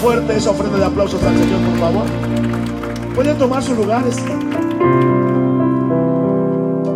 Fuerte 0.00 0.36
esa 0.36 0.50
ofrenda 0.50 0.78
de 0.78 0.84
aplausos 0.84 1.22
al 1.22 1.38
Señor, 1.38 1.60
por 1.70 1.78
favor. 1.78 2.06
Pueden 3.14 3.38
tomar 3.38 3.62
sus 3.62 3.76
lugares. 3.76 4.16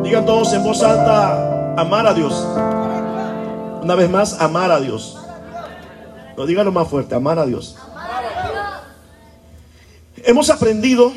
Digan 0.02 0.26
todos 0.26 0.52
en 0.52 0.62
voz 0.62 0.82
alta, 0.82 1.74
amar 1.80 2.06
a 2.06 2.12
Dios. 2.12 2.34
Una 3.82 3.94
vez 3.94 4.10
más, 4.10 4.40
amar 4.40 4.70
a 4.70 4.80
Dios. 4.80 5.16
No 6.36 6.44
díganlo 6.44 6.70
más 6.70 6.88
fuerte, 6.88 7.14
amar 7.14 7.38
a 7.38 7.46
Dios. 7.46 7.76
Hemos 10.16 10.50
aprendido 10.50 11.12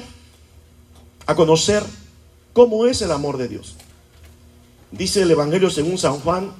a 1.26 1.36
conocer 1.36 1.84
cómo 2.54 2.86
es 2.86 3.02
el 3.02 3.12
amor 3.12 3.38
de 3.38 3.48
Dios. 3.48 3.76
Dice 4.92 5.24
el 5.24 5.32
Evangelio 5.32 5.70
según 5.70 5.98
San 5.98 6.20
Juan, 6.20 6.52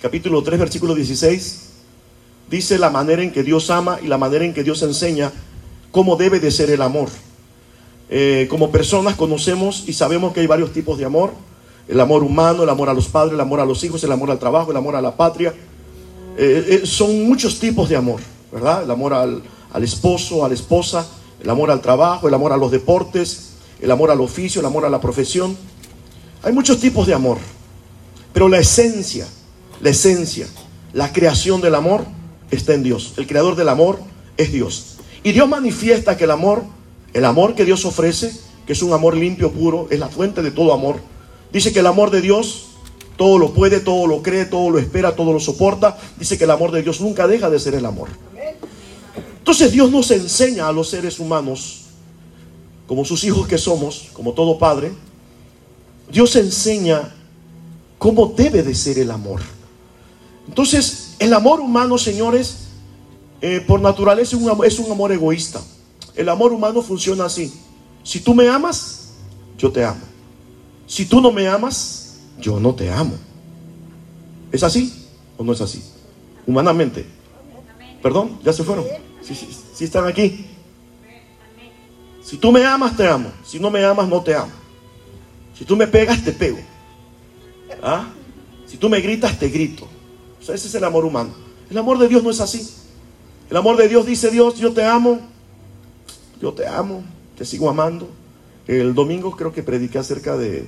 capítulo 0.00 0.42
3, 0.42 0.58
versículo 0.58 0.94
16. 0.94 1.69
Dice 2.50 2.78
la 2.78 2.90
manera 2.90 3.22
en 3.22 3.30
que 3.30 3.44
Dios 3.44 3.70
ama 3.70 4.00
y 4.02 4.08
la 4.08 4.18
manera 4.18 4.44
en 4.44 4.52
que 4.52 4.64
Dios 4.64 4.82
enseña 4.82 5.30
cómo 5.92 6.16
debe 6.16 6.40
de 6.40 6.50
ser 6.50 6.68
el 6.70 6.82
amor. 6.82 7.08
Eh, 8.08 8.48
como 8.50 8.72
personas 8.72 9.14
conocemos 9.14 9.84
y 9.86 9.92
sabemos 9.92 10.32
que 10.32 10.40
hay 10.40 10.48
varios 10.48 10.72
tipos 10.72 10.98
de 10.98 11.04
amor. 11.04 11.30
El 11.86 12.00
amor 12.00 12.24
humano, 12.24 12.64
el 12.64 12.68
amor 12.68 12.88
a 12.88 12.94
los 12.94 13.06
padres, 13.06 13.34
el 13.34 13.40
amor 13.40 13.60
a 13.60 13.64
los 13.64 13.84
hijos, 13.84 14.02
el 14.02 14.10
amor 14.10 14.32
al 14.32 14.40
trabajo, 14.40 14.72
el 14.72 14.76
amor 14.76 14.96
a 14.96 15.00
la 15.00 15.16
patria. 15.16 15.54
Eh, 16.36 16.80
eh, 16.82 16.86
son 16.86 17.24
muchos 17.24 17.60
tipos 17.60 17.88
de 17.88 17.94
amor, 17.94 18.20
¿verdad? 18.50 18.82
El 18.82 18.90
amor 18.90 19.14
al, 19.14 19.42
al 19.72 19.84
esposo, 19.84 20.44
a 20.44 20.48
la 20.48 20.54
esposa, 20.54 21.06
el 21.40 21.48
amor 21.48 21.70
al 21.70 21.80
trabajo, 21.80 22.26
el 22.26 22.34
amor 22.34 22.52
a 22.52 22.56
los 22.56 22.72
deportes, 22.72 23.50
el 23.80 23.90
amor 23.92 24.10
al 24.10 24.20
oficio, 24.20 24.60
el 24.60 24.66
amor 24.66 24.84
a 24.84 24.90
la 24.90 25.00
profesión. 25.00 25.56
Hay 26.42 26.52
muchos 26.52 26.80
tipos 26.80 27.06
de 27.06 27.14
amor, 27.14 27.38
pero 28.32 28.48
la 28.48 28.58
esencia, 28.58 29.26
la 29.80 29.90
esencia, 29.90 30.48
la 30.92 31.12
creación 31.12 31.60
del 31.60 31.76
amor 31.76 32.04
está 32.50 32.74
en 32.74 32.82
Dios. 32.82 33.14
El 33.16 33.26
creador 33.26 33.56
del 33.56 33.68
amor 33.68 34.00
es 34.36 34.52
Dios. 34.52 34.96
Y 35.22 35.32
Dios 35.32 35.48
manifiesta 35.48 36.16
que 36.16 36.24
el 36.24 36.30
amor, 36.30 36.64
el 37.12 37.24
amor 37.24 37.54
que 37.54 37.64
Dios 37.64 37.84
ofrece, 37.84 38.32
que 38.66 38.72
es 38.72 38.82
un 38.82 38.92
amor 38.92 39.16
limpio, 39.16 39.52
puro, 39.52 39.88
es 39.90 39.98
la 39.98 40.08
fuente 40.08 40.42
de 40.42 40.50
todo 40.50 40.72
amor. 40.72 41.00
Dice 41.52 41.72
que 41.72 41.80
el 41.80 41.86
amor 41.86 42.10
de 42.10 42.20
Dios 42.20 42.66
todo 43.16 43.38
lo 43.38 43.52
puede, 43.52 43.80
todo 43.80 44.06
lo 44.06 44.22
cree, 44.22 44.46
todo 44.46 44.70
lo 44.70 44.78
espera, 44.78 45.14
todo 45.14 45.32
lo 45.32 45.40
soporta. 45.40 45.98
Dice 46.18 46.38
que 46.38 46.44
el 46.44 46.50
amor 46.50 46.72
de 46.72 46.82
Dios 46.82 47.00
nunca 47.00 47.26
deja 47.26 47.50
de 47.50 47.58
ser 47.58 47.74
el 47.74 47.84
amor. 47.84 48.08
Entonces 49.38 49.72
Dios 49.72 49.90
nos 49.90 50.10
enseña 50.10 50.68
a 50.68 50.72
los 50.72 50.88
seres 50.88 51.18
humanos, 51.18 51.82
como 52.86 53.04
sus 53.04 53.22
hijos 53.24 53.46
que 53.46 53.58
somos, 53.58 54.08
como 54.12 54.32
todo 54.32 54.58
padre, 54.58 54.92
Dios 56.10 56.34
enseña 56.36 57.14
cómo 57.98 58.32
debe 58.36 58.62
de 58.62 58.74
ser 58.74 58.98
el 58.98 59.10
amor. 59.10 59.40
Entonces, 60.48 61.09
el 61.20 61.34
amor 61.34 61.60
humano, 61.60 61.98
señores, 61.98 62.68
eh, 63.42 63.60
por 63.60 63.80
naturaleza 63.80 64.36
es 64.36 64.42
un, 64.42 64.64
es 64.64 64.78
un 64.78 64.90
amor 64.90 65.12
egoísta. 65.12 65.60
El 66.16 66.28
amor 66.30 66.52
humano 66.52 66.82
funciona 66.82 67.26
así. 67.26 67.52
Si 68.02 68.20
tú 68.20 68.34
me 68.34 68.48
amas, 68.48 69.10
yo 69.58 69.70
te 69.70 69.84
amo. 69.84 70.00
Si 70.86 71.04
tú 71.04 71.20
no 71.20 71.30
me 71.30 71.46
amas, 71.46 72.16
yo 72.38 72.58
no 72.58 72.74
te 72.74 72.90
amo. 72.90 73.14
¿Es 74.50 74.62
así 74.62 75.06
o 75.36 75.44
no 75.44 75.52
es 75.52 75.60
así? 75.60 75.84
Humanamente. 76.46 77.06
¿Perdón? 78.02 78.40
¿Ya 78.42 78.54
se 78.54 78.64
fueron? 78.64 78.86
Sí, 79.22 79.34
sí, 79.34 79.48
sí 79.74 79.84
están 79.84 80.06
aquí. 80.06 80.46
Si 82.22 82.38
tú 82.38 82.50
me 82.50 82.64
amas, 82.64 82.96
te 82.96 83.06
amo. 83.06 83.30
Si 83.44 83.60
no 83.60 83.70
me 83.70 83.84
amas, 83.84 84.08
no 84.08 84.22
te 84.22 84.34
amo. 84.34 84.52
Si 85.56 85.66
tú 85.66 85.76
me 85.76 85.86
pegas, 85.86 86.24
te 86.24 86.32
pego. 86.32 86.58
¿Ah? 87.82 88.06
Si 88.66 88.78
tú 88.78 88.88
me 88.88 89.00
gritas, 89.00 89.38
te 89.38 89.50
grito. 89.50 89.86
Ese 90.52 90.68
es 90.68 90.74
el 90.74 90.84
amor 90.84 91.04
humano. 91.04 91.30
El 91.70 91.78
amor 91.78 91.98
de 91.98 92.08
Dios 92.08 92.22
no 92.22 92.30
es 92.30 92.40
así. 92.40 92.68
El 93.50 93.56
amor 93.56 93.76
de 93.76 93.88
Dios 93.88 94.06
dice 94.06 94.30
Dios, 94.30 94.56
yo 94.56 94.72
te 94.72 94.84
amo, 94.84 95.20
yo 96.40 96.52
te 96.52 96.66
amo, 96.66 97.02
te 97.36 97.44
sigo 97.44 97.68
amando. 97.68 98.08
El 98.66 98.94
domingo 98.94 99.36
creo 99.36 99.52
que 99.52 99.62
prediqué 99.62 99.98
acerca 99.98 100.36
de, 100.36 100.66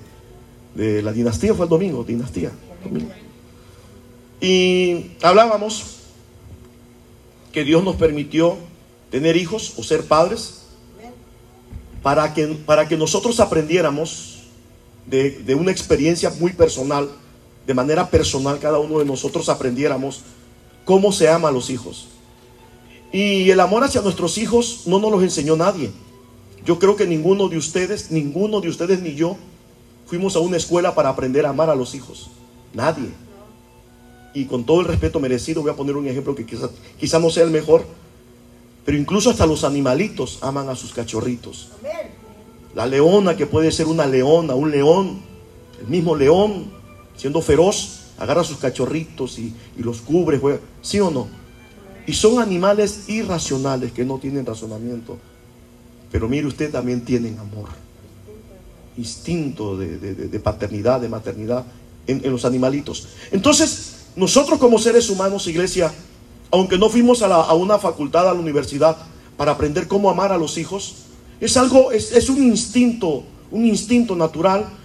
de 0.74 1.02
la 1.02 1.12
dinastía, 1.12 1.54
fue 1.54 1.66
el 1.66 1.70
domingo, 1.70 2.02
dinastía. 2.04 2.50
Y 4.40 5.12
hablábamos 5.22 5.98
que 7.52 7.64
Dios 7.64 7.84
nos 7.84 7.96
permitió 7.96 8.56
tener 9.10 9.36
hijos 9.36 9.74
o 9.76 9.84
ser 9.84 10.04
padres 10.06 10.62
para 12.02 12.34
que, 12.34 12.46
para 12.48 12.88
que 12.88 12.96
nosotros 12.96 13.38
aprendiéramos 13.38 14.42
de, 15.06 15.30
de 15.30 15.54
una 15.54 15.70
experiencia 15.70 16.30
muy 16.30 16.52
personal, 16.52 17.10
de 17.66 17.74
manera 17.74 18.10
personal, 18.10 18.58
cada 18.58 18.78
uno 18.78 18.98
de 18.98 19.04
nosotros 19.04 19.48
aprendiéramos 19.48 20.22
cómo 20.84 21.12
se 21.12 21.28
ama 21.28 21.48
a 21.48 21.52
los 21.52 21.70
hijos. 21.70 22.08
Y 23.12 23.50
el 23.50 23.60
amor 23.60 23.84
hacia 23.84 24.00
nuestros 24.00 24.38
hijos 24.38 24.82
no 24.86 24.98
nos 24.98 25.12
los 25.12 25.22
enseñó 25.22 25.56
nadie. 25.56 25.90
Yo 26.64 26.78
creo 26.78 26.96
que 26.96 27.06
ninguno 27.06 27.48
de 27.48 27.58
ustedes, 27.58 28.10
ninguno 28.10 28.60
de 28.60 28.68
ustedes 28.68 29.00
ni 29.00 29.14
yo, 29.14 29.36
fuimos 30.06 30.34
a 30.36 30.40
una 30.40 30.56
escuela 30.56 30.94
para 30.94 31.10
aprender 31.10 31.44
a 31.46 31.50
amar 31.50 31.70
a 31.70 31.74
los 31.74 31.94
hijos. 31.94 32.30
Nadie. 32.72 33.10
Y 34.34 34.46
con 34.46 34.64
todo 34.64 34.80
el 34.80 34.86
respeto 34.86 35.20
merecido, 35.20 35.62
voy 35.62 35.70
a 35.70 35.76
poner 35.76 35.96
un 35.96 36.08
ejemplo 36.08 36.34
que 36.34 36.46
quizás 36.46 36.70
quizá 36.98 37.18
no 37.18 37.30
sea 37.30 37.44
el 37.44 37.50
mejor, 37.50 37.84
pero 38.84 38.96
incluso 38.96 39.30
hasta 39.30 39.46
los 39.46 39.62
animalitos 39.62 40.38
aman 40.40 40.68
a 40.68 40.76
sus 40.76 40.92
cachorritos. 40.92 41.68
La 42.74 42.86
leona, 42.86 43.36
que 43.36 43.46
puede 43.46 43.70
ser 43.70 43.86
una 43.86 44.06
leona, 44.06 44.54
un 44.54 44.70
león, 44.70 45.20
el 45.80 45.88
mismo 45.88 46.16
león, 46.16 46.72
siendo 47.22 47.40
feroz, 47.40 48.00
agarra 48.18 48.42
sus 48.42 48.56
cachorritos 48.56 49.38
y, 49.38 49.54
los 49.76 50.00
cubre, 50.00 50.40
¿sí 50.82 50.98
o 50.98 51.08
no? 51.08 51.28
Y 52.04 52.14
son 52.14 52.42
animales 52.42 53.08
irracionales 53.08 53.92
que 53.92 54.04
no 54.04 54.18
tienen 54.18 54.44
razonamiento. 54.44 55.18
Pero 56.10 56.28
mire, 56.28 56.48
usted 56.48 56.72
también 56.72 57.04
tienen 57.04 57.38
amor, 57.38 57.68
instinto 58.98 59.78
de, 59.78 60.40
paternidad, 60.42 61.00
de 61.00 61.08
maternidad 61.08 61.64
en, 62.08 62.28
los 62.28 62.44
animalitos. 62.44 63.06
Entonces, 63.30 64.06
nosotros 64.16 64.58
como 64.58 64.80
seres 64.80 65.08
humanos, 65.08 65.46
iglesia, 65.46 65.92
aunque 66.50 66.76
no 66.76 66.88
fuimos 66.88 67.22
a, 67.22 67.54
una 67.54 67.78
facultad, 67.78 68.28
a 68.28 68.34
la 68.34 68.40
universidad, 68.40 68.96
para 69.36 69.52
aprender 69.52 69.86
cómo 69.86 70.10
amar 70.10 70.32
a 70.32 70.38
los 70.38 70.58
hijos, 70.58 71.04
es 71.40 71.56
algo, 71.56 71.92
es 71.92 72.28
un 72.28 72.42
instinto, 72.42 73.22
un 73.52 73.64
instinto 73.64 74.16
natural. 74.16 74.81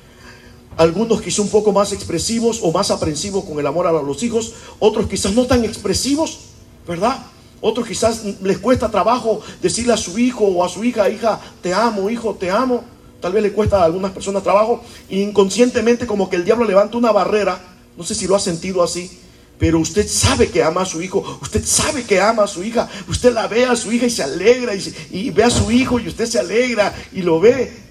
Algunos 0.78 1.22
quizás 1.22 1.40
un 1.40 1.50
poco 1.50 1.72
más 1.72 1.92
expresivos 1.92 2.60
o 2.62 2.72
más 2.72 2.92
aprensivos 2.92 3.44
con 3.44 3.60
el 3.60 3.66
amor 3.66 3.88
a 3.88 3.92
los 3.92 4.22
hijos, 4.22 4.54
otros 4.80 5.08
quizás 5.08 5.34
no 5.34 5.46
tan 5.48 5.66
expresivos, 5.66 6.40
¿verdad? 6.88 7.18
Otros 7.62 7.88
quizás 7.88 8.24
les 8.44 8.60
cuesta 8.60 8.90
trabajo 8.92 9.42
decirle 9.62 9.94
a 9.94 9.98
su 9.98 10.20
hijo 10.20 10.46
o 10.46 10.64
a 10.64 10.70
su 10.70 10.84
hija, 10.84 11.10
hija, 11.10 11.40
te 11.64 11.74
amo, 11.74 12.10
hijo, 12.10 12.36
te 12.36 12.52
amo. 12.52 12.84
Tal 13.20 13.34
vez 13.34 13.42
le 13.42 13.52
cuesta 13.52 13.82
a 13.82 13.86
algunas 13.86 14.12
personas 14.12 14.44
trabajo 14.44 14.84
inconscientemente 15.10 16.06
como 16.06 16.30
que 16.30 16.36
el 16.36 16.46
diablo 16.46 16.66
levanta 16.66 16.98
una 16.98 17.12
barrera. 17.12 17.60
No 17.98 18.04
sé 18.04 18.14
si 18.14 18.28
lo 18.28 18.36
ha 18.36 18.40
sentido 18.40 18.84
así, 18.84 19.10
pero 19.58 19.80
usted 19.80 20.08
sabe 20.08 20.50
que 20.50 20.64
ama 20.64 20.82
a 20.82 20.86
su 20.86 21.02
hijo, 21.02 21.40
usted 21.42 21.66
sabe 21.66 22.04
que 22.04 22.22
ama 22.22 22.44
a 22.44 22.48
su 22.48 22.64
hija, 22.64 22.88
usted 23.08 23.34
la 23.34 23.48
ve 23.48 23.66
a 23.66 23.76
su 23.76 23.92
hija 23.92 24.06
y 24.06 24.12
se 24.12 24.22
alegra 24.22 24.76
y, 24.76 24.82
se, 24.82 24.94
y 25.10 25.32
ve 25.32 25.44
a 25.44 25.50
su 25.50 25.72
hijo 25.72 26.00
y 26.00 26.08
usted 26.08 26.28
se 26.28 26.38
alegra 26.38 26.94
y 27.12 27.24
lo 27.24 27.40
ve. 27.40 27.87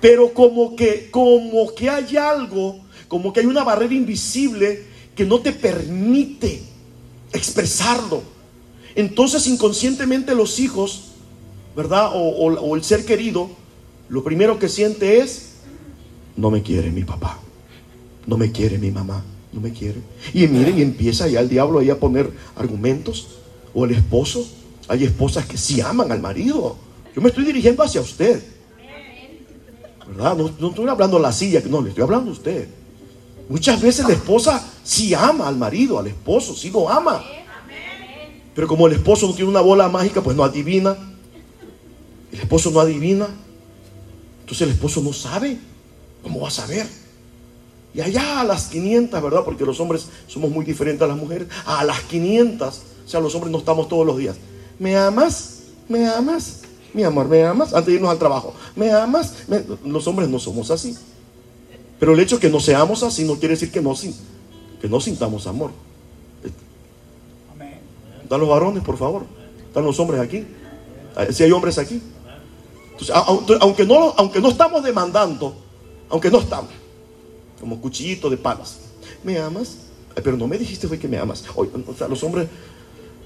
Pero 0.00 0.32
como 0.32 0.76
que, 0.76 1.10
como 1.10 1.74
que 1.74 1.88
hay 1.90 2.16
algo, 2.16 2.80
como 3.08 3.32
que 3.32 3.40
hay 3.40 3.46
una 3.46 3.64
barrera 3.64 3.94
invisible 3.94 4.84
que 5.14 5.24
no 5.24 5.40
te 5.40 5.52
permite 5.52 6.62
expresarlo. 7.32 8.22
Entonces 8.94 9.46
inconscientemente 9.46 10.34
los 10.34 10.58
hijos, 10.60 11.12
¿verdad? 11.76 12.10
O, 12.14 12.76
el 12.76 12.84
ser 12.84 13.04
querido, 13.04 13.50
lo 14.08 14.22
primero 14.24 14.58
que 14.58 14.68
siente 14.68 15.18
es, 15.18 15.54
no 16.36 16.50
me 16.50 16.62
quiere 16.62 16.90
mi 16.90 17.04
papá, 17.04 17.38
no 18.26 18.36
me 18.36 18.52
quiere 18.52 18.78
mi 18.78 18.90
mamá, 18.90 19.24
no 19.52 19.60
me 19.60 19.72
quiere. 19.72 20.00
Y 20.32 20.46
miren, 20.46 20.78
y 20.78 20.82
empieza 20.82 21.28
ya 21.28 21.40
el 21.40 21.48
diablo 21.48 21.78
ahí 21.78 21.90
a 21.90 21.98
poner 21.98 22.30
argumentos, 22.56 23.38
o 23.74 23.84
el 23.84 23.92
esposo, 23.92 24.48
hay 24.88 25.04
esposas 25.04 25.46
que 25.46 25.58
sí 25.58 25.80
aman 25.80 26.10
al 26.10 26.20
marido. 26.20 26.76
Yo 27.14 27.20
me 27.20 27.28
estoy 27.28 27.44
dirigiendo 27.44 27.82
hacia 27.82 28.00
usted. 28.00 28.42
¿Verdad? 30.08 30.36
No, 30.36 30.68
estoy 30.68 30.88
hablando 30.88 31.16
a 31.18 31.20
la 31.20 31.32
silla, 31.32 31.62
no, 31.68 31.82
le 31.82 31.90
estoy 31.90 32.02
hablando 32.02 32.30
a 32.30 32.32
usted. 32.32 32.68
Muchas 33.48 33.80
veces 33.80 34.06
la 34.06 34.14
esposa 34.14 34.62
sí 34.84 35.14
ama 35.14 35.48
al 35.48 35.56
marido, 35.56 35.98
al 35.98 36.06
esposo, 36.06 36.54
sí 36.54 36.70
lo 36.70 36.88
ama. 36.88 37.22
Pero 38.54 38.66
como 38.66 38.86
el 38.86 38.94
esposo 38.94 39.26
no 39.26 39.34
tiene 39.34 39.50
una 39.50 39.60
bola 39.60 39.88
mágica, 39.88 40.20
pues 40.20 40.36
no 40.36 40.42
adivina. 40.42 40.96
El 42.32 42.40
esposo 42.40 42.70
no 42.70 42.80
adivina. 42.80 43.28
Entonces 44.40 44.62
el 44.62 44.72
esposo 44.74 45.00
no 45.00 45.12
sabe. 45.12 45.58
¿Cómo 46.22 46.40
va 46.40 46.48
a 46.48 46.50
saber? 46.50 46.86
Y 47.94 48.00
allá 48.00 48.40
a 48.40 48.44
las 48.44 48.66
500, 48.66 49.22
¿verdad? 49.22 49.44
Porque 49.44 49.64
los 49.64 49.80
hombres 49.80 50.08
somos 50.26 50.50
muy 50.50 50.64
diferentes 50.64 51.02
a 51.02 51.06
las 51.06 51.16
mujeres. 51.16 51.48
A 51.64 51.84
las 51.84 52.00
500, 52.02 52.82
o 53.06 53.08
sea, 53.08 53.20
los 53.20 53.34
hombres 53.34 53.52
no 53.52 53.58
estamos 53.58 53.88
todos 53.88 54.06
los 54.06 54.18
días. 54.18 54.36
¿Me 54.78 54.96
amas? 54.96 55.60
¿Me 55.88 56.06
amas? 56.06 56.62
Mi 56.94 57.02
amor, 57.02 57.28
¿me 57.28 57.44
amas? 57.44 57.74
Antes 57.74 57.86
de 57.86 57.94
irnos 57.94 58.10
al 58.10 58.18
trabajo. 58.18 58.54
¿Me 58.74 58.90
amas? 58.90 59.48
Me... 59.48 59.62
Los 59.84 60.06
hombres 60.06 60.28
no 60.28 60.38
somos 60.38 60.70
así. 60.70 60.96
Pero 61.98 62.14
el 62.14 62.20
hecho 62.20 62.38
que 62.38 62.48
no 62.48 62.60
seamos 62.60 63.02
así 63.02 63.24
no 63.24 63.34
quiere 63.34 63.54
decir 63.54 63.70
que 63.70 63.80
no, 63.80 63.94
que 64.80 64.88
no 64.88 65.00
sintamos 65.00 65.46
amor. 65.46 65.70
Están 68.22 68.40
los 68.40 68.48
varones, 68.48 68.82
por 68.82 68.96
favor. 68.96 69.24
Están 69.66 69.84
los 69.84 69.98
hombres 70.00 70.20
aquí. 70.20 70.46
Si 71.30 71.42
hay 71.42 71.50
hombres 71.50 71.78
aquí. 71.78 72.00
aunque, 73.60 73.84
no, 73.84 74.14
aunque 74.16 74.40
no 74.40 74.48
estamos 74.48 74.82
demandando, 74.82 75.56
aunque 76.08 76.30
no 76.30 76.38
estamos, 76.38 76.70
como 77.60 77.80
cuchillito 77.80 78.30
de 78.30 78.36
palas. 78.36 78.78
¿Me 79.24 79.38
amas? 79.38 79.78
pero 80.22 80.36
no 80.36 80.48
me 80.48 80.58
dijiste 80.58 80.88
fue 80.88 80.98
que 80.98 81.08
me 81.08 81.18
amas. 81.18 81.44
o 81.54 81.94
sea, 81.96 82.08
los 82.08 82.22
hombres. 82.22 82.48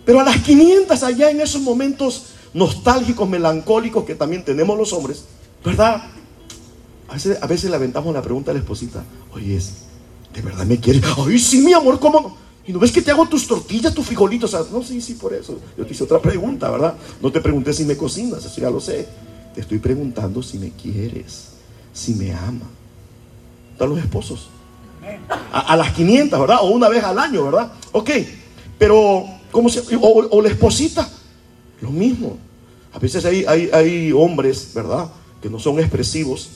Pero 0.04 0.20
a 0.20 0.24
las 0.24 0.38
500 0.38 1.02
allá 1.02 1.30
en 1.30 1.40
esos 1.40 1.60
momentos 1.62 2.26
nostálgicos, 2.54 3.28
melancólicos 3.28 4.04
que 4.04 4.14
también 4.14 4.44
tenemos 4.44 4.78
los 4.78 4.92
hombres, 4.92 5.24
¿verdad? 5.64 6.02
A 7.08 7.14
veces, 7.14 7.38
a 7.42 7.46
veces 7.46 7.70
le 7.70 7.76
aventamos 7.76 8.12
la 8.14 8.22
pregunta 8.22 8.50
a 8.50 8.54
la 8.54 8.60
esposita, 8.60 9.04
oye, 9.34 9.60
¿de 10.34 10.42
verdad 10.42 10.64
me 10.66 10.78
quieres? 10.78 11.02
Ay, 11.18 11.38
sí, 11.38 11.60
mi 11.60 11.72
amor, 11.72 11.98
¿cómo 12.00 12.36
¿Y 12.66 12.72
no 12.72 12.78
ves 12.78 12.92
que 12.92 13.02
te 13.02 13.10
hago 13.10 13.26
tus 13.26 13.46
tortillas, 13.46 13.92
tus 13.92 14.06
frijolitos? 14.06 14.52
no, 14.70 14.82
sí, 14.82 15.00
sí, 15.00 15.14
por 15.14 15.34
eso. 15.34 15.58
Yo 15.76 15.84
te 15.84 15.92
hice 15.92 16.04
otra 16.04 16.20
pregunta, 16.20 16.70
¿verdad? 16.70 16.94
No 17.20 17.32
te 17.32 17.40
pregunté 17.40 17.72
si 17.72 17.84
me 17.84 17.96
cocinas, 17.96 18.44
eso 18.44 18.60
ya 18.60 18.70
lo 18.70 18.80
sé. 18.80 19.08
Te 19.54 19.60
estoy 19.60 19.78
preguntando 19.78 20.42
si 20.42 20.58
me 20.58 20.70
quieres, 20.70 21.48
si 21.92 22.14
me 22.14 22.32
ama. 22.32 22.66
Están 23.72 23.88
los 23.88 23.98
esposos. 23.98 24.48
A, 25.52 25.76
las 25.76 25.92
500, 25.92 26.38
¿verdad? 26.38 26.58
O 26.62 26.70
una 26.70 26.88
vez 26.88 27.02
al 27.02 27.18
año, 27.18 27.44
¿verdad? 27.44 27.72
Ok, 27.90 28.10
pero, 28.78 29.24
¿cómo 29.50 29.68
se 29.68 29.80
o, 29.96 30.28
o 30.30 30.40
la 30.40 30.48
esposita, 30.48 31.08
lo 31.82 31.90
mismo. 31.90 32.38
A 32.92 32.98
veces 32.98 33.24
hay, 33.24 33.44
hay, 33.46 33.70
hay 33.72 34.12
hombres, 34.12 34.70
¿verdad? 34.74 35.10
Que 35.40 35.50
no 35.50 35.58
son 35.58 35.78
expresivos, 35.78 36.48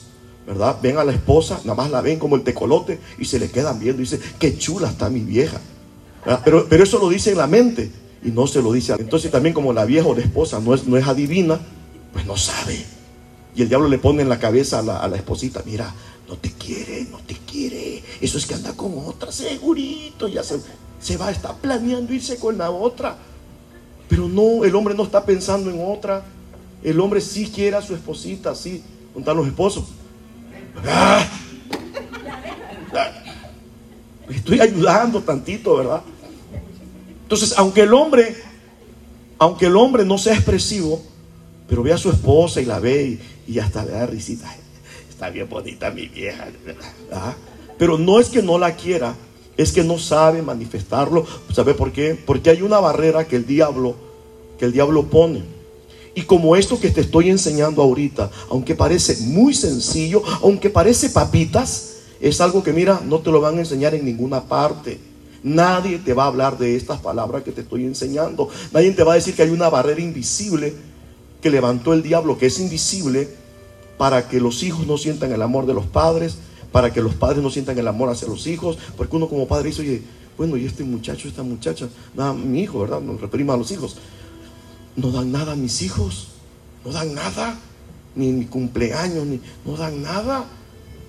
¿verdad? 0.45 0.77
Ven 0.81 0.97
a 0.97 1.03
la 1.03 1.11
esposa, 1.11 1.59
nada 1.63 1.75
más 1.75 1.91
la 1.91 2.01
ven 2.01 2.19
como 2.19 2.35
el 2.35 2.43
tecolote 2.43 2.99
y 3.19 3.25
se 3.25 3.39
le 3.39 3.49
quedan 3.49 3.79
viendo 3.79 4.01
y 4.01 4.05
dicen, 4.05 4.21
qué 4.39 4.57
chula 4.57 4.89
está 4.89 5.09
mi 5.09 5.21
vieja. 5.21 5.59
Pero, 6.43 6.67
pero 6.67 6.83
eso 6.83 6.99
lo 6.99 7.09
dice 7.09 7.31
en 7.31 7.37
la 7.37 7.47
mente 7.47 7.91
y 8.23 8.29
no 8.29 8.47
se 8.47 8.61
lo 8.61 8.71
dice. 8.71 8.93
Entonces 8.99 9.31
también 9.31 9.53
como 9.53 9.73
la 9.73 9.85
vieja 9.85 10.07
o 10.07 10.15
la 10.15 10.21
esposa 10.21 10.59
no 10.59 10.73
es, 10.73 10.85
no 10.85 10.97
es 10.97 11.07
adivina, 11.07 11.59
pues 12.13 12.25
no 12.25 12.37
sabe. 12.37 12.85
Y 13.55 13.61
el 13.61 13.69
diablo 13.69 13.87
le 13.87 13.97
pone 13.97 14.21
en 14.21 14.29
la 14.29 14.39
cabeza 14.39 14.79
a 14.79 14.81
la, 14.83 14.97
a 14.99 15.07
la 15.07 15.17
esposita, 15.17 15.63
mira, 15.65 15.93
no 16.27 16.37
te 16.37 16.51
quiere, 16.51 17.07
no 17.09 17.19
te 17.19 17.35
quiere. 17.49 18.03
Eso 18.21 18.37
es 18.37 18.45
que 18.45 18.53
anda 18.53 18.73
con 18.73 18.93
otra, 18.97 19.31
segurito. 19.31 20.27
Ya 20.27 20.43
se, 20.43 20.59
se 20.99 21.17
va, 21.17 21.31
está 21.31 21.55
planeando 21.55 22.13
irse 22.13 22.37
con 22.37 22.57
la 22.57 22.69
otra. 22.69 23.17
Pero 24.07 24.27
no, 24.27 24.63
el 24.63 24.75
hombre 24.75 24.93
no 24.93 25.03
está 25.03 25.25
pensando 25.25 25.69
en 25.69 25.83
otra. 25.83 26.23
El 26.83 26.99
hombre 26.99 27.21
sí 27.21 27.51
quiere 27.53 27.75
a 27.75 27.81
su 27.81 27.93
esposita, 27.93 28.55
sí. 28.55 28.83
¿Dónde 29.13 29.33
los 29.33 29.47
esposos? 29.47 29.85
Ah. 30.85 31.25
Estoy 34.29 34.59
ayudando 34.59 35.21
tantito, 35.21 35.77
¿verdad? 35.77 36.01
Entonces, 37.23 37.53
aunque 37.57 37.81
el 37.81 37.93
hombre, 37.93 38.35
aunque 39.37 39.65
el 39.65 39.75
hombre 39.75 40.05
no 40.05 40.17
sea 40.17 40.33
expresivo, 40.33 41.01
pero 41.67 41.83
ve 41.83 41.93
a 41.93 41.97
su 41.97 42.09
esposa 42.09 42.61
y 42.61 42.65
la 42.65 42.79
ve 42.79 43.19
y, 43.47 43.59
hasta 43.59 43.83
le 43.83 43.91
da 43.91 44.05
risita. 44.05 44.53
Está 45.09 45.29
bien 45.29 45.49
bonita 45.49 45.91
mi 45.91 46.07
vieja. 46.07 46.47
Pero 47.77 47.97
no 47.97 48.19
es 48.19 48.29
que 48.29 48.41
no 48.41 48.57
la 48.57 48.75
quiera, 48.75 49.15
es 49.57 49.71
que 49.71 49.83
no 49.83 49.97
sabe 49.97 50.41
manifestarlo. 50.41 51.25
¿Sabe 51.53 51.73
por 51.73 51.91
qué? 51.91 52.15
Porque 52.15 52.51
hay 52.51 52.61
una 52.61 52.79
barrera 52.79 53.27
que 53.27 53.35
el 53.35 53.45
diablo, 53.45 53.95
que 54.57 54.65
el 54.65 54.71
diablo 54.71 55.07
pone. 55.07 55.43
Y 56.15 56.23
como 56.23 56.55
esto 56.55 56.79
que 56.79 56.89
te 56.89 57.01
estoy 57.01 57.29
enseñando 57.29 57.81
ahorita, 57.81 58.31
aunque 58.49 58.75
parece 58.75 59.17
muy 59.25 59.53
sencillo, 59.53 60.23
aunque 60.41 60.69
parece 60.69 61.09
papitas, 61.09 61.95
es 62.19 62.41
algo 62.41 62.63
que 62.63 62.73
mira, 62.73 63.01
no 63.05 63.19
te 63.19 63.31
lo 63.31 63.41
van 63.41 63.57
a 63.57 63.59
enseñar 63.59 63.93
en 63.93 64.05
ninguna 64.05 64.43
parte. 64.43 64.99
Nadie 65.43 65.99
te 65.99 66.13
va 66.13 66.23
a 66.23 66.27
hablar 66.27 66.57
de 66.57 66.75
estas 66.75 66.99
palabras 66.99 67.43
que 67.43 67.51
te 67.51 67.61
estoy 67.61 67.85
enseñando. 67.85 68.49
Nadie 68.71 68.91
te 68.91 69.03
va 69.03 69.13
a 69.13 69.15
decir 69.15 69.35
que 69.35 69.43
hay 69.43 69.49
una 69.49 69.69
barrera 69.69 70.01
invisible 70.01 70.73
que 71.41 71.51
levantó 71.51 71.93
el 71.93 72.01
diablo, 72.01 72.37
que 72.37 72.47
es 72.47 72.59
invisible, 72.59 73.29
para 73.97 74.27
que 74.27 74.39
los 74.39 74.63
hijos 74.63 74.87
no 74.87 74.97
sientan 74.97 75.31
el 75.31 75.41
amor 75.41 75.65
de 75.65 75.73
los 75.73 75.85
padres, 75.85 76.37
para 76.71 76.91
que 76.91 77.01
los 77.01 77.15
padres 77.15 77.41
no 77.41 77.49
sientan 77.49 77.77
el 77.77 77.87
amor 77.87 78.09
hacia 78.09 78.27
los 78.27 78.47
hijos, 78.47 78.77
porque 78.95 79.15
uno 79.15 79.27
como 79.27 79.47
padre 79.47 79.69
dice, 79.69 79.81
oye, 79.81 80.01
bueno, 80.37 80.55
y 80.57 80.65
este 80.65 80.83
muchacho, 80.83 81.27
esta 81.27 81.43
muchacha, 81.43 81.89
nada, 82.15 82.33
mi 82.33 82.61
hijo, 82.61 82.79
¿verdad? 82.79 83.01
Nos 83.01 83.19
referimos 83.19 83.55
a 83.55 83.57
los 83.57 83.71
hijos. 83.71 83.97
No 84.95 85.11
dan 85.11 85.31
nada 85.31 85.53
a 85.53 85.55
mis 85.55 85.81
hijos, 85.81 86.27
no 86.85 86.91
dan 86.91 87.13
nada, 87.13 87.57
ni 88.15 88.29
en 88.29 88.39
mi 88.39 88.45
cumpleaños, 88.45 89.25
ni, 89.25 89.39
no 89.65 89.77
dan 89.77 90.01
nada. 90.01 90.45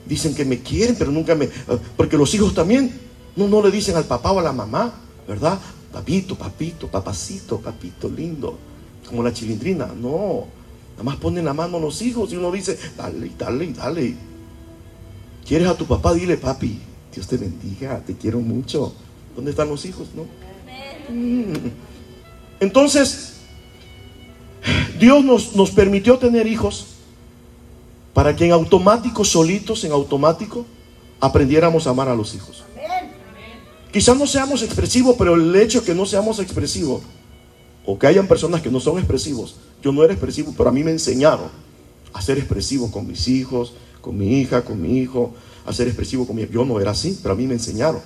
Dicen 0.07 0.35
que 0.35 0.45
me 0.45 0.61
quieren, 0.61 0.97
pero 0.99 1.11
nunca 1.11 1.35
me... 1.35 1.49
Porque 1.97 2.17
los 2.17 2.33
hijos 2.35 2.55
también 2.55 2.93
no, 3.37 3.49
no 3.49 3.63
le 3.63 3.71
dicen 3.71 3.97
al 3.97 4.05
papá 4.05 4.33
o 4.33 4.39
a 4.39 4.43
la 4.43 4.53
mamá, 4.53 4.93
¿verdad? 5.27 5.59
Papito, 5.93 6.35
papito, 6.35 6.89
papacito, 6.89 7.61
papito 7.61 8.09
lindo. 8.09 8.59
Como 9.07 9.23
la 9.23 9.33
chilindrina, 9.33 9.87
no. 9.87 10.47
Nada 10.93 11.03
más 11.03 11.17
ponen 11.17 11.45
la 11.45 11.55
mano 11.55 11.77
a 11.77 11.81
los 11.81 12.01
hijos 12.03 12.33
y 12.33 12.37
uno 12.37 12.51
dice, 12.51 12.79
dale, 12.97 13.33
dale, 13.39 13.73
dale. 13.73 14.28
¿Quieres 15.49 15.67
a 15.67 15.75
tu 15.75 15.87
papá? 15.87 16.13
Dile, 16.13 16.37
papi, 16.37 16.79
Dios 17.15 17.27
te 17.27 17.39
bendiga, 17.39 18.03
te 18.05 18.15
quiero 18.15 18.39
mucho. 18.41 18.93
¿Dónde 19.35 19.53
están 19.53 19.71
los 19.71 19.87
hijos? 19.87 20.09
¿No? 20.15 20.27
Entonces, 22.61 23.37
Dios 25.01 25.25
nos, 25.25 25.57
nos 25.57 25.71
permitió 25.71 26.19
tener 26.19 26.47
hijos 26.47 26.89
para 28.13 28.37
que 28.37 28.45
en 28.45 28.53
automático, 28.53 29.25
solitos, 29.25 29.85
en 29.85 29.93
automático, 29.93 30.67
aprendiéramos 31.19 31.87
a 31.87 31.91
amar 31.91 32.09
a 32.09 32.15
los 32.15 32.35
hijos. 32.35 32.65
Quizás 33.91 34.19
no 34.19 34.27
seamos 34.27 34.63
expresivos, 34.63 35.17
pero 35.19 35.35
el 35.35 35.57
hecho 35.57 35.81
de 35.81 35.87
que 35.87 35.95
no 35.95 36.05
seamos 36.05 36.41
expresivos, 36.41 37.01
o 37.87 37.99
que 37.99 38.07
hayan 38.07 38.27
personas 38.29 38.61
que 38.61 38.71
no 38.71 38.81
son 38.81 38.99
expresivos, 38.99 39.57
yo 39.83 39.93
no 39.93 40.05
era 40.05 40.13
expresivo, 40.13 40.53
pero 40.55 40.69
a 40.69 40.73
mí 40.73 40.85
me 40.85 40.91
enseñaron 40.91 41.49
a 42.13 42.21
ser 42.21 42.37
expresivo 42.37 42.91
con 42.91 43.07
mis 43.07 43.29
hijos, 43.29 43.73
con 44.01 44.17
mi 44.17 44.41
hija, 44.41 44.63
con 44.63 44.81
mi 44.81 44.99
hijo, 44.99 45.35
a 45.67 45.73
ser 45.73 45.87
expresivo 45.89 46.27
con 46.27 46.37
mi 46.37 46.47
Yo 46.49 46.65
no 46.65 46.81
era 46.81 46.93
así, 46.93 47.19
pero 47.23 47.35
a 47.35 47.37
mí 47.37 47.47
me 47.47 47.55
enseñaron. 47.55 48.01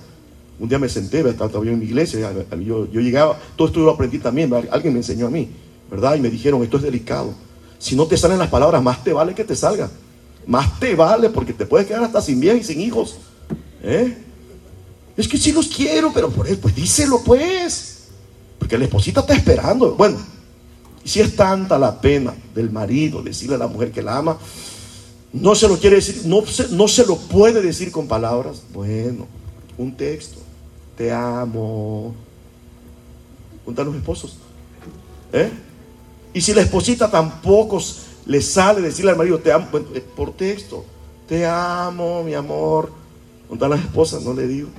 Un 0.59 0.69
día 0.69 0.79
me 0.79 0.89
senté, 0.89 1.27
estaba 1.27 1.49
todavía 1.49 1.71
en 1.71 1.79
mi 1.79 1.85
iglesia, 1.85 2.31
yo, 2.61 2.85
llegaba, 2.85 3.39
todo 3.55 3.67
esto 3.67 3.79
lo 3.79 3.91
aprendí 3.91 4.19
también, 4.19 4.53
alguien 4.71 4.93
me 4.93 4.99
enseñó 4.99 5.27
a 5.27 5.29
mí, 5.29 5.49
¿verdad? 5.89 6.15
Y 6.15 6.19
me 6.19 6.29
dijeron, 6.29 6.63
esto 6.63 6.77
es 6.77 6.83
delicado. 6.83 7.33
Si 7.79 7.95
no 7.95 8.05
te 8.05 8.17
salen 8.17 8.37
las 8.37 8.49
palabras, 8.49 8.81
más 8.81 9.03
te 9.03 9.11
vale 9.11 9.33
que 9.33 9.43
te 9.43 9.55
salgan. 9.55 9.89
Más 10.45 10.79
te 10.79 10.95
vale 10.95 11.29
porque 11.29 11.53
te 11.53 11.65
puedes 11.65 11.87
quedar 11.87 12.03
hasta 12.03 12.21
sin 12.21 12.39
vieja 12.39 12.57
y 12.57 12.63
sin 12.63 12.79
hijos. 12.79 13.17
¿Eh? 13.81 14.17
Es 15.17 15.27
que 15.27 15.37
sí 15.37 15.51
los 15.51 15.67
quiero, 15.67 16.11
pero 16.13 16.29
por 16.29 16.47
él, 16.47 16.57
pues 16.57 16.75
díselo 16.75 17.21
pues. 17.23 18.05
Porque 18.59 18.77
la 18.77 18.85
esposita 18.85 19.21
está 19.21 19.33
esperando. 19.33 19.95
Bueno, 19.95 20.17
si 21.03 21.19
es 21.19 21.35
tanta 21.35 21.77
la 21.77 21.99
pena 21.99 22.33
del 22.55 22.71
marido 22.71 23.21
decirle 23.21 23.55
a 23.55 23.59
la 23.59 23.67
mujer 23.67 23.91
que 23.91 24.01
la 24.01 24.17
ama, 24.17 24.37
no 25.33 25.55
se 25.55 25.67
lo 25.67 25.79
quiere 25.79 25.95
decir, 25.95 26.21
no 26.25 26.45
se, 26.45 26.69
no 26.69 26.87
se 26.87 27.05
lo 27.07 27.17
puede 27.17 27.61
decir 27.61 27.91
con 27.91 28.07
palabras. 28.07 28.61
Bueno, 28.71 29.27
un 29.77 29.97
texto. 29.97 30.39
Te 30.95 31.11
amo. 31.11 32.13
Juntan 33.65 33.87
los 33.87 33.95
esposos. 33.95 34.37
¿Eh? 35.31 35.49
Y 36.33 36.41
si 36.41 36.53
la 36.53 36.61
esposita 36.61 37.09
tampoco 37.09 37.81
le 38.27 38.41
sale 38.41 38.81
decirle 38.81 39.11
al 39.11 39.17
marido, 39.17 39.39
te 39.39 39.51
amo, 39.51 39.67
eh, 39.95 40.05
por 40.15 40.33
texto, 40.33 40.85
te 41.27 41.47
amo, 41.47 42.23
mi 42.23 42.35
amor. 42.35 42.91
Juntan 43.49 43.71
las 43.71 43.79
esposas, 43.79 44.21
no 44.21 44.33
le 44.33 44.47
digo. 44.47 44.69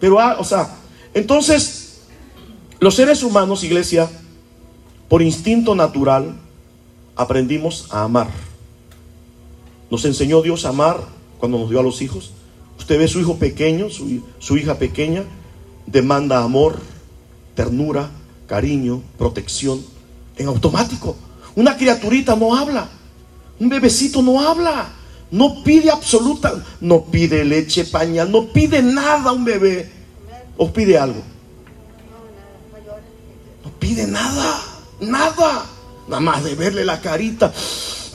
Pero, 0.00 0.20
ah, 0.20 0.36
o 0.38 0.44
sea, 0.44 0.76
entonces, 1.14 2.02
los 2.78 2.94
seres 2.94 3.22
humanos, 3.22 3.64
iglesia, 3.64 4.10
por 5.08 5.22
instinto 5.22 5.74
natural, 5.74 6.36
aprendimos 7.16 7.86
a 7.90 8.02
amar. 8.02 8.28
Nos 9.90 10.04
enseñó 10.04 10.42
Dios 10.42 10.64
a 10.64 10.70
amar 10.70 11.00
cuando 11.38 11.58
nos 11.58 11.70
dio 11.70 11.80
a 11.80 11.82
los 11.82 12.02
hijos. 12.02 12.32
Usted 12.78 12.98
ve 12.98 13.08
su 13.08 13.20
hijo 13.20 13.36
pequeño, 13.36 13.88
su, 13.90 14.56
hija 14.56 14.78
pequeña, 14.78 15.24
demanda 15.86 16.42
amor, 16.42 16.80
ternura, 17.54 18.10
cariño, 18.46 19.02
protección, 19.16 19.82
en 20.36 20.48
automático. 20.48 21.16
Una 21.54 21.76
criaturita 21.76 22.34
no 22.34 22.56
habla, 22.56 22.88
un 23.60 23.68
bebecito 23.68 24.22
no 24.22 24.40
habla, 24.40 24.88
no 25.30 25.62
pide 25.62 25.90
absoluta, 25.90 26.52
no 26.80 27.04
pide 27.04 27.44
leche, 27.44 27.84
pañal, 27.84 28.30
no 28.30 28.46
pide 28.52 28.82
nada 28.82 29.32
un 29.32 29.44
bebé. 29.44 29.90
¿O 30.56 30.72
pide 30.72 30.98
algo? 30.98 31.22
No 33.64 33.70
pide 33.78 34.06
nada, 34.06 34.60
nada. 35.00 35.66
Nada 36.06 36.20
más 36.20 36.44
de 36.44 36.54
verle 36.54 36.84
la 36.84 37.00
carita, 37.00 37.52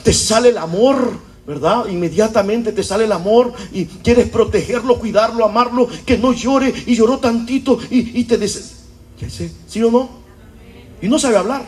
te 0.04 0.12
sale 0.12 0.50
el 0.50 0.58
amor. 0.58 1.29
¿Verdad? 1.50 1.86
Inmediatamente 1.88 2.70
te 2.70 2.84
sale 2.84 3.06
el 3.06 3.12
amor 3.12 3.52
y 3.72 3.84
quieres 3.84 4.28
protegerlo, 4.28 5.00
cuidarlo, 5.00 5.44
amarlo, 5.44 5.88
que 6.06 6.16
no 6.16 6.32
llore 6.32 6.72
y 6.86 6.94
lloró 6.94 7.18
tantito 7.18 7.76
y, 7.90 8.22
te 8.22 8.38
dice, 8.38 8.62
¿sí 9.66 9.82
o 9.82 9.90
no? 9.90 10.08
Y 11.02 11.08
no 11.08 11.18
sabe 11.18 11.36
hablar. 11.36 11.64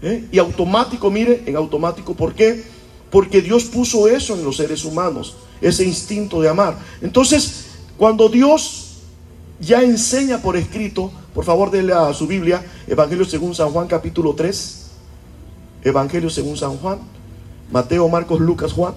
¿eh? 0.00 0.26
Y 0.32 0.38
automático, 0.38 1.10
mire, 1.10 1.42
en 1.44 1.56
automático, 1.56 2.14
¿por 2.14 2.32
qué? 2.34 2.64
Porque 3.10 3.42
Dios 3.42 3.64
puso 3.64 4.08
eso 4.08 4.34
en 4.36 4.42
los 4.42 4.56
seres 4.56 4.86
humanos. 4.86 5.36
ese 5.60 5.84
instinto 5.84 6.40
de 6.40 6.48
amar. 6.48 6.78
Entonces, 7.02 7.66
cuando 7.98 8.30
Dios 8.30 9.00
ya 9.60 9.82
enseña 9.82 10.40
por 10.40 10.56
escrito, 10.56 11.12
por 11.34 11.44
favor 11.44 11.70
denle 11.70 11.92
a 11.92 12.14
su 12.14 12.26
Biblia, 12.26 12.64
Evangelio 12.86 13.26
según 13.26 13.54
San 13.54 13.68
Juan 13.68 13.86
capítulo 13.86 14.32
3, 14.34 14.86
Evangelio 15.84 16.30
según 16.30 16.56
San 16.56 16.78
Juan, 16.78 17.00
Mateo, 17.72 18.08
Marcos, 18.08 18.38
Lucas, 18.38 18.72
Juan. 18.72 18.94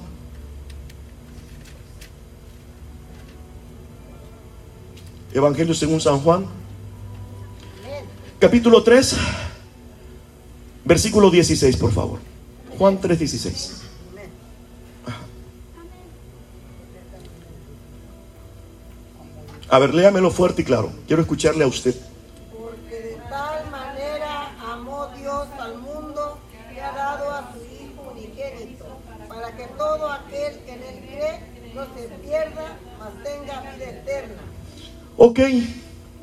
Evangelio 5.33 5.73
según 5.73 5.99
San 5.99 6.19
Juan, 6.19 6.45
capítulo 8.39 8.83
3, 8.83 9.17
versículo 10.85 11.29
16, 11.29 11.75
por 11.75 11.91
favor. 11.91 12.19
Juan 12.77 13.01
3, 13.01 13.19
16. 13.19 13.81
A 19.67 19.79
ver, 19.79 19.93
léamelo 19.93 20.31
fuerte 20.31 20.61
y 20.61 20.65
claro. 20.65 20.89
Quiero 21.05 21.21
escucharle 21.21 21.65
a 21.65 21.67
usted. 21.67 21.95
Ok, 35.27 35.39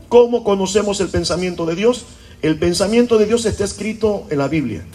¿cómo 0.09 0.44
conocemos 0.44 1.00
el 1.00 1.09
pensamiento 1.09 1.66
de 1.66 1.75
Dios? 1.75 2.04
El 2.40 2.56
pensamiento 2.56 3.18
de 3.18 3.26
Dios 3.26 3.44
está 3.47 3.64
escrito 3.64 4.28
en 4.30 4.38
la 4.38 4.47
Biblia. 4.47 4.87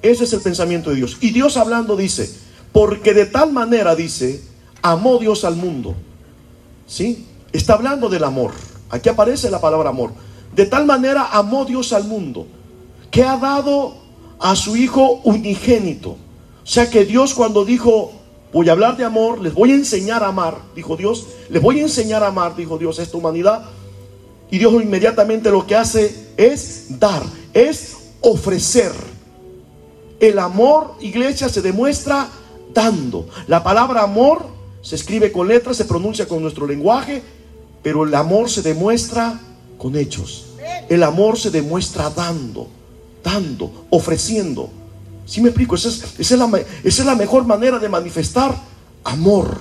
Ese 0.00 0.22
es 0.22 0.32
el 0.32 0.40
pensamiento 0.40 0.90
de 0.90 0.96
Dios. 0.96 1.16
Y 1.20 1.32
Dios 1.32 1.56
hablando 1.56 1.96
dice, 1.96 2.32
porque 2.70 3.14
de 3.14 3.26
tal 3.26 3.52
manera 3.52 3.96
dice, 3.96 4.44
amó 4.80 5.18
Dios 5.18 5.42
al 5.42 5.56
mundo. 5.56 5.96
¿Sí? 6.86 7.26
Está 7.52 7.74
hablando 7.74 8.08
del 8.08 8.22
amor. 8.22 8.52
Aquí 8.90 9.08
aparece 9.08 9.50
la 9.50 9.60
palabra 9.60 9.90
amor. 9.90 10.12
De 10.54 10.64
tal 10.64 10.86
manera 10.86 11.28
amó 11.32 11.64
Dios 11.64 11.92
al 11.92 12.04
mundo, 12.04 12.46
que 13.10 13.24
ha 13.24 13.38
dado 13.38 13.96
a 14.38 14.54
su 14.54 14.76
Hijo 14.76 15.20
unigénito. 15.24 16.10
O 16.10 16.16
sea 16.62 16.88
que 16.88 17.04
Dios 17.04 17.34
cuando 17.34 17.64
dijo, 17.64 18.12
voy 18.52 18.68
a 18.68 18.72
hablar 18.72 18.96
de 18.96 19.04
amor, 19.04 19.40
les 19.40 19.54
voy 19.54 19.72
a 19.72 19.74
enseñar 19.74 20.22
a 20.22 20.28
amar, 20.28 20.58
dijo 20.74 20.96
Dios, 20.96 21.26
les 21.48 21.62
voy 21.62 21.80
a 21.80 21.82
enseñar 21.82 22.22
a 22.22 22.28
amar, 22.28 22.56
dijo 22.56 22.78
Dios, 22.78 22.98
esta 22.98 23.16
humanidad. 23.16 23.64
Y 24.50 24.58
Dios 24.58 24.72
inmediatamente 24.82 25.50
lo 25.50 25.66
que 25.66 25.76
hace 25.76 26.32
es 26.36 26.98
dar, 26.98 27.22
es 27.52 27.96
ofrecer. 28.20 28.92
El 30.20 30.38
amor, 30.38 30.94
iglesia, 31.00 31.48
se 31.48 31.62
demuestra 31.62 32.28
dando. 32.72 33.28
La 33.46 33.62
palabra 33.62 34.02
amor 34.02 34.46
se 34.80 34.96
escribe 34.96 35.30
con 35.30 35.48
letras, 35.48 35.76
se 35.76 35.84
pronuncia 35.84 36.26
con 36.26 36.42
nuestro 36.42 36.66
lenguaje, 36.66 37.22
pero 37.82 38.04
el 38.04 38.14
amor 38.14 38.50
se 38.50 38.62
demuestra 38.62 39.38
con 39.76 39.96
hechos. 39.96 40.46
El 40.88 41.02
amor 41.02 41.38
se 41.38 41.50
demuestra 41.50 42.10
dando, 42.10 42.68
dando, 43.22 43.86
ofreciendo. 43.90 44.70
¿Sí 45.28 45.42
me 45.42 45.50
explico? 45.50 45.74
Esa 45.74 45.90
es, 46.18 47.00
la, 47.04 47.14
mejor 47.14 47.44
manera 47.44 47.78
de 47.78 47.88
manifestar 47.90 48.56
amor. 49.04 49.58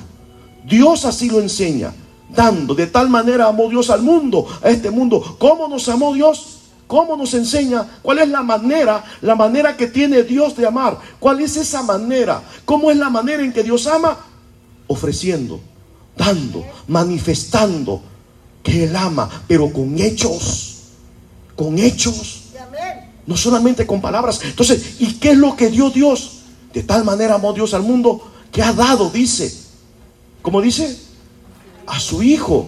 Dios 0.65 1.03
así 1.03 1.29
lo 1.29 1.41
enseña, 1.41 1.93
dando. 2.29 2.73
De 2.73 2.87
tal 2.87 3.09
manera 3.09 3.47
amó 3.47 3.67
Dios 3.67 3.89
al 3.89 4.01
mundo, 4.01 4.47
a 4.63 4.69
este 4.69 4.89
mundo. 4.89 5.35
¿Cómo 5.37 5.67
nos 5.67 5.89
amó 5.89 6.13
Dios? 6.13 6.59
¿Cómo 6.87 7.17
nos 7.17 7.33
enseña? 7.33 7.85
¿Cuál 8.01 8.19
es 8.19 8.29
la 8.29 8.43
manera? 8.43 9.03
La 9.19 9.35
manera 9.35 9.75
que 9.75 9.87
tiene 9.87 10.23
Dios 10.23 10.55
de 10.55 10.65
amar. 10.65 10.99
¿Cuál 11.19 11.41
es 11.41 11.57
esa 11.57 11.83
manera? 11.83 12.41
¿Cómo 12.63 12.89
es 12.89 12.95
la 12.95 13.09
manera 13.09 13.43
en 13.43 13.51
que 13.51 13.61
Dios 13.61 13.87
ama? 13.87 14.17
Ofreciendo, 14.87 15.59
dando, 16.15 16.63
manifestando 16.87 18.01
que 18.63 18.85
Él 18.85 18.95
ama, 18.95 19.29
pero 19.49 19.69
con 19.73 19.99
hechos. 19.99 20.77
Con 21.57 21.77
hechos. 21.77 22.46
No 23.27 23.37
solamente 23.37 23.85
con 23.85 24.01
palabras. 24.01 24.39
Entonces, 24.43 24.95
¿y 24.99 25.13
qué 25.15 25.31
es 25.31 25.37
lo 25.37 25.55
que 25.55 25.69
dio 25.69 25.91
Dios? 25.91 26.39
De 26.73 26.81
tal 26.81 27.03
manera 27.03 27.35
amó 27.35 27.53
Dios 27.53 27.73
al 27.73 27.83
mundo 27.83 28.21
que 28.51 28.63
ha 28.63 28.73
dado, 28.73 29.09
dice. 29.09 29.53
¿Cómo 30.41 30.61
dice? 30.61 30.97
A 31.85 31.99
su 31.99 32.23
Hijo, 32.23 32.67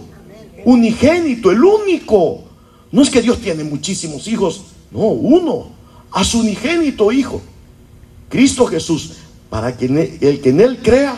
unigénito, 0.64 1.50
el 1.50 1.64
único. 1.64 2.44
No 2.92 3.02
es 3.02 3.10
que 3.10 3.22
Dios 3.22 3.40
tiene 3.40 3.64
muchísimos 3.64 4.28
hijos, 4.28 4.62
no, 4.90 5.00
uno. 5.00 5.68
A 6.12 6.24
su 6.24 6.40
unigénito 6.40 7.12
Hijo, 7.12 7.40
Cristo 8.28 8.66
Jesús, 8.66 9.12
para 9.48 9.76
que 9.76 9.86
el 9.86 10.40
que 10.40 10.50
en 10.50 10.60
Él 10.60 10.80
crea 10.82 11.14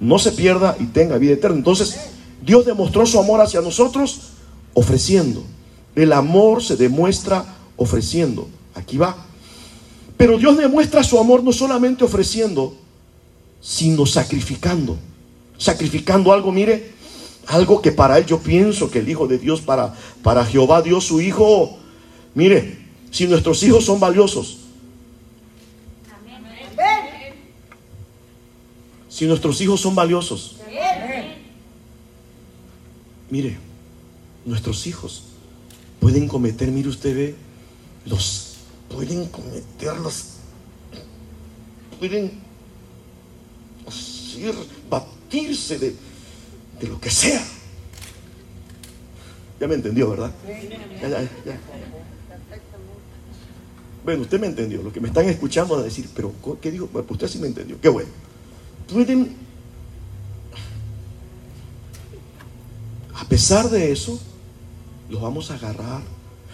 no 0.00 0.18
se 0.18 0.30
pierda 0.32 0.76
y 0.78 0.84
tenga 0.86 1.18
vida 1.18 1.32
eterna. 1.32 1.56
Entonces, 1.56 1.96
Dios 2.40 2.64
demostró 2.64 3.04
su 3.04 3.18
amor 3.18 3.40
hacia 3.40 3.60
nosotros 3.60 4.20
ofreciendo. 4.74 5.42
El 5.96 6.12
amor 6.12 6.62
se 6.62 6.76
demuestra 6.76 7.44
ofreciendo. 7.76 8.48
Aquí 8.78 8.96
va. 8.96 9.16
Pero 10.16 10.38
Dios 10.38 10.56
demuestra 10.56 11.02
su 11.02 11.18
amor 11.18 11.42
no 11.42 11.52
solamente 11.52 12.04
ofreciendo, 12.04 12.76
sino 13.60 14.06
sacrificando. 14.06 14.96
Sacrificando 15.58 16.32
algo, 16.32 16.52
mire, 16.52 16.92
algo 17.46 17.82
que 17.82 17.90
para 17.90 18.18
él 18.18 18.26
yo 18.26 18.38
pienso 18.38 18.90
que 18.90 19.00
el 19.00 19.08
Hijo 19.08 19.26
de 19.26 19.38
Dios, 19.38 19.60
para, 19.60 19.94
para 20.22 20.44
Jehová 20.44 20.80
dio 20.82 21.00
su 21.00 21.20
Hijo. 21.20 21.78
Mire, 22.34 22.78
si 23.10 23.26
nuestros 23.26 23.62
hijos 23.64 23.84
son 23.84 23.98
valiosos, 23.98 24.58
si 29.08 29.26
nuestros 29.26 29.60
hijos 29.60 29.80
son 29.80 29.96
valiosos, 29.96 30.56
mire, 33.28 33.58
nuestros 34.44 34.86
hijos 34.86 35.24
pueden 35.98 36.28
cometer, 36.28 36.68
mire 36.70 36.88
usted 36.88 37.16
ve, 37.16 37.34
los 38.06 38.47
pueden 38.90 39.26
cometerlos, 39.26 40.24
pueden 41.98 42.32
hacer, 43.86 44.54
batirse 44.88 45.78
de, 45.78 45.94
de 46.80 46.88
lo 46.88 47.00
que 47.00 47.10
sea. 47.10 47.44
Ya 49.60 49.66
me 49.66 49.74
entendió, 49.74 50.10
¿verdad? 50.10 50.32
Ya, 51.00 51.08
ya, 51.08 51.22
ya. 51.22 51.60
Bueno, 54.04 54.22
usted 54.22 54.40
me 54.40 54.46
entendió. 54.46 54.82
Lo 54.82 54.92
que 54.92 55.00
me 55.00 55.08
están 55.08 55.28
escuchando 55.28 55.76
a 55.76 55.82
decir, 55.82 56.08
pero 56.14 56.32
¿qué 56.60 56.70
dijo? 56.70 56.86
Pues 56.86 57.04
usted 57.08 57.28
sí 57.28 57.38
me 57.38 57.48
entendió. 57.48 57.80
Qué 57.80 57.88
bueno. 57.88 58.08
Pueden 58.90 59.36
A 63.28 63.30
pesar 63.30 63.68
de 63.68 63.92
eso, 63.92 64.18
los 65.10 65.20
vamos 65.20 65.50
a 65.50 65.54
agarrar, 65.56 66.00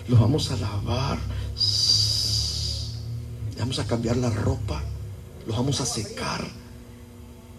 los 0.08 0.18
vamos 0.18 0.50
a 0.50 0.56
lavar, 0.56 1.18
le 3.54 3.60
vamos 3.60 3.78
a 3.78 3.86
cambiar 3.86 4.16
la 4.16 4.30
ropa, 4.30 4.82
los 5.46 5.56
vamos 5.56 5.80
a 5.80 5.86
secar 5.86 6.44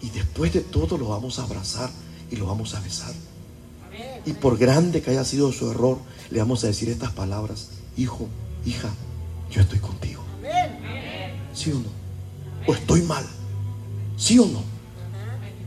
y 0.02 0.10
después 0.10 0.52
de 0.52 0.60
todo 0.60 0.98
los 0.98 1.08
vamos 1.08 1.38
a 1.38 1.44
abrazar 1.44 1.90
y 2.30 2.36
los 2.36 2.46
vamos 2.46 2.74
a 2.74 2.80
besar. 2.80 3.14
Y 4.26 4.32
por 4.32 4.58
grande 4.58 5.00
que 5.00 5.10
haya 5.10 5.24
sido 5.24 5.52
su 5.52 5.70
error, 5.70 5.98
le 6.30 6.38
vamos 6.38 6.64
a 6.64 6.66
decir 6.66 6.88
estas 6.90 7.12
palabras, 7.12 7.70
hijo, 7.96 8.28
hija, 8.66 8.90
yo 9.50 9.62
estoy 9.62 9.78
contigo. 9.78 10.22
¿Sí 11.54 11.70
o 11.70 11.76
no? 11.76 11.88
¿O 12.66 12.74
estoy 12.74 13.02
mal? 13.02 13.24
¿Sí 14.18 14.38
o 14.38 14.46
no? 14.46 14.62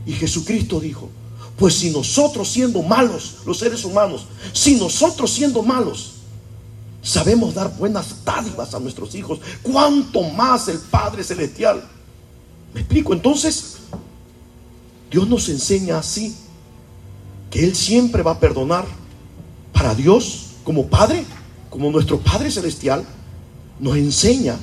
Y 0.06 0.12
Jesucristo 0.12 0.78
dijo, 0.78 1.08
pues 1.56 1.74
si 1.74 1.90
nosotros 1.90 2.48
siendo 2.48 2.82
malos, 2.82 3.38
los 3.46 3.58
seres 3.58 3.84
humanos, 3.84 4.26
si 4.52 4.76
nosotros 4.76 5.30
siendo 5.32 5.62
malos, 5.62 6.19
sabemos 7.02 7.54
dar 7.54 7.74
buenas 7.76 8.24
dádivas 8.24 8.74
a 8.74 8.80
nuestros 8.80 9.14
hijos, 9.14 9.40
¿cuánto 9.62 10.22
más 10.22 10.68
el 10.68 10.78
Padre 10.78 11.24
Celestial? 11.24 11.88
¿Me 12.74 12.80
explico? 12.80 13.12
Entonces, 13.12 13.76
Dios 15.10 15.28
nos 15.28 15.48
enseña 15.48 15.98
así, 15.98 16.36
que 17.50 17.64
Él 17.64 17.74
siempre 17.74 18.22
va 18.22 18.32
a 18.32 18.40
perdonar. 18.40 18.86
Para 19.72 19.94
Dios, 19.94 20.50
como 20.62 20.86
Padre, 20.86 21.24
como 21.68 21.90
nuestro 21.90 22.20
Padre 22.20 22.50
Celestial, 22.50 23.04
nos 23.78 23.96
enseña 23.96 24.56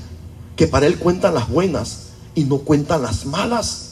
que 0.56 0.68
para 0.68 0.86
Él 0.86 0.98
cuentan 1.00 1.34
las 1.34 1.50
buenas 1.50 2.10
y 2.36 2.44
no 2.44 2.60
cuentan 2.60 3.02
las 3.02 3.26
malas. 3.26 3.84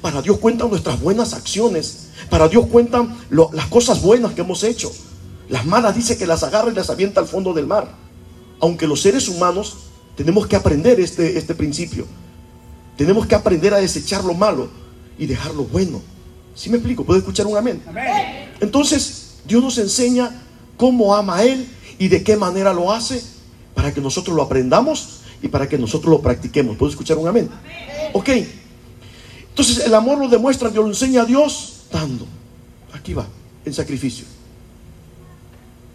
Para 0.00 0.22
Dios 0.22 0.38
cuentan 0.38 0.70
nuestras 0.70 1.00
buenas 1.00 1.34
acciones. 1.34 2.08
Para 2.30 2.48
Dios 2.48 2.66
cuentan 2.66 3.18
las 3.30 3.66
cosas 3.66 4.02
buenas 4.02 4.32
que 4.32 4.42
hemos 4.42 4.62
hecho. 4.62 4.92
Las 5.48 5.64
malas 5.64 5.96
dice 5.96 6.16
que 6.18 6.26
las 6.26 6.42
agarra 6.42 6.70
y 6.70 6.74
las 6.74 6.90
avienta 6.90 7.20
al 7.20 7.26
fondo 7.26 7.52
del 7.54 7.66
mar. 7.66 7.88
Aunque 8.60 8.86
los 8.86 9.00
seres 9.00 9.28
humanos 9.28 9.76
tenemos 10.16 10.46
que 10.46 10.56
aprender 10.56 11.00
este, 11.00 11.38
este 11.38 11.54
principio. 11.54 12.06
Tenemos 12.96 13.26
que 13.26 13.34
aprender 13.34 13.72
a 13.72 13.78
desechar 13.78 14.24
lo 14.24 14.34
malo 14.34 14.68
y 15.18 15.26
dejar 15.26 15.54
lo 15.54 15.64
bueno. 15.64 16.02
¿Sí 16.54 16.68
me 16.70 16.76
explico? 16.76 17.04
¿Puedo 17.04 17.18
escuchar 17.18 17.46
un 17.46 17.56
amén? 17.56 17.80
Entonces, 18.60 19.36
Dios 19.46 19.62
nos 19.62 19.78
enseña 19.78 20.42
cómo 20.76 21.14
ama 21.14 21.36
a 21.36 21.44
Él 21.44 21.68
y 21.98 22.08
de 22.08 22.22
qué 22.22 22.36
manera 22.36 22.72
lo 22.72 22.92
hace 22.92 23.22
para 23.74 23.94
que 23.94 24.00
nosotros 24.00 24.34
lo 24.34 24.42
aprendamos 24.42 25.20
y 25.40 25.48
para 25.48 25.68
que 25.68 25.78
nosotros 25.78 26.10
lo 26.10 26.20
practiquemos. 26.20 26.76
¿Puedo 26.76 26.90
escuchar 26.90 27.16
un 27.16 27.28
amén? 27.28 27.48
Ok. 28.12 28.30
Entonces, 29.50 29.86
el 29.86 29.94
amor 29.94 30.18
lo 30.18 30.28
demuestra, 30.28 30.68
Dios 30.68 30.84
lo 30.84 30.90
enseña 30.90 31.22
a 31.22 31.24
Dios 31.24 31.84
dando. 31.92 32.26
Aquí 32.92 33.14
va, 33.14 33.26
en 33.64 33.72
sacrificio. 33.72 34.37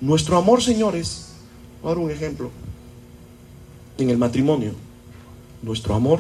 Nuestro 0.04 0.36
amor, 0.36 0.62
señores, 0.62 1.30
voy 1.82 1.90
a 1.90 1.96
dar 1.96 2.04
un 2.04 2.12
ejemplo. 2.12 2.52
En 3.98 4.10
el 4.10 4.18
matrimonio, 4.18 4.74
nuestro 5.62 5.96
amor, 5.96 6.20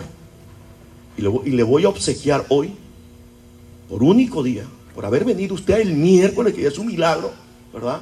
y 1.17 1.51
le, 1.51 1.63
voy 1.63 1.83
a 1.83 1.89
obsequiar 1.89 2.45
hoy, 2.47 2.73
por 3.89 4.01
único 4.01 4.41
día, 4.41 4.63
por 4.95 5.05
haber 5.05 5.25
venido 5.25 5.53
usted 5.53 5.81
el 5.81 5.95
miércoles, 5.95 6.53
que 6.53 6.61
ya 6.61 6.69
es 6.69 6.77
un 6.77 6.87
milagro, 6.87 7.33
¿verdad? 7.73 8.01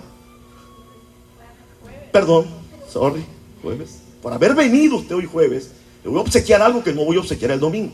Perdón, 2.12 2.46
sorry, 2.88 3.26
jueves. 3.64 4.02
Por 4.22 4.34
haber 4.34 4.54
venido 4.54 4.98
usted 4.98 5.16
hoy 5.16 5.26
jueves, 5.26 5.72
le 6.04 6.12
voy 6.12 6.20
a 6.20 6.22
obsequiar 6.22 6.62
algo 6.62 6.84
que 6.84 6.94
no 6.94 7.06
voy 7.06 7.18
a 7.18 7.22
obsequiar 7.22 7.50
el 7.50 7.60
domingo. 7.60 7.94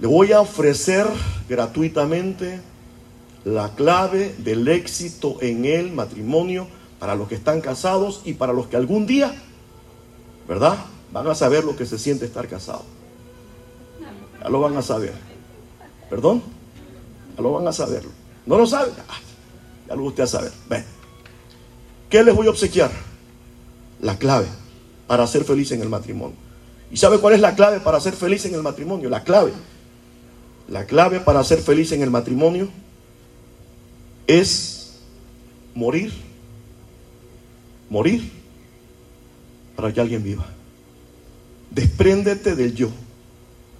Le 0.00 0.06
voy 0.06 0.32
a 0.32 0.40
ofrecer 0.40 1.06
gratuitamente 1.50 2.60
la 3.46 3.76
clave 3.76 4.34
del 4.38 4.66
éxito 4.66 5.36
en 5.40 5.66
el 5.66 5.92
matrimonio 5.92 6.66
para 6.98 7.14
los 7.14 7.28
que 7.28 7.36
están 7.36 7.60
casados 7.60 8.22
y 8.24 8.32
para 8.32 8.52
los 8.52 8.66
que 8.66 8.74
algún 8.74 9.06
día, 9.06 9.32
¿verdad? 10.48 10.76
Van 11.12 11.28
a 11.28 11.34
saber 11.36 11.62
lo 11.62 11.76
que 11.76 11.86
se 11.86 11.96
siente 11.96 12.24
estar 12.24 12.48
casado. 12.48 12.82
Ya 14.42 14.48
lo 14.48 14.60
van 14.60 14.76
a 14.76 14.82
saber. 14.82 15.14
¿Perdón? 16.10 16.42
Ya 17.36 17.42
lo 17.42 17.52
van 17.52 17.68
a 17.68 17.72
saber. 17.72 18.02
¿No 18.46 18.58
lo 18.58 18.66
saben? 18.66 18.92
Ah, 19.08 19.20
ya 19.88 19.94
lo 19.94 20.02
usted 20.02 20.24
a 20.24 20.26
saber. 20.26 20.52
¿Qué 22.10 22.24
les 22.24 22.34
voy 22.34 22.48
a 22.48 22.50
obsequiar? 22.50 22.90
La 24.00 24.18
clave 24.18 24.48
para 25.06 25.24
ser 25.28 25.44
feliz 25.44 25.70
en 25.70 25.82
el 25.82 25.88
matrimonio. 25.88 26.36
¿Y 26.90 26.96
sabe 26.96 27.20
cuál 27.20 27.34
es 27.34 27.40
la 27.40 27.54
clave 27.54 27.78
para 27.78 28.00
ser 28.00 28.14
feliz 28.14 28.44
en 28.44 28.54
el 28.54 28.62
matrimonio? 28.64 29.08
La 29.08 29.22
clave. 29.22 29.52
La 30.66 30.84
clave 30.84 31.20
para 31.20 31.44
ser 31.44 31.60
feliz 31.60 31.92
en 31.92 32.02
el 32.02 32.10
matrimonio 32.10 32.70
es 34.26 34.98
morir. 35.74 36.12
Morir 37.88 38.30
para 39.76 39.92
que 39.92 40.00
alguien 40.00 40.22
viva. 40.22 40.46
Despréndete 41.70 42.56
del 42.56 42.74
yo. 42.74 42.90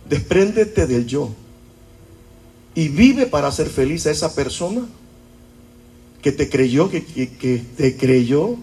Despréndete 0.08 0.86
del 0.86 1.06
yo. 1.06 1.34
Y 2.74 2.88
vive 2.88 3.26
para 3.26 3.50
ser 3.50 3.68
feliz 3.68 4.06
a 4.06 4.10
esa 4.10 4.34
persona 4.34 4.86
que 6.22 6.30
te 6.30 6.48
creyó, 6.48 6.90
que, 6.90 7.04
que 7.04 7.62
te 7.76 7.96
creyó, 7.96 8.56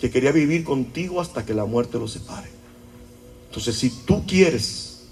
que 0.00 0.10
quería 0.10 0.32
vivir 0.32 0.64
contigo 0.64 1.20
hasta 1.20 1.46
que 1.46 1.54
la 1.54 1.64
muerte 1.64 1.98
lo 1.98 2.08
separe. 2.08 2.48
Entonces, 3.48 3.76
si 3.76 3.90
tú 3.90 4.26
quieres 4.26 5.02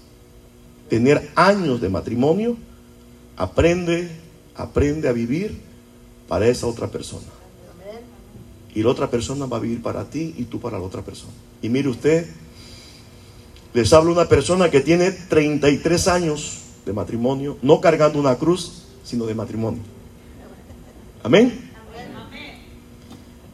tener 0.89 1.31
años 1.35 1.79
de 1.79 1.89
matrimonio, 1.89 2.57
aprende, 3.37 4.09
aprende 4.55 5.07
a 5.07 5.13
vivir 5.13 5.68
para 6.29 6.47
esa 6.47 6.67
otra 6.67 6.87
persona. 6.87 7.25
Y 8.73 8.83
la 8.83 8.89
otra 8.89 9.09
persona 9.09 9.47
va 9.47 9.57
a 9.57 9.59
vivir 9.59 9.81
para 9.81 10.05
ti 10.05 10.35
y 10.37 10.43
tú 10.43 10.61
para 10.61 10.77
la 10.77 10.85
otra 10.85 11.01
persona. 11.01 11.33
Y 11.61 11.69
mire 11.69 11.89
usted, 11.89 12.27
les 13.73 13.91
hablo 13.91 14.13
una 14.13 14.29
persona 14.29 14.69
que 14.69 14.79
tiene 14.79 15.11
33 15.11 16.07
años 16.07 16.59
de 16.85 16.93
matrimonio, 16.93 17.57
no 17.63 17.81
cargando 17.81 18.19
una 18.19 18.35
cruz, 18.35 18.83
sino 19.03 19.25
de 19.25 19.33
matrimonio. 19.33 19.81
Amén. 21.23 21.67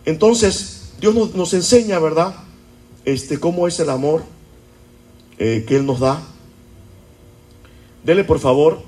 Entonces, 0.04 0.92
Dios 1.00 1.16
nos, 1.34 1.54
enseña, 1.54 1.98
¿verdad? 2.00 2.36
Este, 3.06 3.40
cómo 3.40 3.68
es 3.68 3.80
el 3.80 3.90
amor 3.90 4.24
eh, 5.40 5.64
que 5.66 5.78
Él 5.78 5.86
nos 5.86 6.02
da. 6.02 6.22
Dele, 8.04 8.26
por 8.26 8.40
favor, 8.40 8.84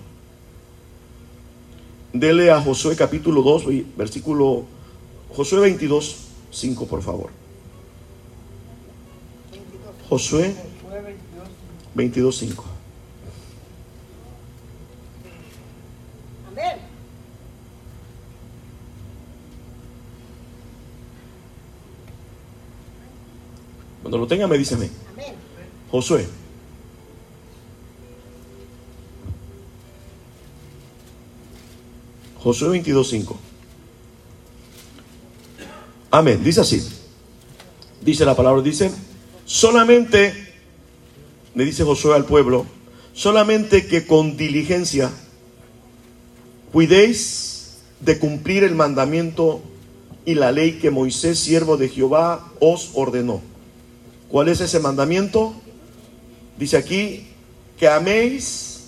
dele 2.20 2.52
a 2.52 2.62
Josué 2.62 2.96
capítulo 2.96 3.42
2, 3.42 3.66
versículo 3.96 4.66
Josué 5.36 5.60
22, 5.62 6.16
5, 6.52 6.86
por 6.88 7.02
favor. 7.02 7.30
Josué 10.10 10.56
22, 11.96 12.38
5. 12.38 12.66
Cuando 24.02 24.20
lo 24.20 24.28
tenga 24.28 24.48
me 24.48 24.58
dice 24.58 24.76
amén. 24.76 24.90
Josué. 25.92 26.26
Josué 32.48 32.82
22.5. 32.82 33.36
Amén. 36.10 36.42
Dice 36.42 36.62
así. 36.62 36.82
Dice 38.02 38.24
la 38.24 38.38
palabra, 38.38 38.62
dice, 38.62 38.90
solamente, 39.44 40.34
le 41.56 41.66
dice 41.66 41.84
Josué 41.84 42.16
al 42.16 42.24
pueblo, 42.24 42.66
solamente 43.12 43.86
que 43.86 44.08
con 44.08 44.38
diligencia 44.38 45.12
cuidéis 46.72 47.80
de 48.00 48.18
cumplir 48.18 48.64
el 48.64 48.76
mandamiento 48.76 49.62
y 50.26 50.36
la 50.36 50.54
ley 50.54 50.80
que 50.80 50.90
Moisés, 50.90 51.40
siervo 51.40 51.76
de 51.76 51.90
Jehová, 51.90 52.50
os 52.62 52.92
ordenó 52.94 53.42
¿Cuál 54.30 54.48
es 54.48 54.62
ese 54.62 54.80
mandamiento? 54.80 55.54
Dice 56.58 56.78
aquí 56.78 57.28
que 57.78 57.90
améis 57.90 58.86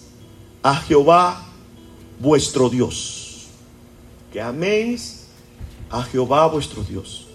a 0.64 0.76
Jehová 0.76 1.46
vuestro 2.22 2.70
Dios. 2.70 3.19
Que 4.32 4.42
améis 4.42 5.28
a 5.90 6.04
Jehová 6.04 6.48
vuestro 6.48 6.84
Dios. 6.84 7.28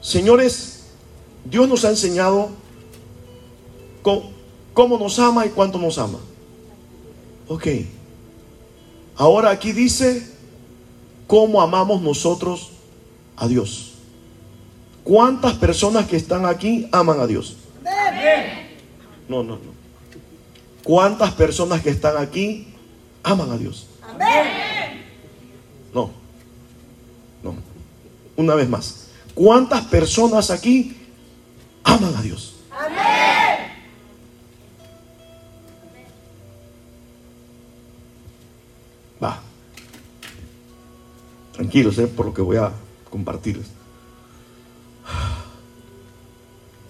Señores, 0.00 0.86
Dios 1.44 1.68
nos 1.68 1.84
ha 1.84 1.90
enseñado 1.90 2.50
cómo 4.02 4.98
nos 4.98 5.18
ama 5.18 5.46
y 5.46 5.50
cuánto 5.50 5.78
nos 5.78 5.98
ama. 5.98 6.18
Ok. 7.48 7.66
Ahora 9.16 9.50
aquí 9.50 9.72
dice 9.72 10.28
cómo 11.26 11.62
amamos 11.62 12.02
nosotros 12.02 12.70
a 13.36 13.46
Dios. 13.46 13.92
¿Cuántas 15.04 15.54
personas 15.54 16.06
que 16.06 16.16
están 16.16 16.46
aquí 16.46 16.88
aman 16.90 17.20
a 17.20 17.26
Dios? 17.26 17.56
No, 19.28 19.42
no, 19.42 19.54
no. 19.56 19.74
¿Cuántas 20.82 21.32
personas 21.32 21.82
que 21.82 21.90
están 21.90 22.16
aquí 22.16 22.74
aman 23.22 23.50
a 23.50 23.56
Dios? 23.56 23.86
No. 24.18 26.06
No. 26.06 26.23
Una 28.36 28.54
vez 28.54 28.68
más. 28.68 29.06
¿Cuántas 29.34 29.84
personas 29.86 30.50
aquí 30.50 30.96
aman 31.82 32.14
a 32.16 32.22
Dios? 32.22 32.56
Va. 39.22 39.40
Tranquilos, 41.52 41.98
eh, 41.98 42.06
por 42.06 42.26
lo 42.26 42.34
que 42.34 42.42
voy 42.42 42.56
a 42.56 42.72
compartirles. 43.10 43.66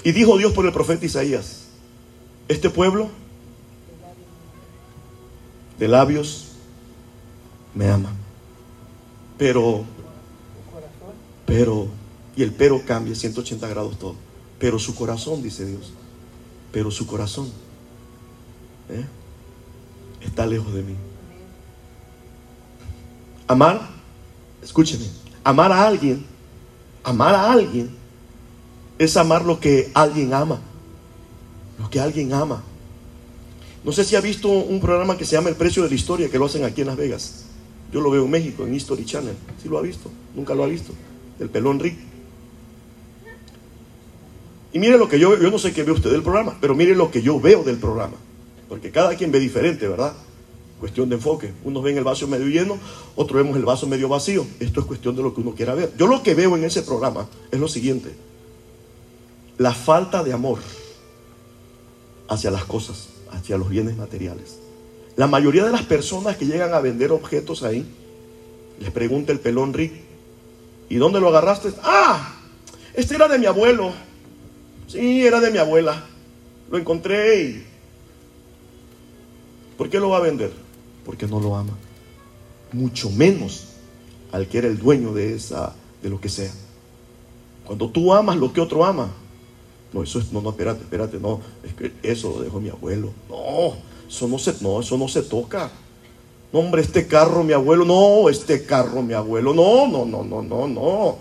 Y 0.04 0.12
dijo 0.12 0.36
Dios 0.36 0.52
por 0.52 0.66
el 0.66 0.72
profeta 0.72 1.06
Isaías, 1.06 1.64
este 2.46 2.68
pueblo 2.68 3.08
de 5.78 5.88
labios 5.88 6.52
me 7.74 7.88
ama. 7.88 8.10
Pero, 9.38 9.84
pero, 11.46 11.88
y 12.36 12.42
el 12.42 12.52
pero 12.52 12.84
cambia 12.84 13.14
180 13.14 13.68
grados 13.68 13.98
todo. 13.98 14.16
Pero 14.58 14.78
su 14.78 14.94
corazón, 14.94 15.42
dice 15.42 15.66
Dios, 15.66 15.92
pero 16.72 16.90
su 16.90 17.06
corazón 17.06 17.48
¿eh? 18.88 19.04
está 20.20 20.46
lejos 20.46 20.72
de 20.72 20.82
mí. 20.82 20.94
Amar, 23.46 23.90
escúcheme, 24.62 25.04
amar 25.42 25.70
a 25.70 25.86
alguien, 25.86 26.24
amar 27.02 27.34
a 27.34 27.52
alguien 27.52 28.04
es 28.98 29.16
amar 29.16 29.44
lo 29.44 29.60
que 29.60 29.90
alguien 29.94 30.32
ama. 30.32 30.60
Lo 31.78 31.90
que 31.90 32.00
alguien 32.00 32.32
ama. 32.32 32.62
No 33.84 33.92
sé 33.92 34.04
si 34.04 34.16
ha 34.16 34.20
visto 34.20 34.48
un 34.48 34.80
programa 34.80 35.18
que 35.18 35.26
se 35.26 35.36
llama 35.36 35.50
El 35.50 35.56
precio 35.56 35.82
de 35.82 35.90
la 35.90 35.94
historia, 35.94 36.30
que 36.30 36.38
lo 36.38 36.46
hacen 36.46 36.64
aquí 36.64 36.80
en 36.80 36.86
Las 36.86 36.96
Vegas. 36.96 37.44
Yo 37.92 38.00
lo 38.00 38.10
veo 38.10 38.24
en 38.24 38.30
México, 38.30 38.66
en 38.66 38.74
History 38.74 39.04
Channel. 39.04 39.34
¿Sí 39.62 39.68
lo 39.68 39.78
ha 39.78 39.82
visto? 39.82 40.10
Nunca 40.34 40.54
lo 40.54 40.64
ha 40.64 40.66
visto. 40.66 40.92
El 41.44 41.50
pelón 41.50 41.78
Rick. 41.78 41.96
Y 44.72 44.80
mire 44.80 44.98
lo 44.98 45.08
que 45.08 45.20
yo 45.20 45.38
Yo 45.38 45.50
no 45.50 45.58
sé 45.58 45.72
qué 45.72 45.84
ve 45.84 45.92
usted 45.92 46.10
del 46.10 46.22
programa, 46.22 46.58
pero 46.60 46.74
mire 46.74 46.96
lo 46.96 47.10
que 47.12 47.22
yo 47.22 47.38
veo 47.38 47.62
del 47.62 47.76
programa. 47.76 48.16
Porque 48.68 48.90
cada 48.90 49.14
quien 49.14 49.30
ve 49.30 49.38
diferente, 49.38 49.86
¿verdad? 49.86 50.14
Cuestión 50.80 51.08
de 51.08 51.14
enfoque. 51.14 51.52
Unos 51.62 51.84
ven 51.84 51.96
el 51.96 52.04
vaso 52.04 52.26
medio 52.26 52.48
lleno, 52.48 52.78
otros 53.14 53.36
vemos 53.40 53.56
el 53.56 53.64
vaso 53.64 53.86
medio 53.86 54.08
vacío. 54.08 54.44
Esto 54.58 54.80
es 54.80 54.86
cuestión 54.86 55.14
de 55.14 55.22
lo 55.22 55.32
que 55.32 55.40
uno 55.40 55.54
quiera 55.54 55.74
ver. 55.74 55.92
Yo 55.96 56.08
lo 56.08 56.24
que 56.24 56.34
veo 56.34 56.56
en 56.56 56.64
ese 56.64 56.82
programa 56.82 57.28
es 57.52 57.60
lo 57.60 57.68
siguiente 57.68 58.10
la 59.58 59.72
falta 59.72 60.24
de 60.24 60.32
amor 60.32 60.58
hacia 62.28 62.50
las 62.50 62.64
cosas, 62.64 63.08
hacia 63.30 63.56
los 63.56 63.68
bienes 63.68 63.96
materiales. 63.96 64.58
La 65.16 65.26
mayoría 65.26 65.64
de 65.64 65.70
las 65.70 65.82
personas 65.82 66.36
que 66.36 66.46
llegan 66.46 66.74
a 66.74 66.80
vender 66.80 67.12
objetos 67.12 67.62
ahí, 67.62 67.86
les 68.80 68.90
pregunta 68.90 69.32
el 69.32 69.38
pelón 69.38 69.72
Rick, 69.72 69.92
¿y 70.94 70.96
dónde 70.96 71.18
lo 71.18 71.28
agarraste? 71.28 71.72
Ah, 71.82 72.36
este 72.94 73.16
era 73.16 73.26
de 73.26 73.36
mi 73.36 73.46
abuelo. 73.46 73.92
Sí, 74.86 75.26
era 75.26 75.40
de 75.40 75.50
mi 75.50 75.58
abuela. 75.58 76.04
Lo 76.70 76.78
encontré 76.78 77.40
y... 77.40 77.66
¿Por 79.76 79.90
qué 79.90 79.98
lo 79.98 80.10
va 80.10 80.18
a 80.18 80.20
vender? 80.20 80.52
Porque 81.04 81.26
no 81.26 81.40
lo 81.40 81.56
ama. 81.56 81.72
Mucho 82.70 83.10
menos 83.10 83.70
al 84.30 84.46
que 84.46 84.58
era 84.58 84.68
el 84.68 84.78
dueño 84.78 85.12
de 85.12 85.34
esa, 85.34 85.74
de 86.00 86.10
lo 86.10 86.20
que 86.20 86.28
sea. 86.28 86.52
Cuando 87.64 87.90
tú 87.90 88.14
amas 88.14 88.36
lo 88.36 88.52
que 88.52 88.60
otro 88.60 88.84
ama, 88.84 89.10
no, 89.92 90.04
eso 90.04 90.20
es, 90.20 90.30
no, 90.30 90.40
no, 90.42 90.50
espérate, 90.50 90.82
espérate, 90.82 91.18
no, 91.18 91.40
es 91.64 91.74
que 91.74 91.92
eso 92.04 92.36
lo 92.36 92.42
dejó 92.44 92.60
mi 92.60 92.68
abuelo. 92.68 93.12
No, 93.28 93.74
eso 94.08 94.28
no 94.28 94.38
se, 94.38 94.54
no, 94.60 94.78
eso 94.78 94.96
no 94.96 95.08
se 95.08 95.22
toca. 95.22 95.72
No, 96.54 96.60
hombre, 96.60 96.82
este 96.82 97.08
carro 97.08 97.42
mi 97.42 97.52
abuelo, 97.52 97.84
no, 97.84 98.30
este 98.30 98.64
carro 98.64 99.02
mi 99.02 99.12
abuelo, 99.12 99.52
no, 99.52 99.88
no, 99.88 100.04
no, 100.04 100.22
no, 100.22 100.40
no, 100.40 100.68
no. 100.68 101.18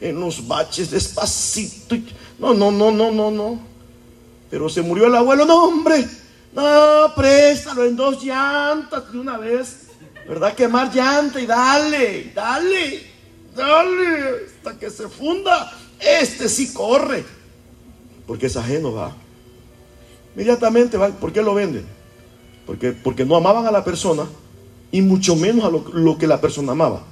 En 0.00 0.18
los 0.18 0.44
baches 0.48 0.90
despacito. 0.90 1.94
No, 2.36 2.52
no, 2.52 2.72
no, 2.72 2.90
no, 2.90 3.12
no, 3.12 3.30
no. 3.30 3.60
Pero 4.50 4.68
se 4.68 4.82
murió 4.82 5.06
el 5.06 5.14
abuelo, 5.14 5.44
no, 5.44 5.66
hombre. 5.66 6.04
No, 6.52 7.14
préstalo 7.14 7.84
en 7.84 7.94
dos 7.94 8.24
llantas 8.24 9.12
de 9.12 9.20
una 9.20 9.38
vez. 9.38 9.86
¿Verdad? 10.26 10.52
Quemar 10.52 10.92
llanta 10.92 11.40
y 11.40 11.46
dale, 11.46 12.32
dale, 12.34 13.06
dale, 13.54 14.46
hasta 14.46 14.76
que 14.80 14.90
se 14.90 15.08
funda. 15.08 15.72
Este 16.00 16.48
sí 16.48 16.72
corre. 16.72 17.24
Porque 18.26 18.46
es 18.46 18.56
ajeno, 18.56 18.94
va. 18.94 19.12
Inmediatamente 20.34 20.96
va. 20.96 21.10
¿Por 21.10 21.32
qué 21.32 21.40
lo 21.40 21.54
venden? 21.54 21.86
Porque, 22.66 22.90
porque 22.90 23.24
no 23.24 23.36
amaban 23.36 23.64
a 23.68 23.70
la 23.70 23.84
persona 23.84 24.26
y 24.92 25.00
mucho 25.00 25.34
menos 25.34 25.64
a 25.64 25.70
lo, 25.70 26.18
que 26.18 26.26
la 26.26 26.40
persona 26.40 26.72
amaba. 26.72 27.02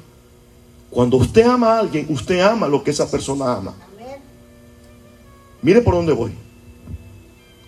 Cuando 0.90 1.16
usted 1.16 1.46
ama 1.46 1.74
a 1.74 1.80
alguien, 1.80 2.06
usted 2.10 2.40
ama 2.40 2.68
lo 2.68 2.84
que 2.84 2.90
esa 2.90 3.10
persona 3.10 3.56
ama. 3.56 3.74
Mire 5.62 5.80
por 5.80 5.94
dónde 5.94 6.12
voy. 6.12 6.32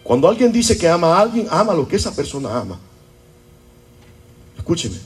Cuando 0.03 0.29
alguien 0.29 0.53
dice 0.53 0.77
que 0.77 0.89
ama 0.89 1.17
a 1.17 1.21
alguien, 1.21 1.47
ama 1.51 1.73
lo 1.75 1.89
que 1.89 1.97
esa 1.97 2.15
persona 2.15 2.55
ama. 2.55 2.79
Escúcheme. 4.59 4.99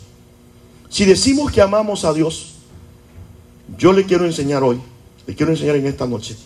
Si 0.88 1.04
decimos 1.04 1.52
que 1.52 1.62
amamos 1.62 2.04
a 2.04 2.12
Dios, 2.12 2.54
yo 3.78 3.92
le 3.92 4.04
quiero 4.04 4.24
enseñar 4.24 4.62
hoy, 4.64 4.80
le 5.26 5.34
quiero 5.34 5.52
enseñar 5.52 5.76
en 5.76 5.86
esta 5.86 6.06
noche, 6.06 6.36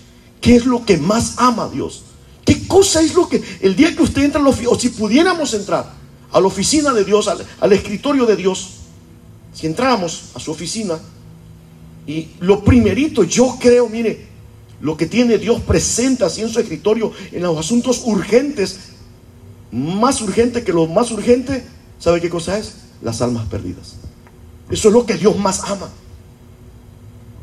qué 0.41 0.57
es 0.57 0.67
lo 0.67 0.85
que 0.85 0.99
más 0.99 1.37
ama 1.39 1.65
a 1.65 1.71
Dios. 1.71 2.03
¿Qué 2.45 2.67
cosa 2.67 3.01
es 3.01 3.15
lo 3.15 3.29
que 3.29 3.43
el 3.61 3.77
día 3.77 3.95
que 3.95 4.03
usted 4.03 4.25
entra 4.25 4.43
oficina, 4.43 4.71
o 4.71 4.79
si 4.79 4.91
pudiéramos 4.91 5.55
entrar 5.55 6.00
a 6.33 6.41
la 6.41 6.47
oficina 6.47 6.93
de 6.93 7.05
Dios, 7.05 7.29
al, 7.29 7.73
escritorio 7.73 8.27
de 8.27 8.37
Dios, 8.37 8.75
si 9.53 9.67
entráramos 9.67 10.31
a 10.35 10.41
su 10.41 10.51
oficina, 10.51 10.99
y 12.07 12.29
lo 12.41 12.65
primerito, 12.65 13.25
yo 13.25 13.57
creo, 13.61 13.89
mire, 13.89 14.29
lo 14.81 14.97
que 14.97 15.07
tiene 15.07 15.39
Dios 15.39 15.61
presente 15.61 16.25
así 16.25 16.43
en 16.43 16.49
su 16.49 16.61
escritorio, 16.61 17.13
en 17.33 17.43
los 17.43 17.59
asuntos 17.59 18.03
urgentes, 18.05 18.79
más 19.73 20.21
urgente 20.21 20.65
que 20.65 20.73
lo 20.73 20.87
más 20.87 21.11
urgente, 21.11 21.65
¿sabe 21.99 22.21
qué 22.21 22.31
cosa 22.31 22.59
es? 22.59 22.77
Las 23.03 23.21
almas 23.23 23.47
perdidas. 23.49 23.97
Eso 24.71 24.89
es 24.89 24.95
lo 24.95 25.05
que 25.05 25.15
Dios 25.15 25.37
más 25.37 25.65
ama. 25.65 25.91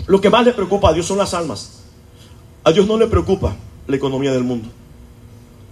Lo 0.07 0.21
que 0.21 0.29
más 0.29 0.45
le 0.45 0.53
preocupa 0.53 0.89
a 0.89 0.93
Dios 0.93 1.05
son 1.05 1.17
las 1.17 1.33
almas. 1.33 1.81
A 2.63 2.71
Dios 2.71 2.87
no 2.87 2.97
le 2.97 3.07
preocupa 3.07 3.55
la 3.87 3.95
economía 3.95 4.31
del 4.31 4.43
mundo. 4.43 4.69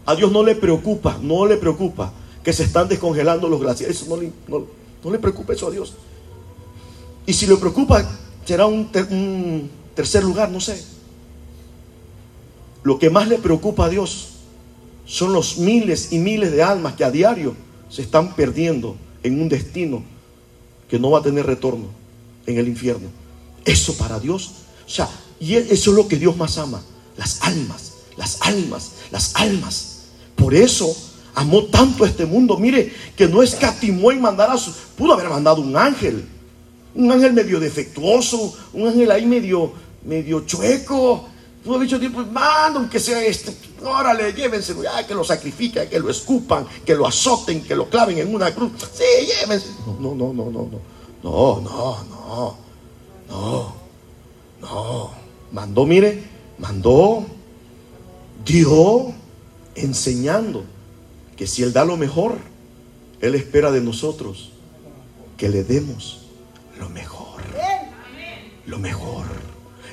A 0.05 0.15
Dios 0.15 0.31
no 0.31 0.43
le 0.43 0.55
preocupa, 0.55 1.17
no 1.21 1.45
le 1.45 1.57
preocupa 1.57 2.13
que 2.45 2.53
se 2.53 2.63
están 2.63 2.87
descongelando 2.87 3.49
los 3.49 3.59
glaciares. 3.59 3.97
Eso 3.97 4.05
no 4.07 4.21
le, 4.21 4.31
no, 4.47 5.11
le 5.11 5.17
preocupa 5.17 5.53
eso 5.53 5.67
a 5.67 5.71
Dios. 5.71 5.95
Y 7.25 7.33
si 7.33 7.47
le 7.47 7.57
preocupa, 7.57 8.07
será 8.45 8.67
un, 8.67 8.87
un 9.09 9.69
tercer 9.95 10.23
lugar, 10.23 10.51
no 10.51 10.61
sé. 10.61 10.79
Lo 12.83 12.99
que 12.99 13.09
más 13.09 13.27
le 13.27 13.39
preocupa 13.39 13.85
a 13.85 13.89
Dios 13.89 14.27
son 15.07 15.33
los 15.33 15.57
miles 15.57 16.11
y 16.11 16.19
miles 16.19 16.51
de 16.51 16.61
almas 16.61 16.93
que 16.93 17.03
a 17.03 17.09
diario 17.09 17.55
se 17.89 18.03
están 18.03 18.35
perdiendo 18.35 18.95
en 19.23 19.41
un 19.41 19.49
destino 19.49 20.03
que 20.87 20.99
no 20.99 21.09
va 21.09 21.19
a 21.19 21.23
tener 21.23 21.47
retorno 21.47 21.87
en 22.45 22.59
el 22.59 22.67
infierno. 22.67 23.07
Eso 23.65 23.97
para 23.97 24.19
Dios, 24.19 24.51
o 24.85 24.89
sea, 24.89 25.09
y 25.39 25.55
eso 25.55 25.89
es 25.89 25.95
lo 25.97 26.07
que 26.07 26.17
Dios 26.17 26.37
más 26.37 26.59
ama, 26.59 26.83
las 27.17 27.41
almas, 27.41 27.93
las 28.17 28.39
almas, 28.43 28.91
las 29.09 29.35
almas. 29.35 30.01
Por 30.35 30.53
eso 30.53 30.95
Amó 31.35 31.65
tanto 31.65 32.05
este 32.05 32.25
mundo, 32.25 32.57
mire, 32.57 32.93
que 33.15 33.27
no 33.27 33.43
escatimó 33.43 34.11
en 34.11 34.21
mandar 34.21 34.49
a 34.49 34.57
su... 34.57 34.71
Pudo 34.71 35.13
haber 35.13 35.29
mandado 35.29 35.61
un 35.61 35.75
ángel. 35.75 36.25
Un 36.95 37.11
ángel 37.11 37.33
medio 37.33 37.59
defectuoso, 37.59 38.55
un 38.71 38.87
ángel 38.87 39.11
ahí 39.11 39.25
medio, 39.25 39.73
medio 40.05 40.45
chueco. 40.45 41.25
Pudo 41.61 41.75
haber 41.75 41.89
dicho, 41.89 41.99
pues 42.13 42.27
manda, 42.27 42.79
aunque 42.79 43.01
sea 43.01 43.21
este, 43.21 43.53
órale, 43.83 44.31
llévenselo, 44.31 44.81
que 45.05 45.13
lo 45.13 45.25
sacrifiquen, 45.25 45.89
que 45.89 45.99
lo 45.99 46.09
escupan, 46.09 46.65
que 46.85 46.95
lo 46.95 47.05
azoten, 47.05 47.61
que 47.63 47.75
lo 47.75 47.89
claven 47.89 48.17
en 48.17 48.33
una 48.33 48.55
cruz. 48.55 48.71
Sí, 48.93 49.27
llévense. 49.27 49.67
No, 49.99 50.15
no, 50.15 50.31
no, 50.31 50.45
no, 50.45 50.51
no. 50.51 50.95
No, 51.21 51.59
no, 51.59 52.03
no. 52.09 52.57
No. 53.29 53.75
No. 54.61 55.11
Mandó, 55.51 55.85
mire, 55.85 56.23
mandó, 56.59 57.25
dio 58.45 59.13
enseñando 59.75 60.63
que 61.35 61.47
si 61.47 61.63
Él 61.63 61.73
da 61.73 61.85
lo 61.85 61.97
mejor, 61.97 62.37
Él 63.21 63.35
espera 63.35 63.71
de 63.71 63.81
nosotros 63.81 64.51
que 65.37 65.49
le 65.49 65.63
demos 65.63 66.25
lo 66.79 66.89
mejor. 66.89 67.41
Lo 68.65 68.79
mejor. 68.79 69.25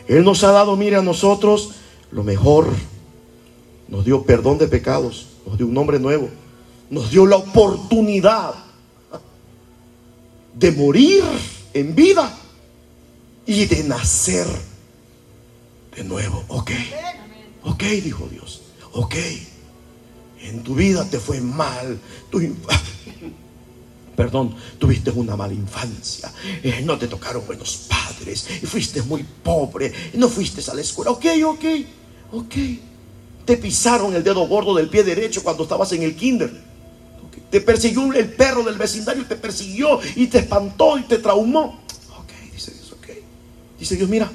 Él 0.09 0.25
nos 0.25 0.43
ha 0.45 0.53
dado, 0.53 0.77
mire, 0.77 0.97
a 0.97 1.03
nosotros 1.03 1.73
lo 2.11 2.25
mejor. 2.25 2.69
Nos 3.89 4.05
dio 4.05 4.23
perdón 4.23 4.59
de 4.59 4.69
pecados, 4.69 5.27
nos 5.47 5.59
dio 5.59 5.67
un 5.67 5.75
nombre 5.75 5.99
nuevo, 5.99 6.31
nos 6.89 7.11
dio 7.11 7.27
la 7.27 7.37
oportunidad 7.37 8.55
de 10.55 10.73
morir 10.73 11.23
en 11.75 11.95
vida 11.95 12.39
y 13.45 13.67
de 13.67 13.85
nacer 13.85 14.47
de 15.95 16.05
nuevo. 16.05 16.43
Ok, 16.49 16.71
ok, 17.65 17.83
dijo 17.83 18.29
Dios, 18.31 18.63
ok. 18.93 19.15
En 20.43 20.63
tu 20.63 20.75
vida 20.75 21.05
te 21.09 21.19
fue 21.19 21.41
mal, 21.41 21.99
tu 22.31 22.41
perdón, 24.17 24.55
tuviste 24.79 25.11
una 25.11 25.37
mala 25.37 25.55
infancia, 25.55 26.33
eh, 26.63 26.83
no 26.85 26.99
te 26.99 27.09
tocaron 27.09 27.47
buenos 27.47 27.89
padres, 27.89 28.47
fuiste 28.65 29.03
muy 29.03 29.25
pobre, 29.43 29.93
no 30.15 30.29
fuiste 30.29 30.63
a 30.71 30.75
la 30.75 30.81
escuela. 30.81 31.11
Ok, 31.11 31.25
ok, 31.45 31.65
ok. 32.33 32.55
Te 33.45 33.57
pisaron 33.57 34.15
el 34.15 34.23
dedo 34.23 34.47
gordo 34.47 34.75
del 34.75 34.89
pie 34.89 35.03
derecho 35.03 35.43
cuando 35.43 35.65
estabas 35.65 35.93
en 35.93 36.03
el 36.03 36.15
kinder. 36.15 36.53
Te 37.51 37.61
persiguió 37.61 38.13
el 38.13 38.33
perro 38.33 38.63
del 38.63 38.77
vecindario, 38.77 39.27
te 39.27 39.37
persiguió 39.37 40.01
y 40.17 40.27
te 40.27 40.39
espantó 40.39 40.99
y 40.99 41.03
te 41.03 41.19
traumó. 41.19 41.81
Ok, 42.19 42.53
dice 42.53 42.71
Dios, 42.73 42.93
ok. 42.93 43.09
Dice 43.79 43.97
Dios, 43.97 44.09
mira, 44.09 44.31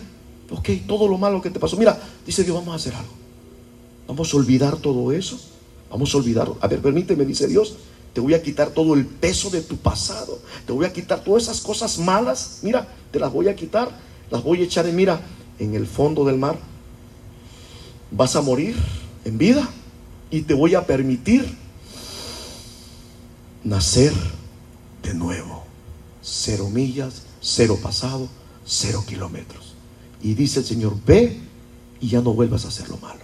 ok, 0.52 0.70
todo 0.86 1.08
lo 1.08 1.18
malo 1.18 1.42
que 1.42 1.50
te 1.50 1.60
pasó. 1.60 1.78
Mira, 1.78 2.00
dice 2.26 2.44
Dios, 2.44 2.56
vamos 2.56 2.74
a 2.74 2.76
hacer 2.76 2.94
algo. 2.94 3.14
Vamos 4.08 4.34
a 4.34 4.38
olvidar 4.38 4.78
todo 4.78 5.12
eso. 5.12 5.40
Vamos 5.98 6.14
a 6.14 6.20
olvidar. 6.20 6.48
A 6.62 6.68
ver, 6.68 6.80
permíteme, 6.80 7.26
dice 7.26 7.48
Dios. 7.48 7.74
Te 8.14 8.22
voy 8.22 8.36
a 8.36 8.44
quitar 8.44 8.70
todo 8.70 8.94
el 8.94 9.08
peso 9.08 9.50
de 9.50 9.62
tu 9.62 9.78
pasado. 9.78 10.38
Te 10.68 10.72
voy 10.72 10.86
a 10.86 10.94
quitar 10.94 11.24
todas 11.24 11.42
esas 11.42 11.60
cosas 11.60 11.98
malas. 11.98 12.60
Mira, 12.62 12.88
te 13.12 13.20
las 13.20 13.34
voy 13.34 13.48
a 13.48 13.56
quitar. 13.56 13.90
Las 14.30 14.44
voy 14.44 14.62
a 14.62 14.66
echar 14.66 14.86
en, 14.86 14.96
mira, 14.96 15.20
en 15.58 15.74
el 15.74 15.88
fondo 15.88 16.24
del 16.24 16.38
mar. 16.38 16.60
Vas 18.12 18.36
a 18.36 18.42
morir 18.42 18.76
en 19.26 19.40
vida 19.40 19.68
y 20.30 20.42
te 20.42 20.54
voy 20.54 20.76
a 20.76 20.86
permitir 20.86 21.52
nacer 23.64 24.14
de 25.02 25.16
nuevo. 25.16 25.64
Cero 26.22 26.70
millas, 26.70 27.24
cero 27.42 27.80
pasado, 27.82 28.30
cero 28.68 29.04
kilómetros. 29.08 29.74
Y 30.22 30.36
dice 30.36 30.60
el 30.60 30.66
Señor, 30.68 30.96
ve 31.08 31.40
y 32.00 32.10
ya 32.10 32.22
no 32.22 32.34
vuelvas 32.34 32.66
a 32.66 32.68
hacer 32.68 32.88
lo 32.88 32.98
malo. 32.98 33.22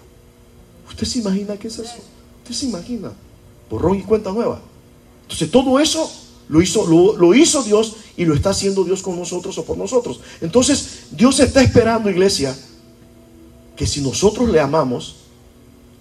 ¿Usted 0.89 1.05
se 1.05 1.19
imagina 1.19 1.55
qué 1.55 1.67
es 1.67 1.77
eso? 1.77 2.01
¿Usted 2.43 2.55
se 2.55 2.65
imagina? 2.65 3.11
Borrón 3.69 3.99
y 3.99 4.03
cuenta 4.03 4.31
nueva. 4.31 4.61
Entonces 5.23 5.49
todo 5.49 5.79
eso 5.79 6.11
lo 6.49 6.61
hizo, 6.61 6.85
lo, 6.85 7.33
hizo 7.33 7.63
Dios 7.63 7.95
y 8.17 8.25
lo 8.25 8.35
está 8.35 8.49
haciendo 8.49 8.83
Dios 8.83 9.01
con 9.01 9.17
nosotros 9.17 9.57
o 9.57 9.65
por 9.65 9.77
nosotros. 9.77 10.19
Entonces 10.41 11.05
Dios 11.11 11.39
está 11.39 11.61
esperando, 11.61 12.09
iglesia, 12.09 12.55
que 13.77 13.87
si 13.87 14.01
nosotros 14.01 14.49
le 14.49 14.59
amamos, 14.59 15.15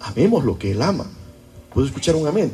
amemos 0.01 0.43
lo 0.43 0.59
que 0.59 0.71
Él 0.71 0.81
ama. 0.81 1.09
¿Puedo 1.73 1.87
escuchar 1.87 2.15
un 2.15 2.27
amén? 2.27 2.51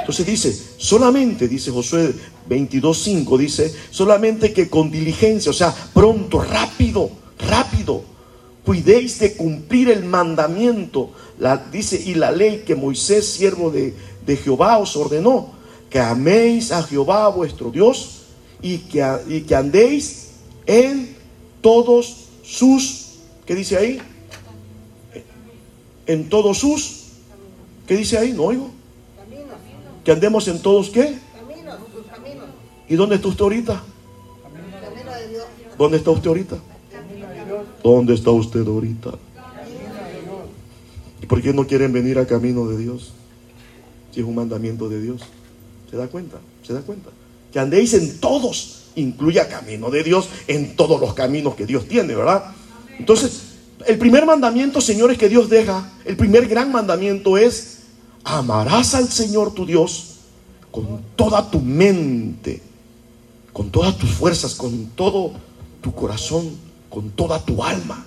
Entonces 0.00 0.24
dice, 0.24 0.56
solamente, 0.78 1.48
dice 1.48 1.70
Josué 1.70 2.14
22.5, 2.48 3.36
dice, 3.36 3.74
solamente 3.90 4.52
que 4.52 4.70
con 4.70 4.90
diligencia, 4.90 5.50
o 5.50 5.54
sea, 5.54 5.74
pronto, 5.92 6.40
rápido, 6.40 7.10
rápido, 7.38 8.04
cuidéis 8.64 9.18
de 9.18 9.34
cumplir 9.34 9.90
el 9.90 10.04
mandamiento, 10.04 11.10
la, 11.38 11.56
dice, 11.56 12.02
y 12.04 12.14
la 12.14 12.30
ley 12.30 12.64
que 12.66 12.74
Moisés, 12.74 13.26
siervo 13.26 13.70
de, 13.70 13.94
de 14.26 14.36
Jehová, 14.36 14.78
os 14.78 14.96
ordenó 14.96 15.52
que 15.90 16.00
améis 16.00 16.72
a 16.72 16.82
Jehová 16.82 17.28
vuestro 17.28 17.70
Dios 17.70 18.22
y 18.60 18.78
que, 18.78 19.06
y 19.28 19.42
que 19.42 19.54
andéis 19.54 20.30
en 20.66 21.14
todos 21.60 22.26
sus, 22.42 23.18
¿qué 23.46 23.54
dice 23.54 23.76
ahí? 23.76 24.00
En 26.06 26.28
todos 26.28 26.58
sus, 26.58 27.04
¿qué 27.86 27.96
dice 27.96 28.18
ahí? 28.18 28.32
No 28.32 28.44
oigo. 28.44 28.70
Que 30.04 30.12
andemos 30.12 30.48
en 30.48 30.60
todos 30.60 30.90
qué? 30.90 31.16
¿Y 32.88 32.96
dónde 32.96 33.16
está 33.16 33.28
usted 33.28 33.42
ahorita? 33.42 33.82
Camino 34.42 35.14
de 35.14 35.28
Dios. 35.28 35.44
¿Dónde 35.78 35.96
está 35.98 36.10
usted 36.10 36.28
ahorita? 36.28 36.56
¿Dónde 37.84 38.14
está 38.14 38.30
usted 38.30 38.66
ahorita? 38.66 39.10
¿Y 41.22 41.26
por 41.26 41.42
qué 41.42 41.52
no 41.52 41.66
quieren 41.66 41.92
venir 41.92 42.18
a 42.18 42.26
camino 42.26 42.66
de 42.66 42.78
Dios? 42.78 43.12
Si 44.10 44.20
es 44.20 44.26
un 44.26 44.34
mandamiento 44.34 44.88
de 44.88 45.02
Dios. 45.02 45.20
¿Se 45.90 45.98
da 45.98 46.08
cuenta? 46.08 46.38
¿Se 46.66 46.72
da 46.72 46.80
cuenta? 46.80 47.10
Que 47.52 47.58
andéis 47.58 47.92
en 47.92 48.18
todos, 48.20 48.84
incluya 48.96 49.48
camino 49.48 49.90
de 49.90 50.02
Dios, 50.02 50.30
en 50.48 50.76
todos 50.76 50.98
los 50.98 51.12
caminos 51.12 51.56
que 51.56 51.66
Dios 51.66 51.86
tiene, 51.86 52.14
¿verdad? 52.14 52.54
Entonces, 52.98 53.42
el 53.86 53.98
primer 53.98 54.24
mandamiento, 54.24 54.80
señores, 54.80 55.18
que 55.18 55.28
Dios 55.28 55.50
deja, 55.50 55.92
el 56.06 56.16
primer 56.16 56.48
gran 56.48 56.72
mandamiento 56.72 57.36
es, 57.36 57.80
amarás 58.24 58.94
al 58.94 59.10
Señor 59.10 59.52
tu 59.52 59.66
Dios 59.66 60.20
con 60.70 61.02
toda 61.16 61.50
tu 61.50 61.60
mente, 61.60 62.62
con 63.52 63.70
todas 63.70 63.98
tus 63.98 64.10
fuerzas, 64.10 64.54
con 64.54 64.86
todo 64.96 65.32
tu 65.82 65.94
corazón, 65.94 66.63
con 66.94 67.10
toda 67.10 67.44
tu 67.44 67.64
alma. 67.64 68.06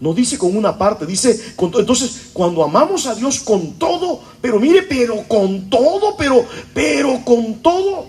No 0.00 0.14
dice 0.14 0.38
con 0.38 0.56
una 0.56 0.78
parte, 0.78 1.04
dice 1.04 1.38
con 1.56 1.70
todo. 1.70 1.80
Entonces, 1.82 2.30
cuando 2.32 2.64
amamos 2.64 3.06
a 3.06 3.14
Dios 3.14 3.40
con 3.40 3.74
todo, 3.74 4.18
pero 4.40 4.58
mire, 4.58 4.82
pero 4.82 5.28
con 5.28 5.68
todo, 5.68 6.16
pero, 6.16 6.42
pero 6.72 7.22
con 7.22 7.56
todo, 7.56 8.06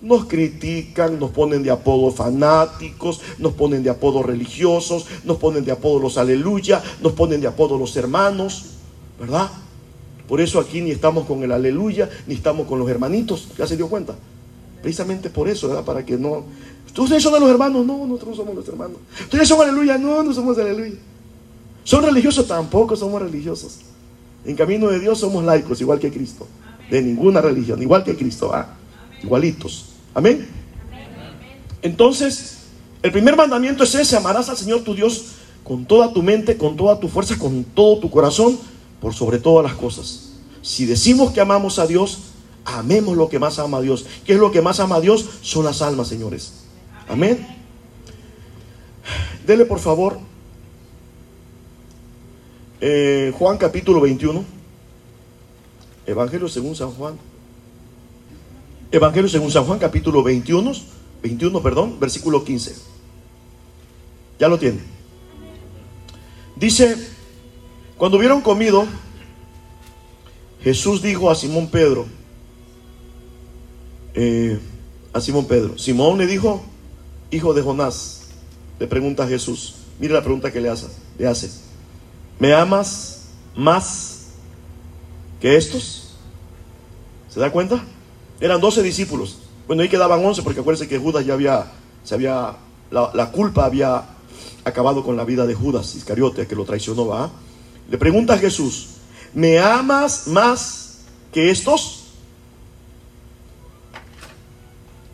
nos 0.00 0.26
critican, 0.26 1.18
nos 1.18 1.32
ponen 1.32 1.64
de 1.64 1.72
apodo 1.72 2.12
fanáticos, 2.12 3.20
nos 3.38 3.54
ponen 3.54 3.82
de 3.82 3.90
apodo 3.90 4.22
religiosos, 4.22 5.06
nos 5.24 5.38
ponen 5.38 5.64
de 5.64 5.72
apodo 5.72 5.98
los 5.98 6.16
aleluya, 6.16 6.80
nos 7.02 7.14
ponen 7.14 7.40
de 7.40 7.48
apodo 7.48 7.76
los 7.76 7.96
hermanos, 7.96 8.66
¿verdad? 9.18 9.50
Por 10.28 10.40
eso 10.40 10.60
aquí 10.60 10.80
ni 10.80 10.92
estamos 10.92 11.26
con 11.26 11.42
el 11.42 11.50
aleluya, 11.50 12.08
ni 12.28 12.34
estamos 12.34 12.68
con 12.68 12.78
los 12.78 12.88
hermanitos, 12.88 13.48
¿ya 13.58 13.66
se 13.66 13.76
dio 13.76 13.88
cuenta? 13.88 14.14
Precisamente 14.80 15.28
por 15.28 15.48
eso, 15.48 15.66
¿verdad? 15.66 15.84
Para 15.84 16.06
que 16.06 16.16
no... 16.16 16.44
¿Ustedes 16.96 17.22
son 17.22 17.32
de 17.32 17.40
los 17.40 17.50
hermanos? 17.50 17.84
No, 17.84 18.06
nosotros 18.06 18.30
no 18.30 18.36
somos 18.36 18.54
los 18.54 18.68
hermanos. 18.68 18.98
¿Ustedes 19.20 19.48
son 19.48 19.60
aleluya? 19.60 19.98
No, 19.98 20.22
no 20.22 20.32
somos 20.32 20.56
aleluya. 20.58 20.96
¿Son 21.82 22.02
religiosos? 22.02 22.46
Tampoco 22.46 22.96
somos 22.96 23.20
religiosos. 23.20 23.78
En 24.44 24.56
camino 24.56 24.88
de 24.88 25.00
Dios 25.00 25.18
somos 25.18 25.44
laicos, 25.44 25.80
igual 25.80 25.98
que 25.98 26.10
Cristo. 26.10 26.46
De 26.90 27.02
ninguna 27.02 27.40
religión, 27.40 27.82
igual 27.82 28.04
que 28.04 28.14
Cristo, 28.14 28.50
¿ah? 28.54 28.74
Igualitos. 29.22 29.86
Amén. 30.14 30.46
Entonces, 31.82 32.58
el 33.02 33.10
primer 33.10 33.36
mandamiento 33.36 33.84
es 33.84 33.94
ese, 33.94 34.16
amarás 34.16 34.48
al 34.48 34.56
Señor 34.56 34.82
tu 34.82 34.94
Dios 34.94 35.24
con 35.64 35.86
toda 35.86 36.12
tu 36.12 36.22
mente, 36.22 36.56
con 36.56 36.76
toda 36.76 37.00
tu 37.00 37.08
fuerza, 37.08 37.38
con 37.38 37.64
todo 37.64 37.98
tu 37.98 38.10
corazón, 38.10 38.58
por 39.00 39.14
sobre 39.14 39.38
todas 39.38 39.64
las 39.64 39.74
cosas. 39.74 40.32
Si 40.62 40.86
decimos 40.86 41.32
que 41.32 41.40
amamos 41.40 41.78
a 41.78 41.86
Dios, 41.86 42.18
amemos 42.64 43.16
lo 43.16 43.28
que 43.28 43.38
más 43.38 43.58
ama 43.58 43.78
a 43.78 43.80
Dios. 43.82 44.06
¿Qué 44.24 44.34
es 44.34 44.38
lo 44.38 44.52
que 44.52 44.62
más 44.62 44.80
ama 44.80 44.96
a 44.96 45.00
Dios? 45.00 45.26
Son 45.42 45.64
las 45.64 45.82
almas, 45.82 46.08
señores. 46.08 46.63
Amén. 47.08 47.46
Dele 49.46 49.64
por 49.66 49.78
favor 49.78 50.18
eh, 52.80 53.32
Juan 53.38 53.56
capítulo 53.56 54.00
21. 54.00 54.44
Evangelio 56.06 56.48
según 56.48 56.76
San 56.76 56.90
Juan. 56.90 57.18
Evangelio 58.90 59.28
según 59.28 59.50
San 59.50 59.64
Juan 59.64 59.78
capítulo 59.78 60.22
21, 60.22 60.72
21, 61.22 61.62
perdón, 61.62 61.98
versículo 61.98 62.44
15. 62.44 62.76
Ya 64.38 64.48
lo 64.48 64.58
tiene. 64.58 64.80
Dice, 66.56 66.96
cuando 67.96 68.18
hubieron 68.18 68.40
comido, 68.42 68.86
Jesús 70.62 71.02
dijo 71.02 71.30
a 71.30 71.34
Simón 71.34 71.68
Pedro, 71.68 72.06
eh, 74.14 74.58
a 75.12 75.20
Simón 75.20 75.46
Pedro, 75.46 75.78
Simón 75.78 76.18
le 76.18 76.26
dijo, 76.26 76.62
hijo 77.34 77.52
de 77.54 77.62
Jonás, 77.62 78.22
le 78.78 78.86
pregunta 78.86 79.24
a 79.24 79.28
Jesús, 79.28 79.74
mire 79.98 80.14
la 80.14 80.22
pregunta 80.22 80.52
que 80.52 80.60
le 80.60 80.68
hace, 80.68 80.86
le 81.18 81.26
hace, 81.26 81.50
¿me 82.38 82.54
amas 82.54 83.28
más 83.56 84.28
que 85.40 85.56
estos? 85.56 86.14
¿Se 87.28 87.40
da 87.40 87.50
cuenta? 87.50 87.84
Eran 88.40 88.60
12 88.60 88.82
discípulos. 88.82 89.38
Bueno, 89.66 89.82
ahí 89.82 89.88
quedaban 89.88 90.24
11 90.24 90.42
porque 90.42 90.60
acuérdense 90.60 90.88
que 90.88 90.98
Judas 90.98 91.24
ya 91.24 91.34
había, 91.34 91.72
se 92.04 92.14
había, 92.14 92.56
la, 92.90 93.30
culpa 93.32 93.64
había 93.64 94.04
acabado 94.64 95.02
con 95.02 95.16
la 95.16 95.24
vida 95.24 95.46
de 95.46 95.54
Judas 95.54 95.94
Iscariote, 95.94 96.46
que 96.46 96.54
lo 96.54 96.64
traicionó, 96.64 97.06
¿va? 97.06 97.30
Le 97.90 97.98
pregunta 97.98 98.34
a 98.34 98.38
Jesús, 98.38 98.96
¿me 99.34 99.58
amas 99.58 100.26
más 100.28 101.00
que 101.32 101.50
estos? 101.50 102.04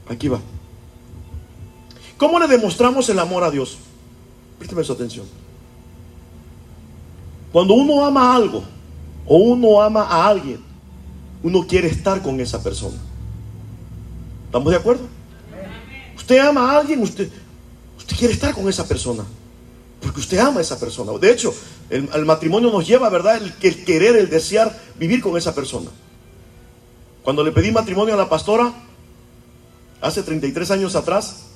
Aquí 0.08 0.28
va. 0.28 0.40
¿Cómo 2.20 2.38
le 2.38 2.46
demostramos 2.46 3.08
el 3.08 3.18
amor 3.18 3.42
a 3.44 3.50
Dios? 3.50 3.78
Présteme 4.58 4.84
su 4.84 4.92
atención. 4.92 5.24
Cuando 7.50 7.72
uno 7.72 8.04
ama 8.04 8.36
algo 8.36 8.62
o 9.24 9.38
uno 9.38 9.80
ama 9.80 10.02
a 10.02 10.28
alguien, 10.28 10.60
uno 11.42 11.66
quiere 11.66 11.88
estar 11.88 12.20
con 12.20 12.38
esa 12.38 12.62
persona. 12.62 12.98
¿Estamos 14.44 14.70
de 14.70 14.76
acuerdo? 14.76 15.08
Usted 16.14 16.38
ama 16.40 16.70
a 16.70 16.80
alguien, 16.80 17.00
usted, 17.00 17.30
quiere 18.18 18.34
estar 18.34 18.52
con 18.52 18.68
esa 18.68 18.86
persona. 18.86 19.24
Porque 20.02 20.20
usted 20.20 20.36
ama 20.40 20.58
a 20.58 20.60
esa 20.60 20.78
persona. 20.78 21.12
De 21.18 21.32
hecho, 21.32 21.54
el, 21.88 22.06
el 22.14 22.26
matrimonio 22.26 22.70
nos 22.70 22.86
lleva, 22.86 23.08
¿verdad? 23.08 23.38
El, 23.38 23.54
el 23.62 23.82
querer, 23.82 24.16
el 24.16 24.28
desear 24.28 24.78
vivir 24.98 25.22
con 25.22 25.38
esa 25.38 25.54
persona. 25.54 25.88
Cuando 27.22 27.42
le 27.42 27.50
pedí 27.50 27.72
matrimonio 27.72 28.12
a 28.12 28.18
la 28.18 28.28
pastora, 28.28 28.74
hace 30.02 30.22
33 30.22 30.70
años 30.70 30.94
atrás, 30.94 31.46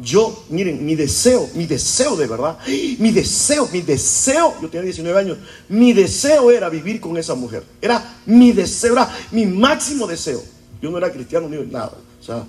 yo, 0.00 0.44
miren, 0.48 0.84
mi 0.84 0.94
deseo, 0.94 1.48
mi 1.54 1.66
deseo 1.66 2.16
de 2.16 2.26
verdad, 2.26 2.58
mi 2.66 3.10
deseo, 3.10 3.68
mi 3.72 3.82
deseo, 3.82 4.54
yo 4.60 4.68
tenía 4.68 4.84
19 4.84 5.18
años, 5.18 5.38
mi 5.68 5.92
deseo 5.92 6.50
era 6.50 6.68
vivir 6.68 7.00
con 7.00 7.16
esa 7.16 7.34
mujer. 7.34 7.62
Era 7.80 8.16
mi 8.26 8.52
deseo, 8.52 8.94
era 8.94 9.08
mi 9.30 9.46
máximo 9.46 10.06
deseo. 10.06 10.42
Yo 10.80 10.90
no 10.90 10.98
era 10.98 11.12
cristiano 11.12 11.48
ni 11.48 11.58
nada. 11.66 11.92
O 12.20 12.24
sea, 12.24 12.44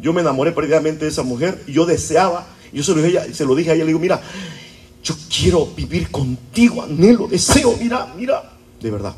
yo 0.00 0.12
me 0.12 0.20
enamoré 0.20 0.52
perdidamente 0.52 1.04
de 1.04 1.10
esa 1.10 1.22
mujer 1.22 1.62
y 1.66 1.72
yo 1.72 1.86
deseaba, 1.86 2.46
yo 2.72 2.82
se 2.82 2.94
lo, 2.94 3.02
dije, 3.02 3.34
se 3.34 3.44
lo 3.44 3.54
dije 3.54 3.70
a 3.70 3.74
ella, 3.74 3.84
le 3.84 3.88
digo, 3.88 4.00
mira, 4.00 4.20
yo 5.02 5.14
quiero 5.34 5.66
vivir 5.66 6.10
contigo, 6.10 6.82
anhelo, 6.82 7.26
deseo, 7.28 7.76
mira, 7.80 8.12
mira, 8.16 8.52
de 8.80 8.90
verdad. 8.90 9.14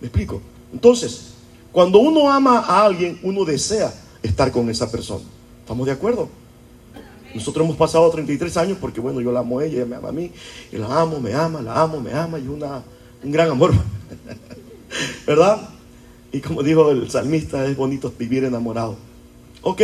¿Me 0.00 0.08
explico? 0.08 0.42
Entonces, 0.72 1.32
cuando 1.70 1.98
uno 2.00 2.30
ama 2.30 2.58
a 2.58 2.84
alguien, 2.84 3.18
uno 3.22 3.44
desea 3.44 3.92
estar 4.22 4.50
con 4.50 4.68
esa 4.68 4.90
persona. 4.90 5.24
¿Estamos 5.60 5.86
de 5.86 5.92
acuerdo? 5.92 6.28
Nosotros 7.34 7.64
hemos 7.64 7.76
pasado 7.76 8.10
33 8.10 8.56
años 8.56 8.78
porque, 8.80 9.00
bueno, 9.00 9.20
yo 9.20 9.32
la 9.32 9.40
amo 9.40 9.58
a 9.58 9.64
ella, 9.64 9.76
ella 9.78 9.86
me 9.86 9.96
ama 9.96 10.08
a 10.08 10.12
mí, 10.12 10.30
la 10.72 11.00
amo, 11.00 11.20
me 11.20 11.34
ama, 11.34 11.62
la 11.62 11.80
amo, 11.80 12.00
me 12.00 12.12
ama, 12.12 12.38
y 12.38 12.46
una, 12.46 12.82
un 13.22 13.32
gran 13.32 13.50
amor. 13.50 13.72
¿Verdad? 15.26 15.68
Y 16.32 16.40
como 16.40 16.62
dijo 16.62 16.90
el 16.90 17.10
salmista, 17.10 17.64
es 17.66 17.76
bonito 17.76 18.12
vivir 18.18 18.44
enamorado. 18.44 18.96
Ok. 19.62 19.82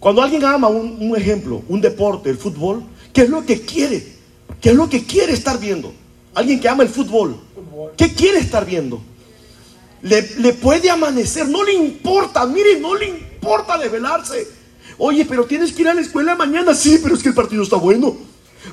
Cuando 0.00 0.22
alguien 0.22 0.44
ama 0.44 0.68
un, 0.68 0.98
un 1.00 1.16
ejemplo, 1.16 1.62
un 1.68 1.80
deporte, 1.80 2.30
el 2.30 2.36
fútbol, 2.36 2.82
¿qué 3.12 3.22
es 3.22 3.30
lo 3.30 3.44
que 3.44 3.62
quiere? 3.62 4.16
¿Qué 4.60 4.70
es 4.70 4.76
lo 4.76 4.88
que 4.88 5.04
quiere 5.04 5.32
estar 5.32 5.58
viendo? 5.58 5.92
Alguien 6.34 6.60
que 6.60 6.68
ama 6.68 6.82
el 6.82 6.90
fútbol, 6.90 7.36
¿qué 7.96 8.12
quiere 8.12 8.38
estar 8.38 8.66
viendo? 8.66 9.00
Le, 10.02 10.22
le 10.38 10.52
puede 10.52 10.90
amanecer, 10.90 11.48
no 11.48 11.64
le 11.64 11.72
importa, 11.72 12.46
mire, 12.46 12.78
no 12.78 12.94
le 12.94 13.08
importa 13.08 13.78
desvelarse. 13.78 14.55
Oye, 14.98 15.24
pero 15.24 15.44
tienes 15.44 15.72
que 15.72 15.82
ir 15.82 15.88
a 15.88 15.94
la 15.94 16.00
escuela 16.00 16.34
mañana, 16.34 16.74
sí, 16.74 16.98
pero 17.02 17.14
es 17.14 17.22
que 17.22 17.28
el 17.30 17.34
partido 17.34 17.62
está 17.62 17.76
bueno. 17.76 18.16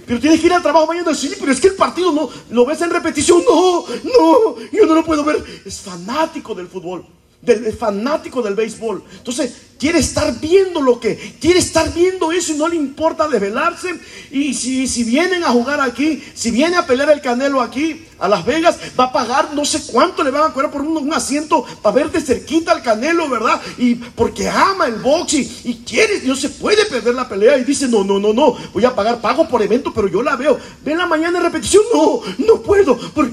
Pero 0.05 0.19
tienes 0.19 0.39
que 0.39 0.47
ir 0.47 0.53
al 0.53 0.61
trabajo 0.61 0.87
mañana, 0.87 1.13
sí, 1.13 1.31
pero 1.39 1.51
es 1.51 1.59
que 1.59 1.67
el 1.67 1.75
partido 1.75 2.11
no, 2.11 2.29
lo 2.49 2.65
ves 2.65 2.81
en 2.81 2.89
repetición, 2.89 3.43
no, 3.47 3.85
no, 4.03 4.55
yo 4.71 4.85
no 4.85 4.95
lo 4.95 5.05
puedo 5.05 5.23
ver. 5.23 5.43
Es 5.65 5.81
fanático 5.81 6.55
del 6.55 6.67
fútbol, 6.67 7.05
del, 7.43 7.73
fanático 7.73 8.41
del 8.41 8.55
béisbol. 8.55 9.03
Entonces, 9.17 9.53
quiere 9.77 9.99
estar 9.99 10.39
viendo 10.39 10.81
lo 10.81 10.99
que, 10.99 11.35
quiere 11.41 11.59
estar 11.59 11.93
viendo 11.93 12.31
eso 12.31 12.53
y 12.53 12.55
no 12.55 12.67
le 12.69 12.77
importa 12.77 13.27
desvelarse. 13.27 13.99
Y 14.31 14.53
si, 14.53 14.87
si 14.87 15.03
vienen 15.03 15.43
a 15.43 15.49
jugar 15.49 15.81
aquí, 15.81 16.23
si 16.33 16.51
viene 16.51 16.77
a 16.77 16.87
pelear 16.87 17.09
el 17.09 17.21
Canelo 17.21 17.61
aquí, 17.61 18.05
a 18.17 18.29
Las 18.29 18.45
Vegas, 18.45 18.77
va 18.97 19.05
a 19.05 19.11
pagar 19.11 19.53
no 19.53 19.65
sé 19.65 19.83
cuánto 19.91 20.23
le 20.23 20.31
van 20.31 20.49
a 20.49 20.53
cobrar 20.53 20.71
por 20.71 20.81
un, 20.81 20.95
un 20.95 21.13
asiento 21.13 21.65
para 21.81 21.95
ver 21.95 22.11
de 22.11 22.21
cerquita 22.21 22.71
al 22.71 22.81
Canelo, 22.81 23.29
¿verdad? 23.29 23.61
Y 23.77 23.95
porque 23.95 24.47
ama 24.47 24.87
el 24.87 24.95
box 24.95 25.33
y, 25.33 25.61
y 25.65 25.83
quiere, 25.85 26.21
no 26.23 26.35
se 26.35 26.47
puede 26.47 26.85
perder 26.85 27.13
la 27.15 27.27
pelea. 27.27 27.57
Y 27.57 27.65
dice, 27.65 27.89
no, 27.89 28.05
no, 28.05 28.19
no, 28.19 28.31
no, 28.31 28.55
voy 28.73 28.85
a 28.85 28.95
pagar, 28.95 29.19
pago 29.19 29.47
por 29.49 29.61
evento, 29.61 29.93
pero 29.93 30.07
yo 30.07 30.23
la 30.23 30.37
veo. 30.37 30.57
Ven 30.85 30.97
la 30.97 31.07
mañana 31.07 31.39
en 31.39 31.43
repetición, 31.43 31.83
no, 31.93 32.21
no 32.37 32.61
puedo. 32.61 32.97
¿Por, 32.97 33.29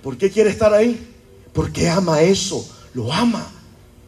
¿por 0.00 0.16
qué 0.16 0.30
quiere 0.30 0.50
estar 0.50 0.72
ahí? 0.72 1.08
Porque 1.52 1.88
ama 1.88 2.22
eso, 2.22 2.64
lo 2.94 3.12
ama. 3.12 3.46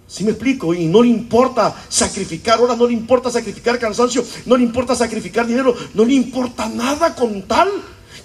¿Sí 0.07 0.25
me 0.25 0.33
explico? 0.33 0.75
Y 0.75 0.87
no 0.87 1.03
le 1.03 1.09
importa 1.09 1.75
sacrificar 1.89 2.59
ahora, 2.59 2.77
no 2.77 2.87
le 2.87 2.93
importa 2.93 3.31
sacrificar 3.31 3.79
cansancio, 3.79 4.23
no 4.45 4.57
le 4.57 4.65
importa 4.65 4.95
sacrificar 4.95 5.47
dinero, 5.47 5.75
no 5.95 6.05
le 6.05 6.13
importa 6.13 6.69
nada 6.69 7.15
con 7.15 7.43
tal, 7.43 7.69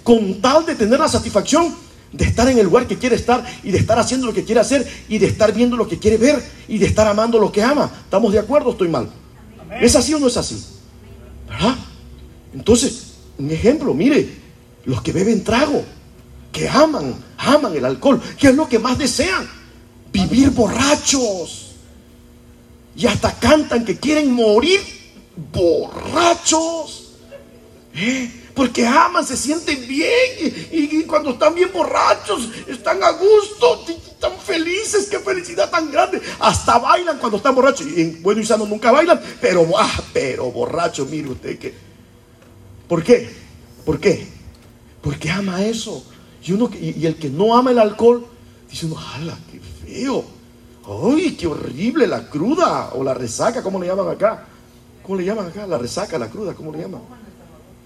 con 0.02 0.40
tal 0.40 0.66
de 0.66 0.74
tener 0.74 1.00
la 1.00 1.08
satisfacción 1.08 1.74
de 2.12 2.24
estar 2.24 2.48
en 2.48 2.58
el 2.58 2.64
lugar 2.64 2.86
que 2.86 2.98
quiere 2.98 3.16
estar 3.16 3.44
y 3.62 3.70
de 3.70 3.78
estar 3.78 3.98
haciendo 3.98 4.26
lo 4.26 4.34
que 4.34 4.44
quiere 4.44 4.60
hacer 4.60 4.86
y 5.08 5.18
de 5.18 5.26
estar 5.26 5.52
viendo 5.52 5.76
lo 5.76 5.88
que 5.88 5.98
quiere 5.98 6.16
ver 6.16 6.42
y 6.66 6.78
de 6.78 6.86
estar 6.86 7.06
amando 7.06 7.38
lo 7.38 7.52
que 7.52 7.62
ama. 7.62 7.90
¿Estamos 8.04 8.32
de 8.32 8.38
acuerdo? 8.38 8.72
¿Estoy 8.72 8.88
mal? 8.88 9.10
¿Es 9.80 9.96
así 9.96 10.14
o 10.14 10.18
no 10.18 10.26
es 10.26 10.36
así? 10.36 10.62
¿Verdad? 11.48 11.76
Entonces, 12.54 13.14
un 13.38 13.50
ejemplo, 13.50 13.94
mire, 13.94 14.28
los 14.84 15.02
que 15.02 15.12
beben 15.12 15.44
trago, 15.44 15.84
que 16.52 16.68
aman, 16.68 17.14
aman 17.36 17.76
el 17.76 17.84
alcohol, 17.84 18.20
¿qué 18.38 18.48
es 18.48 18.54
lo 18.54 18.68
que 18.68 18.78
más 18.78 18.98
desean? 18.98 19.48
Vivir 20.12 20.50
borrachos. 20.50 21.72
Y 22.96 23.06
hasta 23.06 23.38
cantan 23.38 23.84
que 23.84 23.98
quieren 23.98 24.32
morir 24.32 24.80
borrachos. 25.52 27.12
¿Eh? 27.94 28.38
porque 28.58 28.84
aman, 28.84 29.24
se 29.24 29.36
sienten 29.36 29.86
bien 29.86 30.68
y, 30.72 31.04
cuando 31.04 31.30
están 31.30 31.54
bien 31.54 31.70
borrachos, 31.72 32.48
están 32.66 33.00
a 33.04 33.12
gusto, 33.12 33.84
están 33.86 34.32
felices, 34.36 35.06
qué 35.08 35.20
felicidad 35.20 35.70
tan 35.70 35.92
grande. 35.92 36.20
Hasta 36.40 36.76
bailan 36.78 37.18
cuando 37.18 37.36
están 37.36 37.54
borrachos. 37.54 37.86
Y 37.86 38.00
en 38.00 38.20
bueno 38.20 38.40
y 38.40 38.44
sano 38.44 38.66
nunca 38.66 38.90
bailan, 38.90 39.20
pero, 39.40 39.64
ah, 39.78 40.02
pero 40.12 40.50
borracho, 40.50 41.06
mire 41.06 41.28
usted 41.28 41.56
que... 41.56 41.72
¿Por 42.88 43.04
qué? 43.04 43.30
¿Por 43.84 44.00
qué? 44.00 44.26
Porque 45.02 45.30
ama 45.30 45.64
eso. 45.64 46.04
Y, 46.44 46.50
uno, 46.50 46.68
y, 46.74 47.06
el 47.06 47.14
que 47.14 47.30
no 47.30 47.56
ama 47.56 47.70
el 47.70 47.78
alcohol, 47.78 48.26
dice 48.68 48.86
uno, 48.86 48.98
¡hala, 48.98 49.38
qué 49.52 49.60
feo! 49.88 50.24
¡Ay, 50.86 51.32
qué 51.32 51.46
horrible! 51.46 52.06
La 52.06 52.28
cruda 52.28 52.90
o 52.94 53.02
la 53.02 53.14
resaca, 53.14 53.62
¿cómo 53.62 53.80
le 53.80 53.86
llaman 53.86 54.08
acá? 54.08 54.44
¿Cómo 55.02 55.18
le 55.18 55.24
llaman 55.24 55.46
acá? 55.46 55.66
La 55.66 55.78
resaca, 55.78 56.18
la 56.18 56.28
cruda, 56.28 56.54
¿cómo 56.54 56.72
le 56.72 56.80
llaman? 56.80 57.00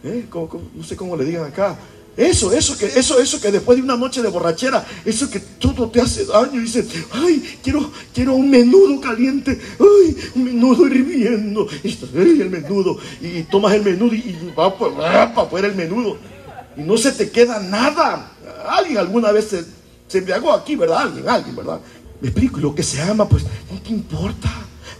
¿Eh? 0.04 0.26
no 0.74 0.82
sé 0.82 0.96
cómo 0.96 1.16
le 1.16 1.24
digan 1.24 1.44
acá. 1.44 1.78
Eso, 2.16 2.52
eso 2.52 2.76
que, 2.76 2.86
eso, 2.86 3.18
eso 3.18 3.40
que 3.40 3.50
después 3.50 3.78
de 3.78 3.84
una 3.84 3.96
noche 3.96 4.20
de 4.20 4.28
borrachera, 4.28 4.84
eso 5.04 5.30
que 5.30 5.40
todo 5.40 5.88
te 5.88 6.00
hace 6.00 6.26
daño, 6.26 6.60
y 6.60 6.64
dices, 6.64 6.86
ay, 7.10 7.58
quiero, 7.62 7.90
quiero 8.12 8.34
un 8.34 8.50
menudo 8.50 9.00
caliente, 9.00 9.58
ay, 9.80 10.16
un 10.34 10.44
menudo 10.44 10.86
hirviendo, 10.86 11.66
y 11.82 12.40
el 12.40 12.50
menudo, 12.50 12.98
y 13.22 13.44
tomas 13.44 13.72
el 13.72 13.82
menudo 13.82 14.14
y, 14.14 14.36
va, 14.58 14.76
para 14.76 15.22
afuera 15.22 15.68
el 15.68 15.74
menudo, 15.74 16.18
y 16.76 16.82
no 16.82 16.98
se 16.98 17.12
te 17.12 17.30
queda 17.30 17.60
nada. 17.60 18.30
Alguien 18.68 18.98
alguna 18.98 19.32
vez 19.32 19.46
se, 19.46 19.64
se 20.12 20.18
embriagó 20.18 20.52
aquí, 20.52 20.76
¿verdad? 20.76 20.98
Alguien, 20.98 21.26
alguien, 21.26 21.56
¿verdad? 21.56 21.80
Me 22.20 22.28
explico, 22.28 22.60
lo 22.60 22.74
que 22.74 22.82
se 22.82 23.00
ama, 23.00 23.26
pues 23.26 23.44
no 23.44 23.80
te 23.80 23.90
importa. 23.90 24.50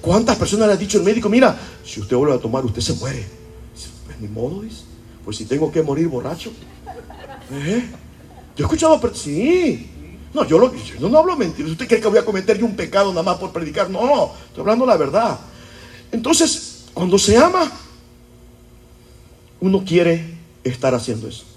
¿Cuántas 0.01 0.39
personas 0.39 0.69
le 0.69 0.73
ha 0.73 0.77
dicho 0.77 0.97
el 0.97 1.05
médico, 1.05 1.29
mira, 1.29 1.55
si 1.85 2.01
usted 2.01 2.17
vuelve 2.17 2.35
a 2.35 2.39
tomar, 2.39 2.65
usted 2.65 2.81
se 2.81 2.95
muere? 2.95 3.23
Pues 4.07 4.19
ni 4.21 4.29
modo, 4.29 4.63
dice. 4.63 4.85
Pues 5.23 5.37
si 5.37 5.45
tengo 5.45 5.71
que 5.71 5.83
morir 5.83 6.09
borracho. 6.09 6.51
¿Eh? 7.51 7.91
Yo 8.57 8.65
he 8.65 8.67
escuchado, 8.67 8.99
sí. 9.15 9.87
No, 10.33 10.47
yo, 10.47 10.59
lo, 10.59 10.73
yo 10.75 11.09
no 11.11 11.19
hablo 11.19 11.37
mentiras. 11.37 11.73
¿Usted 11.73 11.87
cree 11.87 12.01
que 12.01 12.09
voy 12.09 12.19
a 12.19 12.25
cometer 12.25 12.59
yo 12.59 12.65
un 12.65 12.75
pecado 12.75 13.11
nada 13.11 13.23
más 13.23 13.37
por 13.37 13.53
predicar? 13.53 13.91
No, 13.91 14.33
estoy 14.47 14.63
hablando 14.63 14.87
la 14.87 14.97
verdad. 14.97 15.39
Entonces, 16.11 16.87
cuando 16.95 17.19
se 17.19 17.37
ama, 17.37 17.71
uno 19.61 19.85
quiere 19.85 20.39
estar 20.65 20.95
haciendo 20.95 21.29
eso. 21.29 21.52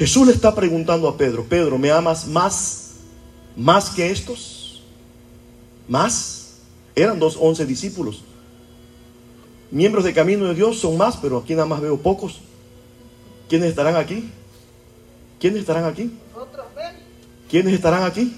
Jesús 0.00 0.26
le 0.26 0.32
está 0.32 0.52
preguntando 0.54 1.06
a 1.06 1.16
Pedro, 1.16 1.44
Pedro, 1.44 1.78
¿me 1.78 1.92
amas 1.92 2.26
más, 2.26 2.94
más 3.56 3.90
que 3.90 4.10
estos? 4.10 4.82
¿Más? 5.86 6.54
Eran 6.96 7.20
dos 7.20 7.36
once 7.38 7.64
discípulos 7.64 8.24
miembros 9.70 10.04
de 10.04 10.12
Camino 10.12 10.46
de 10.46 10.54
Dios 10.54 10.78
son 10.78 10.96
más, 10.96 11.16
pero 11.16 11.38
aquí 11.38 11.54
nada 11.54 11.66
más 11.66 11.80
veo 11.80 11.96
pocos. 11.98 12.40
¿Quiénes 13.48 13.70
estarán 13.70 13.96
aquí? 13.96 14.30
¿Quiénes 15.38 15.60
estarán 15.60 15.84
aquí? 15.84 16.10
¿Quiénes 17.48 17.74
estarán 17.74 18.04
aquí? 18.04 18.36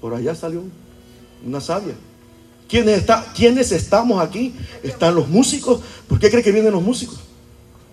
Por 0.00 0.14
allá 0.14 0.34
salió 0.34 0.62
una 1.44 1.60
sabia. 1.60 1.94
¿Quiénes, 2.68 2.98
está, 2.98 3.32
¿Quiénes 3.34 3.70
estamos 3.72 4.20
aquí? 4.20 4.54
Están 4.82 5.14
los 5.14 5.28
músicos. 5.28 5.80
¿Por 6.08 6.18
qué 6.18 6.30
cree 6.30 6.42
que 6.42 6.52
vienen 6.52 6.72
los 6.72 6.82
músicos? 6.82 7.20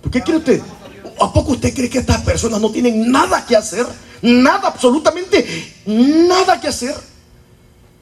¿Por 0.01 0.11
qué 0.11 0.21
cree 0.21 0.37
usted? 0.37 0.61
¿A 1.19 1.31
poco 1.31 1.53
usted 1.53 1.73
cree 1.73 1.89
que 1.89 1.99
estas 1.99 2.21
personas 2.21 2.59
no 2.59 2.71
tienen 2.71 3.11
nada 3.11 3.45
que 3.45 3.55
hacer? 3.55 3.85
Nada, 4.21 4.69
absolutamente 4.69 5.73
nada 5.85 6.59
que 6.59 6.67
hacer 6.67 6.95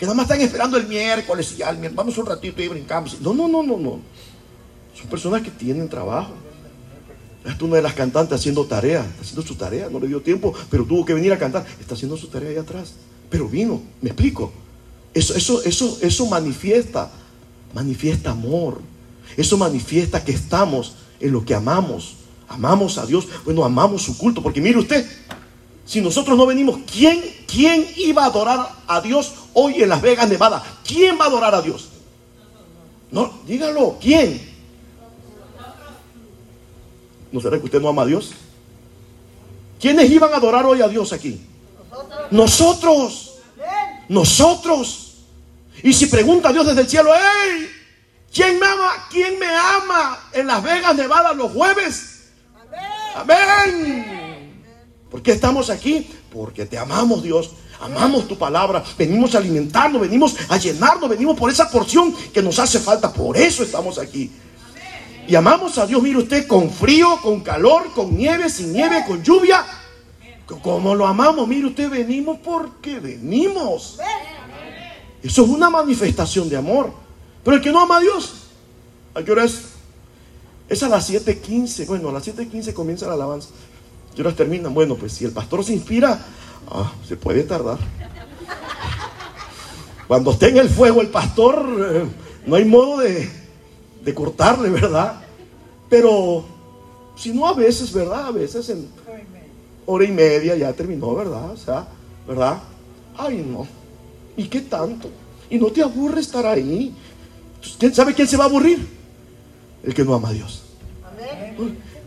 que 0.01 0.07
nada 0.07 0.15
más 0.15 0.23
están 0.23 0.41
esperando 0.41 0.77
el 0.77 0.87
miércoles 0.87 1.51
y 1.53 1.57
ya, 1.57 1.77
vamos 1.93 2.17
un 2.17 2.25
ratito 2.25 2.59
y 2.59 2.67
brincamos. 2.67 3.21
No, 3.21 3.35
no, 3.35 3.47
no, 3.47 3.61
no, 3.61 3.77
no. 3.77 3.99
Son 4.99 5.07
personas 5.11 5.43
que 5.43 5.51
tienen 5.51 5.87
trabajo. 5.87 6.33
Esta 7.45 7.63
una 7.63 7.75
de 7.75 7.83
las 7.83 7.93
cantantes 7.93 8.39
haciendo 8.39 8.65
tarea, 8.65 9.05
haciendo 9.21 9.43
su 9.43 9.53
tarea, 9.53 9.91
no 9.91 9.99
le 9.99 10.07
dio 10.07 10.19
tiempo, 10.19 10.55
pero 10.71 10.85
tuvo 10.85 11.05
que 11.05 11.13
venir 11.13 11.31
a 11.31 11.37
cantar. 11.37 11.67
Está 11.79 11.93
haciendo 11.93 12.17
su 12.17 12.29
tarea 12.29 12.49
ahí 12.49 12.57
atrás. 12.57 12.95
Pero 13.29 13.47
vino, 13.47 13.79
me 14.01 14.09
explico. 14.09 14.51
Eso, 15.13 15.35
eso, 15.35 15.61
eso, 15.61 15.99
eso 16.01 16.25
manifiesta, 16.25 17.11
manifiesta 17.75 18.31
amor. 18.31 18.81
Eso 19.37 19.55
manifiesta 19.55 20.23
que 20.23 20.31
estamos 20.31 20.95
en 21.19 21.31
lo 21.31 21.45
que 21.45 21.53
amamos. 21.53 22.15
Amamos 22.51 22.97
a 22.97 23.05
Dios, 23.05 23.27
bueno, 23.45 23.63
amamos 23.63 24.03
su 24.03 24.17
culto. 24.17 24.43
Porque 24.43 24.61
mire 24.61 24.77
usted, 24.77 25.09
si 25.85 26.01
nosotros 26.01 26.37
no 26.37 26.45
venimos, 26.45 26.79
¿quién, 26.91 27.23
¿quién 27.47 27.87
iba 27.97 28.23
a 28.23 28.27
adorar 28.27 28.69
a 28.87 29.01
Dios 29.01 29.33
hoy 29.53 29.81
en 29.81 29.89
Las 29.89 30.01
Vegas, 30.01 30.29
Nevada? 30.29 30.63
¿Quién 30.85 31.17
va 31.19 31.25
a 31.25 31.27
adorar 31.27 31.55
a 31.55 31.61
Dios? 31.61 31.89
No, 33.11 33.31
dígalo, 33.45 33.97
¿quién? 34.01 34.49
¿No 37.31 37.39
será 37.39 37.57
que 37.57 37.65
usted 37.65 37.81
no 37.81 37.89
ama 37.89 38.01
a 38.03 38.05
Dios? 38.05 38.31
¿Quiénes 39.79 40.09
iban 40.11 40.33
a 40.33 40.37
adorar 40.37 40.65
hoy 40.65 40.81
a 40.81 40.87
Dios 40.87 41.13
aquí? 41.13 41.41
Nosotros. 42.29 43.33
Nosotros. 44.07 45.13
Y 45.83 45.93
si 45.93 46.07
pregunta 46.07 46.49
a 46.49 46.53
Dios 46.53 46.67
desde 46.67 46.81
el 46.81 46.89
cielo, 46.89 47.11
¡Hey! 47.13 47.69
¿Quién 48.33 48.59
me 48.59 48.65
ama? 48.65 48.91
¿Quién 49.09 49.39
me 49.39 49.47
ama 49.47 50.19
en 50.33 50.47
Las 50.47 50.63
Vegas, 50.63 50.95
Nevada, 50.95 51.33
los 51.33 51.51
jueves? 51.51 52.10
Amén. 53.15 54.63
¿Por 55.09 55.21
qué 55.21 55.31
estamos 55.31 55.69
aquí? 55.69 56.09
Porque 56.31 56.65
te 56.65 56.77
amamos, 56.77 57.21
Dios. 57.23 57.51
Amamos 57.81 58.27
tu 58.27 58.37
palabra. 58.37 58.83
Venimos 58.97 59.35
a 59.35 59.39
alimentarnos, 59.39 60.01
venimos 60.01 60.35
a 60.47 60.57
llenarnos, 60.57 61.09
venimos 61.09 61.37
por 61.37 61.49
esa 61.49 61.69
porción 61.69 62.15
que 62.33 62.41
nos 62.41 62.59
hace 62.59 62.79
falta. 62.79 63.11
Por 63.11 63.35
eso 63.37 63.63
estamos 63.63 63.97
aquí. 63.97 64.31
Y 65.27 65.35
amamos 65.35 65.77
a 65.77 65.85
Dios, 65.85 66.01
mire 66.01 66.19
usted, 66.19 66.47
con 66.47 66.69
frío, 66.69 67.19
con 67.21 67.41
calor, 67.41 67.91
con 67.93 68.15
nieve, 68.15 68.49
sin 68.49 68.73
nieve, 68.73 69.03
con 69.07 69.23
lluvia. 69.23 69.65
Como 70.61 70.95
lo 70.95 71.07
amamos, 71.07 71.47
mire 71.47 71.67
usted, 71.67 71.89
venimos 71.89 72.39
porque 72.43 72.99
venimos. 72.99 73.97
Eso 75.23 75.43
es 75.43 75.49
una 75.49 75.69
manifestación 75.69 76.49
de 76.49 76.57
amor. 76.57 76.91
Pero 77.43 77.57
el 77.57 77.63
que 77.63 77.71
no 77.71 77.79
ama 77.79 77.97
a 77.97 78.01
Dios, 78.01 78.33
¿a 79.15 79.23
qué 79.23 79.31
hora 79.31 79.45
es? 79.45 79.70
Es 80.71 80.81
a 80.83 80.87
las 80.87 81.11
7.15. 81.11 81.85
Bueno, 81.85 82.07
a 82.07 82.13
las 82.13 82.25
7.15 82.25 82.73
comienza 82.73 83.05
la 83.05 83.15
alabanza. 83.15 83.49
¿Qué 84.15 84.21
horas 84.21 84.37
terminan? 84.37 84.73
Bueno, 84.73 84.95
pues 84.95 85.11
si 85.11 85.25
el 85.25 85.33
pastor 85.33 85.65
se 85.65 85.73
inspira, 85.73 86.17
ah, 86.69 86.93
se 87.05 87.17
puede 87.17 87.43
tardar. 87.43 87.77
Cuando 90.07 90.31
esté 90.31 90.47
en 90.47 90.59
el 90.59 90.69
fuego 90.69 91.01
el 91.01 91.09
pastor, 91.09 91.65
eh, 91.77 92.05
no 92.45 92.55
hay 92.55 92.63
modo 92.63 93.01
de, 93.01 93.29
de 94.01 94.13
cortarle, 94.13 94.69
¿verdad? 94.69 95.21
Pero 95.89 96.45
si 97.17 97.33
no 97.33 97.49
a 97.49 97.53
veces, 97.53 97.91
¿verdad? 97.91 98.27
A 98.27 98.31
veces 98.31 98.69
en 98.69 98.87
hora 99.85 100.05
y 100.05 100.11
media 100.11 100.55
ya 100.55 100.71
terminó, 100.71 101.13
¿verdad? 101.13 101.51
O 101.51 101.57
sea, 101.57 101.85
¿verdad? 102.25 102.61
Ay, 103.17 103.45
no. 103.45 103.67
¿Y 104.37 104.45
qué 104.45 104.61
tanto? 104.61 105.09
Y 105.49 105.57
no 105.57 105.67
te 105.67 105.83
aburre 105.83 106.21
estar 106.21 106.45
ahí. 106.45 106.95
¿Quién 107.77 107.93
sabe 107.93 108.13
quién 108.13 108.29
se 108.29 108.37
va 108.37 108.45
a 108.45 108.47
aburrir? 108.47 109.00
El 109.83 109.93
que 109.93 110.03
no 110.03 110.13
ama 110.13 110.29
a 110.29 110.33
Dios. 110.33 110.63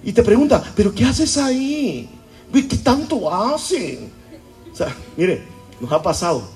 Y 0.02 0.12
te 0.12 0.22
pregunta, 0.22 0.62
¿pero 0.76 0.94
qué 0.94 1.04
haces 1.04 1.36
ahí? 1.38 2.08
¿Qué 2.52 2.62
tanto 2.78 3.32
hacen? 3.32 4.10
O 4.72 4.76
sea, 4.76 4.94
mire, 5.16 5.42
nos 5.80 5.90
ha 5.92 6.02
pasado 6.02 6.48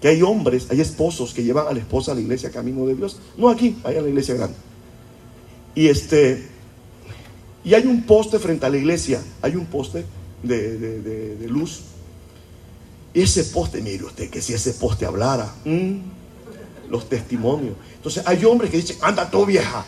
que 0.00 0.08
hay 0.08 0.22
hombres, 0.22 0.66
hay 0.70 0.80
esposos 0.80 1.32
que 1.32 1.42
llevan 1.42 1.66
a 1.66 1.72
la 1.72 1.78
esposa 1.78 2.12
a 2.12 2.14
la 2.14 2.20
iglesia 2.20 2.50
camino 2.50 2.86
de 2.86 2.94
Dios. 2.94 3.18
No 3.36 3.48
aquí, 3.48 3.76
allá 3.84 3.98
en 3.98 4.04
la 4.04 4.10
iglesia 4.10 4.34
grande. 4.34 4.56
Y 5.74 5.88
este, 5.88 6.46
y 7.64 7.74
hay 7.74 7.86
un 7.86 8.02
poste 8.02 8.38
frente 8.38 8.66
a 8.66 8.70
la 8.70 8.76
iglesia, 8.76 9.22
hay 9.40 9.56
un 9.56 9.66
poste 9.66 10.04
de, 10.42 11.46
luz. 11.48 11.80
Y 13.14 13.22
ese 13.22 13.44
poste, 13.44 13.80
mire 13.80 14.04
usted, 14.04 14.28
que 14.28 14.42
si 14.42 14.52
ese 14.52 14.74
poste 14.74 15.06
hablara, 15.06 15.54
los 16.90 17.08
testimonios. 17.08 17.74
Entonces 17.96 18.22
hay 18.26 18.44
hombres 18.44 18.70
que 18.70 18.76
dicen, 18.76 18.98
anda 19.00 19.30
tú 19.30 19.46
vieja. 19.46 19.84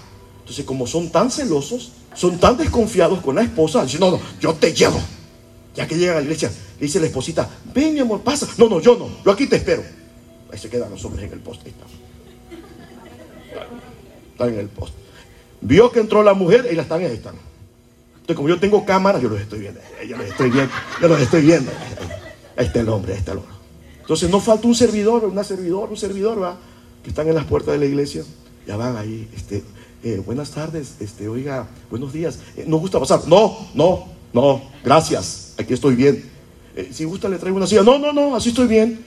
Entonces 0.46 0.64
como 0.64 0.86
son 0.86 1.10
tan 1.10 1.28
celosos, 1.28 1.90
son 2.14 2.38
tan 2.38 2.56
desconfiados 2.56 3.20
con 3.20 3.34
la 3.34 3.42
esposa, 3.42 3.84
dicen, 3.84 3.98
no, 3.98 4.12
no, 4.12 4.20
yo 4.40 4.54
te 4.54 4.72
llevo. 4.72 5.00
Ya 5.74 5.88
que 5.88 5.96
llega 5.96 6.12
a 6.12 6.16
la 6.16 6.22
iglesia, 6.22 6.52
le 6.78 6.86
dice 6.86 7.00
la 7.00 7.06
esposita, 7.06 7.50
ven 7.74 7.94
mi 7.94 7.98
amor, 7.98 8.20
pasa. 8.20 8.46
No, 8.56 8.68
no, 8.68 8.80
yo 8.80 8.96
no, 8.96 9.08
yo 9.24 9.32
aquí 9.32 9.48
te 9.48 9.56
espero. 9.56 9.82
Ahí 10.52 10.56
se 10.56 10.70
quedan 10.70 10.88
los 10.88 11.04
hombres 11.04 11.26
en 11.26 11.32
el 11.32 11.40
poste. 11.40 11.70
Están. 11.70 11.88
Están 14.30 14.48
en 14.50 14.60
el 14.60 14.68
poste. 14.68 14.96
Vio 15.62 15.90
que 15.90 15.98
entró 15.98 16.22
la 16.22 16.32
mujer 16.32 16.68
y 16.70 16.76
las 16.76 16.84
están, 16.84 17.00
ahí 17.00 17.06
están. 17.06 17.34
Entonces, 18.14 18.36
como 18.36 18.48
yo 18.48 18.60
tengo 18.60 18.84
cámaras, 18.84 19.20
yo 19.20 19.28
los 19.28 19.40
estoy 19.40 19.58
viendo. 19.58 19.80
Yo 20.08 20.16
los 20.16 20.26
estoy 20.26 20.50
viendo. 20.50 20.72
Yo 21.02 21.08
los 21.08 21.20
estoy 21.20 21.42
viendo. 21.42 21.72
Ahí 22.56 22.66
está 22.66 22.78
el 22.78 22.88
hombre, 22.88 23.14
ahí 23.14 23.18
está 23.18 23.32
el 23.32 23.38
hombre. 23.38 23.54
Entonces 24.00 24.30
no 24.30 24.38
falta 24.38 24.68
un 24.68 24.76
servidor, 24.76 25.24
una 25.24 25.42
servidor, 25.42 25.90
un 25.90 25.96
servidor, 25.96 26.40
¿va? 26.40 26.56
Que 27.02 27.10
están 27.10 27.26
en 27.26 27.34
las 27.34 27.46
puertas 27.46 27.74
de 27.74 27.80
la 27.80 27.86
iglesia. 27.86 28.22
Ya 28.64 28.76
van 28.76 28.96
ahí, 28.96 29.28
este, 29.34 29.64
eh, 30.02 30.22
buenas 30.24 30.50
tardes, 30.50 30.94
este, 31.00 31.28
oiga, 31.28 31.66
buenos 31.90 32.12
días. 32.12 32.38
Eh, 32.56 32.64
¿Nos 32.66 32.80
gusta 32.80 33.00
pasar? 33.00 33.26
No, 33.26 33.68
no, 33.74 34.06
no, 34.32 34.62
gracias. 34.84 35.54
Aquí 35.58 35.74
estoy 35.74 35.94
bien. 35.94 36.30
Eh, 36.76 36.90
si 36.92 37.04
gusta 37.04 37.28
le 37.28 37.38
traigo 37.38 37.56
una 37.56 37.66
silla. 37.66 37.82
No, 37.82 37.98
no, 37.98 38.12
no, 38.12 38.36
así 38.36 38.50
estoy 38.50 38.66
bien. 38.66 39.04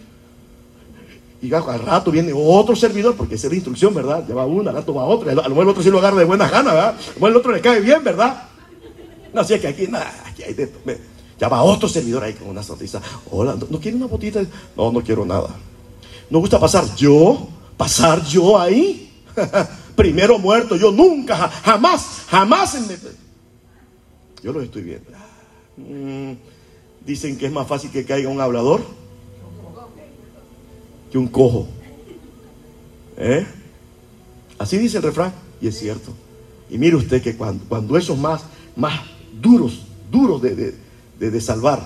Y 1.42 1.54
al 1.54 1.86
rato 1.86 2.12
viene 2.12 2.34
otro 2.36 2.76
servidor, 2.76 3.16
porque 3.16 3.36
esa 3.36 3.48
es 3.48 3.52
la 3.52 3.56
instrucción, 3.56 3.94
¿verdad? 3.94 4.26
Ya 4.28 4.36
va 4.36 4.46
uno, 4.46 4.70
al 4.70 4.76
rato 4.76 4.94
va 4.94 5.06
otro. 5.06 5.30
A 5.30 5.34
lo 5.34 5.42
mejor 5.42 5.64
el 5.64 5.70
otro 5.70 5.84
sí 5.84 5.90
lo 5.90 6.00
agarra 6.00 6.18
de 6.18 6.26
buenas 6.26 6.52
ganas, 6.52 6.74
¿verdad? 6.74 6.90
A 6.90 6.98
lo 6.98 7.14
mejor 7.14 7.30
el 7.30 7.36
otro 7.38 7.52
le 7.54 7.62
cae 7.62 7.80
bien, 7.80 8.04
¿verdad? 8.04 8.44
No, 9.34 9.42
así 9.42 9.58
que 9.60 9.68
aquí, 9.68 9.88
nada, 9.88 10.12
aquí 10.26 10.44
hay 10.44 10.54
de, 10.54 10.70
ya 11.40 11.48
va 11.48 11.64
otro 11.64 11.88
servidor 11.88 12.24
ahí 12.24 12.34
con 12.34 12.50
una 12.50 12.62
sonrisa. 12.62 13.02
Hola, 13.32 13.56
¿no, 13.70 13.80
quiere 13.80 13.96
una 13.96 14.08
botita? 14.08 14.42
No, 14.76 14.92
no 14.92 15.02
quiero 15.02 15.26
nada. 15.26 15.56
¿No 16.30 16.40
gusta 16.40 16.60
pasar 16.60 16.94
yo? 16.96 17.48
¿Pasar 17.78 18.26
yo 18.26 18.60
ahí? 18.60 19.10
Primero 20.00 20.40
muerto, 20.40 20.78
yo 20.78 20.94
nunca, 20.94 21.36
jamás, 21.36 22.22
jamás 22.30 22.74
en 22.74 22.98
Yo 24.42 24.54
lo 24.54 24.62
estoy 24.62 24.84
viendo. 24.84 25.12
Mm, 25.76 26.36
dicen 27.06 27.38
que 27.38 27.48
es 27.48 27.52
más 27.52 27.68
fácil 27.68 27.92
que 27.92 28.06
caiga 28.06 28.30
un 28.30 28.40
hablador 28.40 28.80
que 31.12 31.18
un 31.18 31.28
cojo. 31.28 31.68
¿Eh? 33.18 33.46
Así 34.58 34.78
dice 34.78 35.00
el 35.00 35.04
refrán, 35.04 35.34
y 35.60 35.68
es 35.68 35.78
cierto. 35.78 36.14
Y 36.70 36.78
mire 36.78 36.96
usted 36.96 37.22
que 37.22 37.36
cuando, 37.36 37.66
cuando 37.66 37.98
esos 37.98 38.18
más, 38.18 38.44
más 38.78 39.02
duros, 39.42 39.82
duros 40.10 40.42
de, 40.42 40.76
de, 41.20 41.42
salvar, 41.42 41.86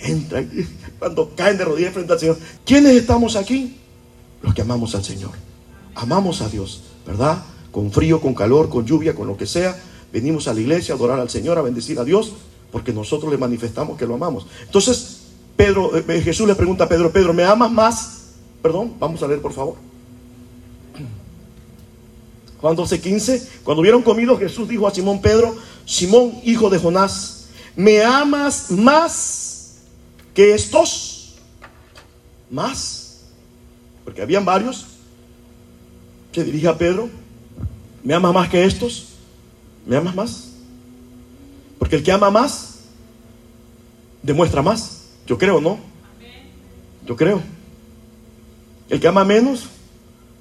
entran 0.00 0.50
cuando 0.98 1.30
caen 1.36 1.56
de 1.56 1.64
rodillas 1.66 1.94
frente 1.94 2.14
al 2.14 2.18
Señor. 2.18 2.36
¿Quiénes 2.66 2.96
estamos 2.96 3.36
aquí? 3.36 3.76
Los 4.42 4.52
que 4.54 4.62
amamos 4.62 4.96
al 4.96 5.04
Señor. 5.04 5.30
Amamos 5.94 6.42
a 6.42 6.48
Dios, 6.48 6.82
¿verdad? 7.06 7.42
Con 7.70 7.90
frío, 7.90 8.20
con 8.20 8.34
calor, 8.34 8.68
con 8.68 8.86
lluvia, 8.86 9.14
con 9.14 9.26
lo 9.26 9.36
que 9.36 9.46
sea. 9.46 9.76
Venimos 10.12 10.48
a 10.48 10.54
la 10.54 10.60
iglesia 10.60 10.94
a 10.94 10.96
adorar 10.96 11.18
al 11.18 11.30
Señor, 11.30 11.58
a 11.58 11.62
bendecir 11.62 11.98
a 11.98 12.04
Dios, 12.04 12.32
porque 12.70 12.92
nosotros 12.92 13.30
le 13.32 13.38
manifestamos 13.38 13.98
que 13.98 14.06
lo 14.06 14.14
amamos. 14.14 14.46
Entonces, 14.64 15.22
Pedro, 15.56 15.96
eh, 15.96 16.20
Jesús 16.20 16.46
le 16.46 16.54
pregunta 16.54 16.84
a 16.84 16.88
Pedro, 16.88 17.12
Pedro, 17.12 17.32
¿me 17.32 17.44
amas 17.44 17.70
más? 17.70 18.22
Perdón, 18.62 18.94
vamos 18.98 19.22
a 19.22 19.28
leer 19.28 19.40
por 19.40 19.52
favor. 19.52 19.76
Juan 22.60 22.76
12, 22.76 23.00
15. 23.00 23.48
Cuando 23.62 23.82
hubieron 23.82 24.02
comido, 24.02 24.38
Jesús 24.38 24.68
dijo 24.68 24.88
a 24.88 24.90
Simón 24.90 25.20
Pedro, 25.20 25.54
Simón, 25.84 26.40
hijo 26.44 26.70
de 26.70 26.78
Jonás, 26.78 27.48
¿me 27.76 28.02
amas 28.02 28.70
más 28.70 29.74
que 30.32 30.54
estos? 30.54 31.34
Más. 32.50 33.20
Porque 34.04 34.22
habían 34.22 34.44
varios. 34.44 34.86
Se 36.34 36.42
dirige 36.42 36.66
a 36.66 36.76
Pedro, 36.76 37.08
¿me 38.02 38.12
amas 38.12 38.34
más 38.34 38.48
que 38.48 38.64
estos? 38.64 39.10
¿Me 39.86 39.96
amas 39.96 40.16
más? 40.16 40.48
Porque 41.78 41.94
el 41.94 42.02
que 42.02 42.10
ama 42.10 42.28
más, 42.28 42.80
demuestra 44.20 44.60
más. 44.60 45.02
Yo 45.28 45.38
creo, 45.38 45.60
¿no? 45.60 45.78
Yo 47.06 47.14
creo. 47.14 47.40
El 48.88 48.98
que 48.98 49.06
ama 49.06 49.24
menos, 49.24 49.68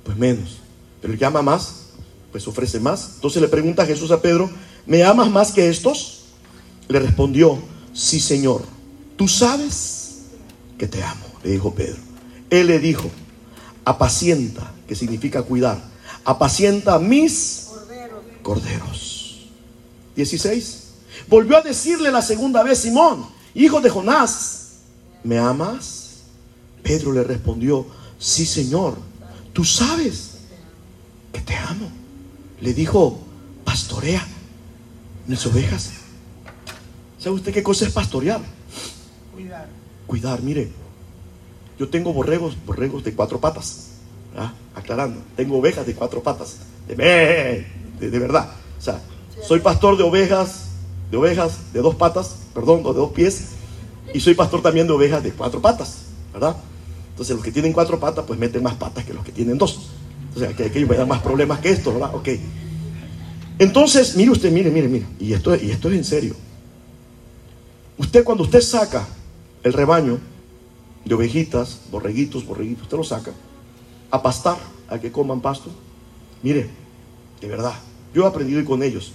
pues 0.03 0.17
menos. 0.17 0.57
Pero 0.99 1.13
el 1.13 1.19
que 1.19 1.25
ama 1.25 1.43
más, 1.43 1.89
pues 2.31 2.47
ofrece 2.47 2.79
más. 2.79 3.11
Entonces 3.15 3.39
le 3.39 3.47
pregunta 3.47 3.83
a 3.83 3.85
Jesús 3.85 4.09
a 4.09 4.19
Pedro, 4.19 4.49
¿me 4.87 5.03
amas 5.03 5.29
más 5.29 5.51
que 5.51 5.69
estos? 5.69 6.23
Le 6.87 6.99
respondió, 6.99 7.61
sí 7.93 8.19
Señor, 8.19 8.63
tú 9.15 9.27
sabes 9.27 10.23
que 10.79 10.87
te 10.87 11.03
amo, 11.03 11.25
le 11.43 11.51
dijo 11.51 11.75
Pedro. 11.75 12.01
Él 12.49 12.65
le 12.65 12.79
dijo, 12.79 13.11
apacienta, 13.85 14.72
que 14.87 14.95
significa 14.95 15.43
cuidar, 15.43 15.81
apacienta 16.23 16.99
mis 16.99 17.69
corderos. 18.41 19.47
16. 20.15 20.83
Volvió 21.27 21.57
a 21.57 21.61
decirle 21.61 22.11
la 22.11 22.21
segunda 22.21 22.63
vez, 22.63 22.79
Simón, 22.79 23.25
hijo 23.53 23.81
de 23.81 23.89
Jonás, 23.89 24.73
¿me 25.23 25.37
amas? 25.37 26.23
Pedro 26.83 27.13
le 27.13 27.23
respondió, 27.23 27.87
sí 28.19 28.45
Señor, 28.45 28.97
tú 29.53 29.63
sabes 29.63 30.31
que 31.31 31.41
te 31.41 31.55
amo. 31.55 31.89
Le 32.59 32.73
dijo, 32.73 33.19
pastorea 33.63 34.25
mis 35.27 35.45
ovejas. 35.45 35.91
¿Sabe 37.17 37.35
usted 37.35 37.53
qué 37.53 37.63
cosa 37.63 37.85
es 37.85 37.93
pastorear? 37.93 38.41
Cuidar. 39.33 39.67
Cuidar, 40.05 40.41
mire. 40.41 40.71
Yo 41.79 41.89
tengo 41.89 42.13
borregos, 42.13 42.55
borregos 42.65 43.03
de 43.03 43.13
cuatro 43.13 43.39
patas. 43.39 43.92
Aclarando, 44.75 45.21
tengo 45.35 45.59
ovejas 45.59 45.85
de 45.85 45.93
cuatro 45.93 46.23
patas. 46.23 46.57
De, 46.87 47.65
de, 47.99 48.19
verdad. 48.19 48.49
O 48.77 48.81
sea, 48.81 48.99
soy 49.47 49.59
pastor 49.59 49.97
de 49.97 50.03
ovejas, 50.03 50.69
de 51.11 51.17
ovejas 51.17 51.71
de 51.73 51.81
dos 51.81 51.95
patas, 51.95 52.37
perdón, 52.53 52.83
de 52.83 52.93
dos 52.93 53.11
pies. 53.11 53.49
Y 54.13 54.19
soy 54.19 54.33
pastor 54.33 54.61
también 54.61 54.87
de 54.87 54.93
ovejas 54.93 55.23
de 55.23 55.31
cuatro 55.31 55.61
patas, 55.61 56.05
¿verdad? 56.33 56.55
Entonces 57.11 57.35
los 57.35 57.45
que 57.45 57.51
tienen 57.51 57.71
cuatro 57.71 57.99
patas, 57.99 58.25
pues 58.25 58.39
meten 58.39 58.63
más 58.63 58.75
patas 58.75 59.05
que 59.05 59.13
los 59.13 59.23
que 59.23 59.31
tienen 59.31 59.57
dos. 59.57 59.89
Sea, 60.35 60.51
que 60.53 60.65
aquellos 60.65 60.89
me 60.89 60.95
dan 60.95 61.07
más 61.07 61.21
problemas 61.21 61.59
que 61.59 61.69
esto, 61.69 61.93
¿verdad? 61.93 62.15
Ok. 62.15 62.29
Entonces, 63.59 64.15
mire 64.15 64.31
usted, 64.31 64.51
mire, 64.51 64.71
mire, 64.71 64.87
mire. 64.87 65.05
Y 65.19 65.33
esto, 65.33 65.55
y 65.55 65.69
esto 65.69 65.89
es 65.89 65.95
en 65.95 66.03
serio. 66.03 66.35
Usted 67.99 68.23
cuando 68.23 68.43
usted 68.43 68.61
saca 68.61 69.07
el 69.61 69.73
rebaño 69.73 70.17
de 71.05 71.13
ovejitas, 71.13 71.81
borreguitos, 71.91 72.45
borreguitos, 72.45 72.83
usted 72.83 72.97
lo 72.97 73.03
saca 73.03 73.31
a 74.13 74.21
pastar, 74.21 74.57
a 74.87 74.99
que 74.99 75.11
coman 75.11 75.41
pasto. 75.41 75.71
Mire, 76.43 76.69
de 77.41 77.47
verdad, 77.47 77.73
yo 78.13 78.23
he 78.23 78.27
aprendido 78.27 78.63
con 78.63 78.83
ellos. 78.83 79.11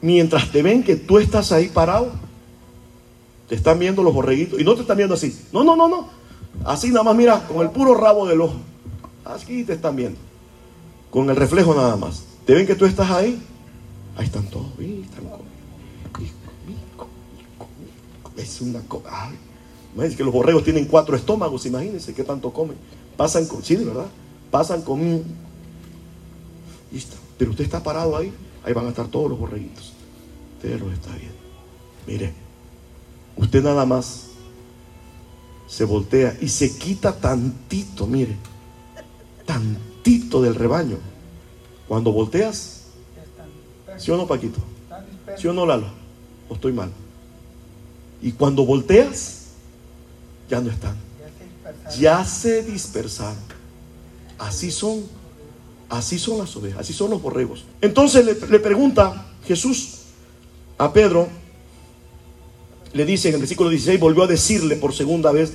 Mientras 0.00 0.50
te 0.50 0.62
ven 0.62 0.82
que 0.82 0.96
tú 0.96 1.18
estás 1.18 1.52
ahí 1.52 1.68
parado, 1.68 2.12
te 3.50 3.54
están 3.54 3.78
viendo 3.78 4.02
los 4.02 4.14
borreguitos 4.14 4.58
y 4.58 4.64
no 4.64 4.74
te 4.74 4.80
están 4.80 4.96
viendo 4.96 5.14
así. 5.14 5.38
No, 5.52 5.64
no, 5.64 5.76
no, 5.76 5.86
no. 5.86 6.08
Así 6.64 6.88
nada 6.88 7.02
más, 7.02 7.14
mira, 7.14 7.46
con 7.46 7.60
el 7.60 7.70
puro 7.70 7.94
rabo 7.94 8.26
del 8.26 8.40
ojo. 8.40 8.56
Aquí 9.26 9.64
te 9.64 9.74
están 9.74 9.96
viendo. 9.96 10.18
Con 11.10 11.28
el 11.28 11.36
reflejo 11.36 11.74
nada 11.74 11.96
más. 11.96 12.24
¿Te 12.46 12.54
ven 12.54 12.66
que 12.66 12.74
tú 12.74 12.86
estás 12.86 13.10
ahí? 13.10 13.38
Ahí 14.16 14.24
están 14.24 14.46
todos. 14.46 14.68
Es 18.34 18.60
una 18.62 18.80
cosa. 18.88 19.30
Es 20.00 20.16
que 20.16 20.24
los 20.24 20.32
borregos 20.32 20.64
tienen 20.64 20.86
cuatro 20.86 21.14
estómagos, 21.14 21.66
imagínense 21.66 22.14
qué 22.14 22.24
tanto 22.24 22.50
comen. 22.50 22.78
Pasan 23.16 23.46
con. 23.46 23.62
Sí, 23.62 23.76
de 23.76 23.84
verdad. 23.84 24.06
Pasan 24.50 24.82
con. 24.82 25.22
Listo. 26.90 27.16
Pero 27.38 27.50
usted 27.50 27.64
está 27.64 27.82
parado 27.82 28.16
ahí. 28.16 28.32
Ahí 28.64 28.72
van 28.72 28.86
a 28.86 28.90
estar 28.90 29.08
todos 29.08 29.30
los 29.30 29.38
borreguitos. 29.38 29.92
Usted 30.56 30.78
los 30.78 30.92
está 30.92 31.10
viendo. 31.16 31.36
Mire. 32.06 32.32
Usted 33.36 33.62
nada 33.62 33.86
más 33.86 34.26
se 35.66 35.84
voltea 35.84 36.36
y 36.40 36.48
se 36.48 36.76
quita 36.76 37.16
tantito, 37.16 38.06
mire, 38.06 38.36
tantito 39.46 40.42
del 40.42 40.54
rebaño. 40.54 40.98
Cuando 41.88 42.12
volteas, 42.12 42.82
¿sí 43.96 44.10
o 44.10 44.18
no, 44.18 44.26
Paquito? 44.26 44.60
¿Sí 45.38 45.48
o 45.48 45.52
no, 45.54 45.64
Lalo? 45.64 45.86
¿O 46.50 46.54
estoy 46.54 46.72
mal? 46.72 46.90
Y 48.20 48.32
cuando 48.32 48.66
volteas, 48.66 49.46
ya 50.50 50.60
no 50.60 50.70
están. 50.70 50.96
Ya 51.98 52.24
se 52.24 52.62
dispersaron. 52.62 53.38
Así 54.38 54.70
son. 54.70 55.02
Así 55.88 56.18
son 56.18 56.38
las 56.38 56.56
ovejas. 56.56 56.80
Así 56.80 56.92
son 56.92 57.10
los 57.10 57.20
borregos. 57.20 57.64
Entonces 57.80 58.24
le, 58.24 58.58
pregunta 58.58 59.26
Jesús 59.46 59.98
a 60.78 60.92
Pedro, 60.92 61.28
le 62.94 63.04
dice 63.04 63.28
en 63.28 63.34
el 63.34 63.40
versículo 63.40 63.68
16, 63.68 64.00
volvió 64.00 64.22
a 64.22 64.26
decirle 64.26 64.76
por 64.76 64.94
segunda 64.94 65.32
vez, 65.32 65.52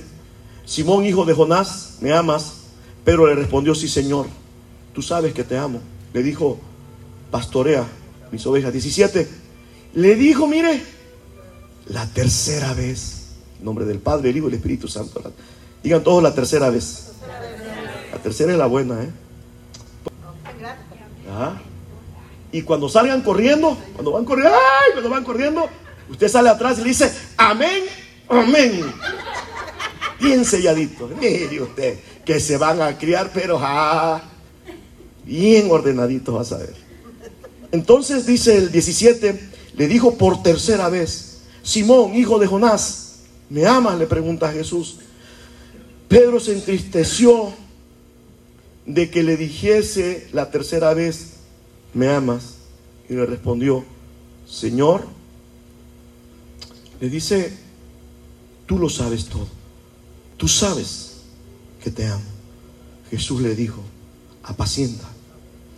Simón, 0.64 1.04
hijo 1.04 1.24
de 1.24 1.34
Jonás, 1.34 1.96
¿me 2.00 2.12
amas? 2.12 2.52
Pedro 3.04 3.26
le 3.26 3.34
respondió, 3.34 3.74
sí, 3.74 3.88
Señor, 3.88 4.26
tú 4.94 5.02
sabes 5.02 5.32
que 5.32 5.42
te 5.42 5.56
amo. 5.56 5.80
Le 6.12 6.22
dijo, 6.22 6.58
pastorea 7.30 7.86
mis 8.30 8.46
ovejas. 8.46 8.72
17, 8.72 9.28
le 9.94 10.14
dijo, 10.14 10.46
mire, 10.46 10.82
la 11.86 12.06
tercera 12.06 12.74
vez, 12.74 13.28
en 13.58 13.64
nombre 13.64 13.84
del 13.84 13.98
Padre, 13.98 14.30
el 14.30 14.36
Hijo 14.36 14.46
y 14.46 14.50
el 14.50 14.56
Espíritu 14.56 14.88
Santo. 14.88 15.22
Digan 15.88 16.04
todos 16.04 16.22
la 16.22 16.34
tercera 16.34 16.68
vez. 16.68 17.12
La 18.12 18.18
tercera 18.18 18.52
es 18.52 18.58
la 18.58 18.66
buena, 18.66 19.02
¿eh? 19.04 19.10
Y 22.52 22.60
cuando 22.60 22.90
salgan 22.90 23.22
corriendo, 23.22 23.74
cuando 23.94 24.12
van 24.12 24.26
corriendo, 24.26 24.54
¡ay! 24.54 24.92
Cuando 24.92 25.08
van 25.08 25.24
corriendo, 25.24 25.66
Usted 26.10 26.28
sale 26.28 26.50
atrás 26.50 26.76
y 26.76 26.82
le 26.82 26.88
dice, 26.88 27.10
amén, 27.38 27.84
amén. 28.28 28.84
Bien 30.20 30.44
selladito. 30.44 31.08
Mire 31.18 31.62
usted, 31.62 31.98
que 32.22 32.38
se 32.38 32.58
van 32.58 32.82
a 32.82 32.98
criar, 32.98 33.30
pero 33.32 33.58
bien 35.24 35.70
ordenaditos 35.70 36.34
vas 36.34 36.52
a 36.52 36.58
ver. 36.58 36.74
Entonces 37.72 38.26
dice 38.26 38.58
el 38.58 38.70
17, 38.70 39.50
le 39.74 39.88
dijo 39.88 40.18
por 40.18 40.42
tercera 40.42 40.90
vez, 40.90 41.44
Simón, 41.62 42.14
hijo 42.14 42.38
de 42.38 42.46
Jonás, 42.46 43.20
¿me 43.48 43.64
amas? 43.64 43.98
Le 43.98 44.06
pregunta 44.06 44.52
Jesús. 44.52 44.98
Pedro 46.08 46.40
se 46.40 46.54
entristeció 46.54 47.52
de 48.86 49.10
que 49.10 49.22
le 49.22 49.36
dijese 49.36 50.26
la 50.32 50.50
tercera 50.50 50.94
vez, 50.94 51.34
¿me 51.92 52.08
amas? 52.08 52.54
Y 53.10 53.14
le 53.14 53.26
respondió, 53.26 53.84
Señor, 54.48 55.06
le 56.98 57.10
dice, 57.10 57.52
tú 58.66 58.78
lo 58.78 58.88
sabes 58.88 59.26
todo, 59.26 59.46
tú 60.38 60.48
sabes 60.48 61.18
que 61.84 61.90
te 61.90 62.06
amo. 62.06 62.24
Jesús 63.10 63.42
le 63.42 63.54
dijo, 63.54 63.82
apacienta 64.42 65.06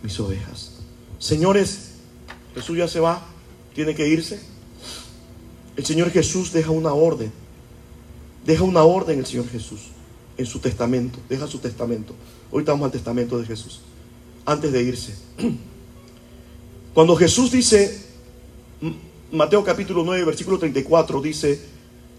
mis 0.01 0.17
ovejas. 0.19 0.71
Señores, 1.19 1.91
Jesús 2.55 2.77
ya 2.77 2.87
se 2.87 3.01
va, 3.01 3.25
tiene 3.75 3.95
que 3.95 4.07
irse. 4.07 4.39
El 5.75 5.85
Señor 5.85 6.09
Jesús 6.11 6.53
deja 6.53 6.71
una 6.71 6.93
orden, 6.93 7.31
deja 8.45 8.63
una 8.63 8.83
orden 8.83 9.19
el 9.19 9.25
Señor 9.25 9.49
Jesús 9.49 9.90
en 10.37 10.45
su 10.45 10.59
testamento, 10.59 11.19
deja 11.29 11.47
su 11.47 11.59
testamento. 11.59 12.13
Hoy 12.51 12.61
estamos 12.61 12.85
al 12.85 12.91
testamento 12.91 13.39
de 13.39 13.45
Jesús, 13.45 13.81
antes 14.45 14.71
de 14.71 14.83
irse. 14.83 15.15
Cuando 16.93 17.15
Jesús 17.15 17.51
dice, 17.51 18.05
Mateo 19.31 19.63
capítulo 19.63 20.03
9, 20.03 20.25
versículo 20.25 20.59
34, 20.59 21.21
dice 21.21 21.59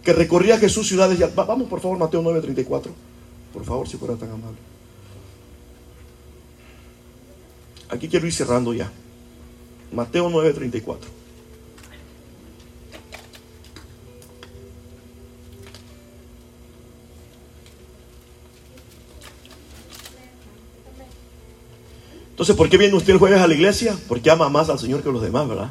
que 0.02 0.12
recorría 0.12 0.58
Jesús 0.58 0.88
ciudades 0.88 1.18
y... 1.20 1.22
Vamos 1.34 1.68
por 1.68 1.80
favor, 1.80 1.98
Mateo 1.98 2.22
9, 2.22 2.40
34. 2.40 2.92
Por 3.52 3.64
favor, 3.64 3.88
si 3.88 3.96
fuera 3.96 4.16
tan 4.16 4.30
amable. 4.30 4.58
Aquí 7.90 8.08
quiero 8.08 8.26
ir 8.26 8.32
cerrando 8.32 8.72
ya. 8.72 8.90
Mateo 9.92 10.30
9, 10.30 10.54
34. 10.54 11.21
Entonces, 22.42 22.56
¿por 22.56 22.68
qué 22.68 22.76
viene 22.76 22.96
usted 22.96 23.12
el 23.12 23.20
jueves 23.20 23.40
a 23.40 23.46
la 23.46 23.54
iglesia? 23.54 23.96
Porque 24.08 24.28
ama 24.28 24.48
más 24.48 24.68
al 24.68 24.76
Señor 24.76 25.00
que 25.00 25.12
los 25.12 25.22
demás, 25.22 25.46
¿verdad? 25.46 25.70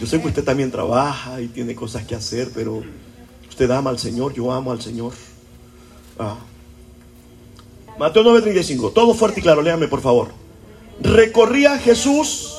Yo 0.00 0.06
sé 0.06 0.18
que 0.18 0.28
usted 0.28 0.42
también 0.42 0.70
trabaja 0.70 1.42
y 1.42 1.48
tiene 1.48 1.74
cosas 1.74 2.06
que 2.06 2.14
hacer, 2.14 2.50
pero 2.54 2.82
usted 3.46 3.70
ama 3.70 3.90
al 3.90 3.98
Señor, 3.98 4.32
yo 4.32 4.50
amo 4.50 4.72
al 4.72 4.80
Señor. 4.80 5.12
Ah. 6.18 6.38
Mateo 7.98 8.22
9:35, 8.22 8.94
todo 8.94 9.12
fuerte 9.12 9.40
y 9.40 9.42
claro, 9.42 9.60
léame 9.60 9.88
por 9.88 10.00
favor. 10.00 10.28
Recorría 11.02 11.76
Jesús 11.76 12.56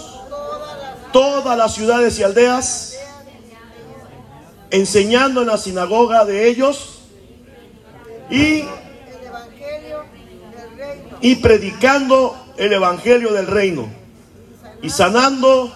todas 1.12 1.58
las 1.58 1.74
ciudades 1.74 2.20
y 2.20 2.22
aldeas, 2.22 2.96
enseñando 4.70 5.42
en 5.42 5.48
la 5.48 5.58
sinagoga 5.58 6.26
de 6.26 6.48
ellos 6.48 7.00
y 8.30 8.66
y 11.22 11.36
predicando 11.36 12.36
el 12.58 12.74
Evangelio 12.74 13.34
del 13.34 13.48
reino 13.48 13.88
y 14.82 14.90
sanando 14.90 15.72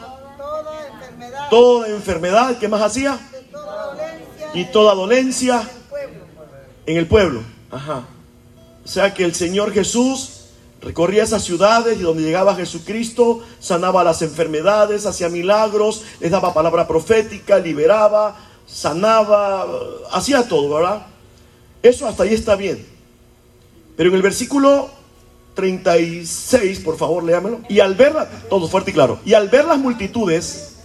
toda 1.50 1.88
enfermedad, 1.88 2.58
¿qué 2.60 2.68
más 2.68 2.82
hacía? 2.82 3.20
Y 4.54 4.66
toda 4.66 4.94
dolencia 4.94 5.62
en 6.86 6.98
el 6.98 7.08
pueblo. 7.08 7.42
Ajá. 7.72 8.06
O 8.84 8.88
sea 8.88 9.14
que 9.14 9.24
el 9.24 9.36
Señor 9.36 9.72
Jesús 9.72 10.46
recorría 10.82 11.24
esas 11.24 11.44
ciudades 11.44 12.00
y 12.00 12.04
donde 12.04 12.24
llegaba 12.24 12.56
Jesucristo, 12.56 13.44
sanaba 13.60 14.04
las 14.04 14.22
enfermedades, 14.22 15.06
hacía 15.06 15.30
milagros, 15.30 16.04
les 16.20 16.32
daba 16.32 16.54
palabra 16.54 16.88
profética, 16.88 17.60
liberaba, 17.60 18.36
sanaba, 18.66 19.68
hacía 20.12 20.48
todo, 20.48 20.76
¿verdad? 20.76 21.06
Eso 21.82 22.08
hasta 22.08 22.24
ahí 22.24 22.34
está 22.34 22.56
bien. 22.56 22.86
Pero 23.96 24.10
en 24.10 24.16
el 24.16 24.22
versículo 24.22 24.90
36, 25.60 26.80
por 26.80 26.98
favor, 26.98 27.22
léamelo. 27.22 27.60
Y 27.68 27.82
al 27.82 27.94
verla, 27.96 28.30
todo 28.50 28.70
fuerte 28.70 28.92
y 28.92 28.94
claro. 28.94 29.20
Y 29.26 29.34
al 29.34 29.50
ver 29.50 29.66
las 29.66 29.78
multitudes, 29.78 30.78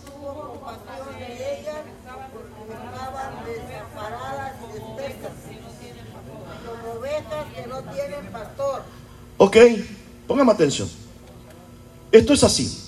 Ok, 9.37 9.57
póngame 10.27 10.53
atención. 10.53 10.89
Esto 12.11 12.33
es 12.33 12.43
así. 12.45 12.81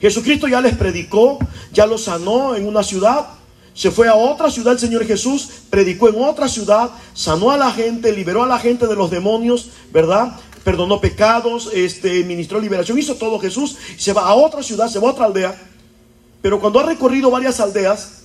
Jesucristo 0.00 0.48
ya 0.48 0.60
les 0.60 0.76
predicó, 0.76 1.38
ya 1.72 1.86
los 1.86 2.04
sanó 2.04 2.54
en 2.56 2.66
una 2.66 2.82
ciudad, 2.82 3.28
se 3.74 3.90
fue 3.90 4.08
a 4.08 4.14
otra 4.14 4.50
ciudad 4.50 4.72
el 4.74 4.78
Señor 4.78 5.06
Jesús, 5.06 5.48
predicó 5.70 6.08
en 6.08 6.22
otra 6.22 6.48
ciudad, 6.48 6.90
sanó 7.14 7.50
a 7.50 7.56
la 7.56 7.70
gente, 7.70 8.12
liberó 8.12 8.42
a 8.42 8.46
la 8.46 8.58
gente 8.58 8.86
de 8.86 8.94
los 8.94 9.10
demonios, 9.10 9.70
¿verdad? 9.92 10.32
Perdonó 10.64 11.00
pecados, 11.00 11.70
este, 11.72 12.24
ministró 12.24 12.60
liberación, 12.60 12.98
hizo 12.98 13.16
todo 13.16 13.38
Jesús, 13.38 13.76
se 13.96 14.12
va 14.12 14.22
a 14.22 14.34
otra 14.34 14.62
ciudad, 14.62 14.88
se 14.88 14.98
va 14.98 15.08
a 15.08 15.12
otra 15.12 15.24
aldea. 15.26 15.60
Pero 16.42 16.60
cuando 16.60 16.80
ha 16.80 16.84
recorrido 16.84 17.30
varias 17.30 17.60
aldeas, 17.60 18.22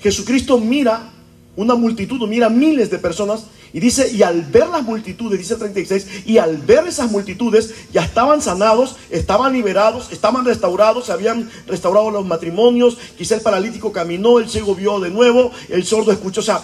Jesucristo 0.00 0.58
mira 0.58 1.12
una 1.56 1.74
multitud, 1.74 2.26
mira 2.28 2.48
miles 2.48 2.90
de 2.90 2.98
personas 2.98 3.44
y 3.72 3.80
dice, 3.80 4.10
y 4.12 4.22
al 4.22 4.42
ver 4.42 4.68
las 4.68 4.84
multitudes, 4.84 5.38
dice 5.38 5.56
36, 5.56 6.06
y 6.26 6.38
al 6.38 6.58
ver 6.58 6.86
esas 6.86 7.10
multitudes, 7.10 7.74
ya 7.92 8.04
estaban 8.04 8.40
sanados, 8.40 8.96
estaban 9.10 9.52
liberados, 9.52 10.12
estaban 10.12 10.44
restaurados, 10.44 11.06
se 11.06 11.12
habían 11.12 11.50
restaurado 11.66 12.10
los 12.12 12.24
matrimonios, 12.24 12.96
quizá 13.18 13.34
el 13.34 13.40
paralítico 13.40 13.90
caminó, 13.90 14.38
el 14.38 14.48
ciego 14.48 14.76
vio 14.76 15.00
de 15.00 15.10
nuevo, 15.10 15.50
el 15.68 15.84
sordo 15.84 16.12
escuchó, 16.12 16.40
o 16.40 16.44
sea, 16.44 16.62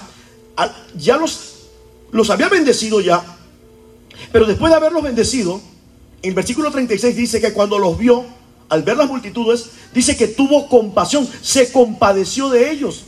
ya 0.97 1.16
los, 1.16 1.71
los 2.12 2.31
había 2.31 2.49
bendecido 2.49 3.01
ya, 3.01 3.39
pero 4.33 4.47
después 4.47 4.71
de 4.71 4.77
haberlos 4.77 5.03
bendecido, 5.03 5.61
en 6.23 6.35
versículo 6.35 6.71
36 6.71 7.16
dice 7.16 7.41
que 7.41 7.53
cuando 7.53 7.79
los 7.79 7.99
vio, 7.99 8.25
al 8.68 8.83
ver 8.83 8.97
las 8.97 9.09
multitudes, 9.09 9.71
dice 9.93 10.16
que 10.16 10.29
tuvo 10.29 10.68
compasión, 10.68 11.29
se 11.43 11.73
compadeció 11.73 12.49
de 12.49 12.71
ellos. 12.71 13.05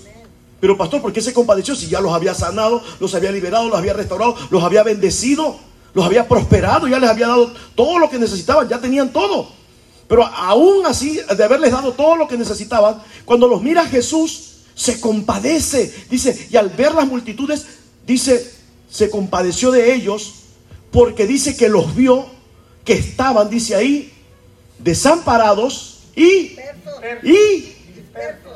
Pero 0.60 0.76
pastor, 0.76 1.02
¿por 1.02 1.12
qué 1.12 1.20
se 1.20 1.32
compadeció 1.32 1.74
si 1.74 1.88
ya 1.88 2.00
los 2.00 2.12
había 2.12 2.34
sanado, 2.34 2.82
los 3.00 3.14
había 3.14 3.32
liberado, 3.32 3.68
los 3.68 3.78
había 3.78 3.92
restaurado, 3.92 4.36
los 4.50 4.62
había 4.62 4.82
bendecido, 4.82 5.56
los 5.94 6.04
había 6.04 6.28
prosperado, 6.28 6.88
ya 6.88 6.98
les 6.98 7.10
había 7.10 7.28
dado 7.28 7.52
todo 7.74 7.98
lo 7.98 8.08
que 8.08 8.18
necesitaban, 8.18 8.68
ya 8.68 8.80
tenían 8.80 9.12
todo? 9.12 9.48
Pero 10.08 10.24
aún 10.24 10.86
así, 10.86 11.20
de 11.36 11.44
haberles 11.44 11.72
dado 11.72 11.92
todo 11.92 12.16
lo 12.16 12.28
que 12.28 12.36
necesitaban, 12.36 13.02
cuando 13.24 13.48
los 13.48 13.62
mira 13.62 13.86
Jesús, 13.86 14.52
se 14.74 15.00
compadece. 15.00 15.92
Dice, 16.10 16.48
y 16.50 16.56
al 16.56 16.70
ver 16.70 16.94
las 16.94 17.06
multitudes, 17.06 17.66
dice, 18.06 18.52
se 18.90 19.10
compadeció 19.10 19.70
de 19.70 19.94
ellos 19.94 20.41
porque 20.93 21.26
dice 21.26 21.57
que 21.57 21.68
los 21.68 21.97
vio 21.97 22.26
que 22.84 22.93
estaban, 22.93 23.51
dice 23.51 23.74
ahí, 23.74 24.12
desamparados 24.78 26.01
y, 26.14 26.57
y 27.22 27.74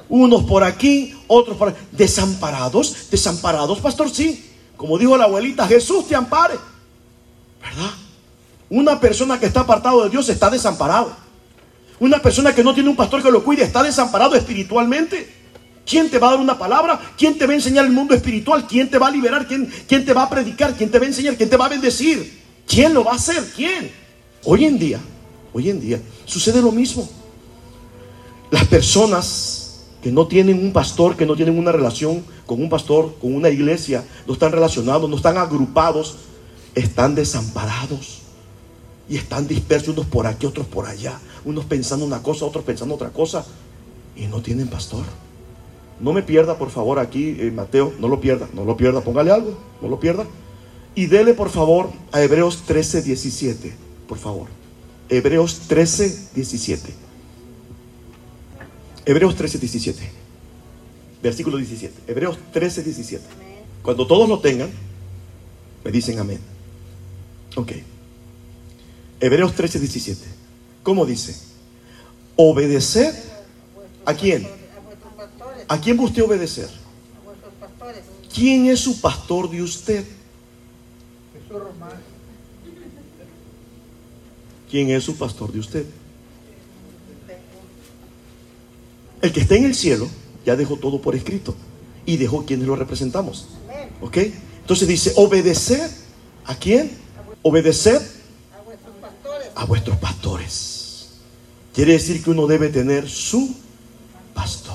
unos 0.09 0.45
por 0.45 0.63
aquí, 0.63 1.17
otros 1.27 1.57
por 1.57 1.71
aquí, 1.71 1.79
desamparados, 1.93 3.11
desamparados, 3.11 3.81
pastor, 3.81 4.11
sí, 4.11 4.53
como 4.77 4.99
dijo 4.99 5.17
la 5.17 5.25
abuelita, 5.25 5.67
Jesús 5.67 6.07
te 6.07 6.15
ampare, 6.15 6.55
¿verdad? 7.61 7.91
Una 8.69 9.01
persona 9.01 9.41
que 9.41 9.47
está 9.47 9.61
apartado 9.61 10.05
de 10.05 10.11
Dios 10.11 10.29
está 10.29 10.51
desamparado. 10.51 11.17
Una 11.99 12.21
persona 12.21 12.55
que 12.55 12.65
no 12.65 12.75
tiene 12.75 12.91
un 12.91 12.97
pastor 12.97 13.23
que 13.23 13.31
lo 13.31 13.43
cuide 13.43 13.63
está 13.63 13.83
desamparado 13.83 14.35
espiritualmente. 14.35 15.33
¿Quién 15.87 16.11
te 16.11 16.19
va 16.19 16.29
a 16.29 16.31
dar 16.33 16.41
una 16.41 16.59
palabra? 16.59 17.01
¿Quién 17.17 17.39
te 17.39 17.47
va 17.47 17.53
a 17.53 17.57
enseñar 17.57 17.85
el 17.87 17.93
mundo 17.93 18.13
espiritual? 18.13 18.67
¿Quién 18.67 18.91
te 18.91 18.99
va 18.99 19.07
a 19.07 19.11
liberar? 19.11 19.47
¿Quién, 19.47 19.73
¿Quién 19.87 20.05
te 20.05 20.13
va 20.13 20.25
a 20.25 20.29
predicar? 20.29 20.75
¿Quién 20.75 20.91
te 20.91 20.99
va 20.99 21.05
a 21.05 21.09
enseñar? 21.09 21.37
¿Quién 21.37 21.49
te 21.49 21.57
va 21.57 21.67
a 21.67 21.69
bendecir? 21.69 22.43
¿Quién 22.67 22.93
lo 22.93 23.05
va 23.05 23.13
a 23.13 23.15
hacer? 23.15 23.43
¿Quién? 23.55 23.93
Hoy 24.45 24.65
en 24.65 24.79
día, 24.79 24.99
hoy 25.53 25.71
en 25.71 25.81
día, 25.81 26.01
sucede 26.25 26.61
lo 26.61 26.73
mismo. 26.73 27.09
Las 28.51 28.65
personas 28.65 29.85
que 30.03 30.11
no 30.11 30.27
tienen 30.27 30.59
un 30.59 30.73
pastor, 30.73 31.17
que 31.17 31.25
no 31.25 31.37
tienen 31.37 31.57
una 31.57 31.71
relación 31.71 32.25
con 32.47 32.61
un 32.61 32.69
pastor, 32.69 33.15
con 33.21 33.33
una 33.33 33.49
iglesia, 33.49 34.05
no 34.27 34.33
están 34.33 34.51
relacionados, 34.51 35.09
no 35.09 35.17
están 35.17 35.39
agrupados, 35.39 36.17
están 36.75 37.15
desamparados. 37.15 38.23
Y 39.09 39.17
están 39.17 39.47
dispersos 39.47 39.91
unos 39.91 40.07
por 40.07 40.27
aquí, 40.27 40.47
otros 40.47 40.67
por 40.67 40.87
allá. 40.87 41.21
Unos 41.45 41.65
pensando 41.65 42.05
una 42.05 42.25
cosa, 42.25 42.45
otros 42.45 42.65
pensando 42.65 42.97
otra 42.97 43.11
cosa. 43.11 43.45
Y 44.17 44.27
no 44.27 44.43
tienen 44.43 44.67
pastor. 44.67 45.05
No 46.01 46.13
me 46.13 46.23
pierda, 46.23 46.59
por 46.59 46.71
favor, 46.71 46.99
aquí, 46.99 47.37
eh, 47.39 47.51
Mateo, 47.51 47.93
no 47.99 48.09
lo 48.09 48.21
pierda, 48.21 48.49
no 48.53 48.65
lo 48.65 48.77
pierda, 48.77 49.01
póngale 49.01 49.31
algo, 49.31 49.57
no 49.81 49.89
lo 49.89 49.99
pierda. 49.99 50.27
Y 50.95 51.07
dele, 51.07 51.35
por 51.35 51.51
favor, 51.51 51.91
a 52.13 52.23
Hebreos 52.23 52.63
13, 52.67 53.03
17, 53.03 53.75
por 54.09 54.19
favor. 54.19 54.49
Hebreos 55.09 55.61
13, 55.69 56.31
17. 56.35 56.93
Hebreos 59.05 59.37
13, 59.37 59.59
17. 59.59 60.11
Versículo 61.23 61.57
17. 61.57 62.11
Hebreos 62.11 62.39
13, 62.53 62.83
17. 62.83 63.25
Cuando 63.83 64.07
todos 64.07 64.29
lo 64.29 64.41
tengan, 64.41 64.71
Me 65.85 65.93
dicen 65.93 66.19
amén. 66.19 66.41
Ok. 67.55 67.71
Hebreos 69.21 69.55
13, 69.55 69.79
17. 69.79 70.21
¿Cómo 70.83 71.07
dice? 71.07 71.37
Obedecer 72.35 73.15
a 74.05 74.15
quién? 74.15 74.49
A 75.69 75.77
vuestros 75.77 75.79
pastores, 75.79 75.81
¿A 75.81 75.81
quién 75.81 75.99
usted 76.01 76.23
a 76.23 76.25
obedecer? 76.25 76.69
a 76.69 77.25
vuestros 77.25 77.53
pastores. 77.55 78.03
¿Quién 78.35 78.67
es 78.67 78.81
su 78.81 79.01
pastor 79.01 79.51
de 79.51 79.63
usted? 79.63 80.05
Jesús 81.33 81.63
Román. 81.63 82.01
¿Quién 84.71 84.91
es 84.91 85.05
su 85.05 85.17
pastor 85.17 85.53
de 85.53 85.61
usted? 85.61 85.87
El 89.23 89.33
que 89.33 89.41
está 89.41 89.55
en 89.57 89.65
el 89.65 89.75
cielo 89.75 90.09
ya 90.45 90.57
dejó 90.57 90.77
todo 90.77 91.01
por 91.01 91.15
escrito 91.15 91.55
y 92.05 92.17
dejó 92.17 92.45
quienes 92.45 92.67
lo 92.67 92.77
representamos. 92.77 93.49
¿Ok? 94.01 94.19
Entonces 94.61 94.87
dice, 94.87 95.13
obedecer 95.17 95.91
a 96.45 96.55
quién? 96.55 96.91
Obedecer 97.43 98.01
a 99.55 99.65
vuestros 99.65 99.97
pastores. 99.99 101.09
Quiere 101.73 101.93
decir 101.93 102.23
que 102.23 102.31
uno 102.31 102.47
debe 102.47 102.69
tener 102.69 103.09
su 103.09 103.55
pastor. 104.35 104.66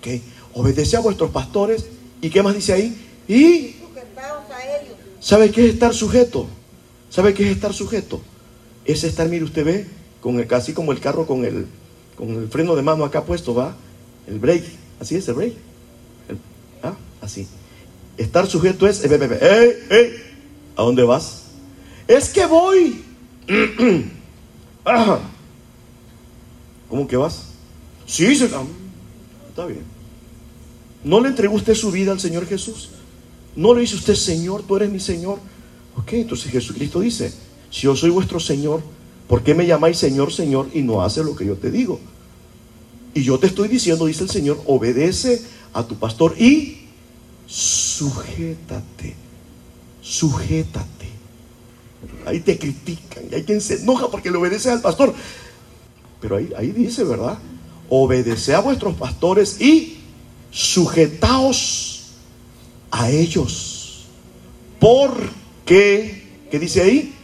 ¿Ok? 0.00 0.08
Obedece 0.54 0.96
a 0.96 1.00
vuestros 1.00 1.30
pastores. 1.30 1.86
¿Y 2.22 2.30
qué 2.30 2.42
más 2.42 2.54
dice 2.54 2.72
ahí? 2.72 2.96
Y. 3.28 3.76
¿Sabe 5.20 5.50
qué 5.50 5.66
es 5.66 5.74
estar 5.74 5.94
sujeto? 5.94 6.46
¿Sabe 7.10 7.34
qué 7.34 7.44
es 7.44 7.54
estar 7.56 7.74
sujeto? 7.74 8.20
Es 8.84 9.04
estar, 9.04 9.28
mire, 9.28 9.44
usted 9.44 9.64
ve, 9.64 9.86
con 10.20 10.38
el, 10.40 10.46
casi 10.46 10.72
como 10.72 10.92
el 10.92 11.00
carro 11.00 11.26
con 11.26 11.44
el, 11.44 11.66
con 12.16 12.30
el 12.30 12.48
freno 12.48 12.74
de 12.74 12.82
mano 12.82 13.04
acá 13.04 13.24
puesto, 13.24 13.54
va, 13.54 13.76
el 14.26 14.38
brake, 14.38 14.70
así 14.98 15.16
es 15.16 15.28
el 15.28 15.34
brake. 15.34 15.56
El- 16.28 16.38
ah, 16.82 16.94
así. 17.20 17.46
Estar 18.16 18.46
sujeto 18.46 18.86
es, 18.86 19.04
eh, 19.04 19.08
ve, 19.08 19.38
¡ey, 19.40 19.96
ey! 19.96 20.12
¿A 20.76 20.82
dónde 20.82 21.02
vas? 21.02 21.42
Es 22.08 22.30
que 22.30 22.46
voy. 22.46 23.02
¿Cómo 26.88 27.06
que 27.06 27.16
vas? 27.16 27.44
Sí, 28.06 28.34
se- 28.34 28.50
está 29.50 29.66
bien. 29.66 29.84
¿No 31.04 31.20
le 31.20 31.28
entregó 31.28 31.54
usted 31.54 31.74
su 31.74 31.90
vida 31.90 32.12
al 32.12 32.20
Señor 32.20 32.46
Jesús? 32.46 32.90
¿No 33.56 33.74
le 33.74 33.82
dice 33.82 33.96
usted, 33.96 34.14
Señor, 34.14 34.62
tú 34.62 34.76
eres 34.76 34.90
mi 34.90 35.00
Señor? 35.00 35.38
Ok, 35.96 36.12
entonces 36.14 36.50
Jesucristo 36.50 37.00
dice, 37.00 37.32
si 37.70 37.82
yo 37.82 37.96
soy 37.96 38.10
vuestro 38.10 38.40
Señor, 38.40 38.80
¿por 39.28 39.42
qué 39.42 39.54
me 39.54 39.66
llamáis 39.66 39.98
Señor, 39.98 40.32
Señor 40.32 40.68
y 40.72 40.82
no 40.82 41.02
hace 41.02 41.22
lo 41.24 41.34
que 41.36 41.46
yo 41.46 41.56
te 41.56 41.70
digo? 41.70 42.00
Y 43.12 43.22
yo 43.22 43.38
te 43.38 43.48
estoy 43.48 43.68
diciendo, 43.68 44.06
dice 44.06 44.22
el 44.22 44.30
Señor, 44.30 44.62
obedece 44.66 45.42
a 45.72 45.84
tu 45.84 45.96
pastor 45.96 46.40
y 46.40 46.86
sujétate, 47.46 49.16
sujétate. 50.00 51.10
Ahí 52.24 52.40
te 52.40 52.58
critican 52.58 53.24
y 53.30 53.34
hay 53.34 53.42
quien 53.42 53.60
se 53.60 53.80
enoja 53.82 54.08
porque 54.08 54.30
le 54.30 54.38
obedece 54.38 54.70
al 54.70 54.80
pastor. 54.80 55.12
Pero 56.20 56.36
ahí, 56.36 56.50
ahí 56.56 56.70
dice, 56.70 57.02
¿verdad? 57.04 57.38
Obedece 57.90 58.54
a 58.54 58.60
vuestros 58.60 58.94
pastores 58.94 59.60
y 59.60 59.98
sujetaos 60.50 62.12
a 62.90 63.10
ellos. 63.10 64.06
Porque, 64.78 66.26
¿qué 66.50 66.58
dice 66.58 66.82
ahí? 66.82 67.14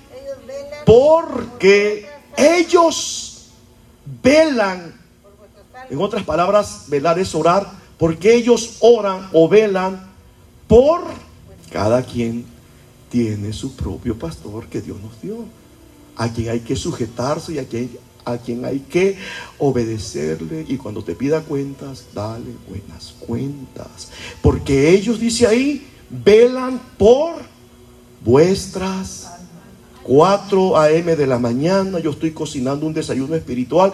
Porque 0.85 2.07
ellos 2.37 3.47
velan. 4.23 4.95
En 5.89 6.01
otras 6.01 6.25
palabras, 6.25 6.85
velar 6.89 7.19
es 7.19 7.35
orar. 7.35 7.71
Porque 7.99 8.35
ellos 8.35 8.77
oran 8.81 9.31
o 9.33 9.49
velan 9.49 10.11
por 10.69 11.03
cada 11.73 12.03
quien 12.03 12.45
tiene 13.09 13.53
su 13.53 13.75
propio 13.75 14.19
pastor 14.19 14.67
que 14.67 14.83
Dios 14.83 15.01
nos 15.01 15.21
dio. 15.23 15.45
A 16.17 16.29
quien 16.29 16.51
hay 16.51 16.61
que 16.61 16.77
sujetarse 16.77 17.55
y 17.55 17.59
a 17.59 17.65
quien, 17.67 17.91
a 18.27 18.37
quien 18.39 18.65
hay 18.67 18.81
que 18.81 19.17
obedecerle. 19.59 20.67
Y 20.69 20.77
cuando 20.77 21.03
te 21.03 21.15
pida 21.15 21.41
cuentas, 21.43 22.07
dale 22.13 22.53
buenas 22.69 23.15
cuentas. 23.21 24.11
Porque 24.43 24.91
ellos, 24.91 25.19
dice 25.19 25.47
ahí, 25.47 25.87
velan 26.11 26.81
por 26.99 27.37
vuestras 28.25 29.31
4 30.03 30.77
a.m. 30.77 31.17
de 31.17 31.27
la 31.27 31.39
mañana. 31.39 32.01
Yo 32.01 32.11
estoy 32.11 32.33
cocinando 32.33 32.87
un 32.87 32.93
desayuno 32.93 33.35
espiritual 33.35 33.93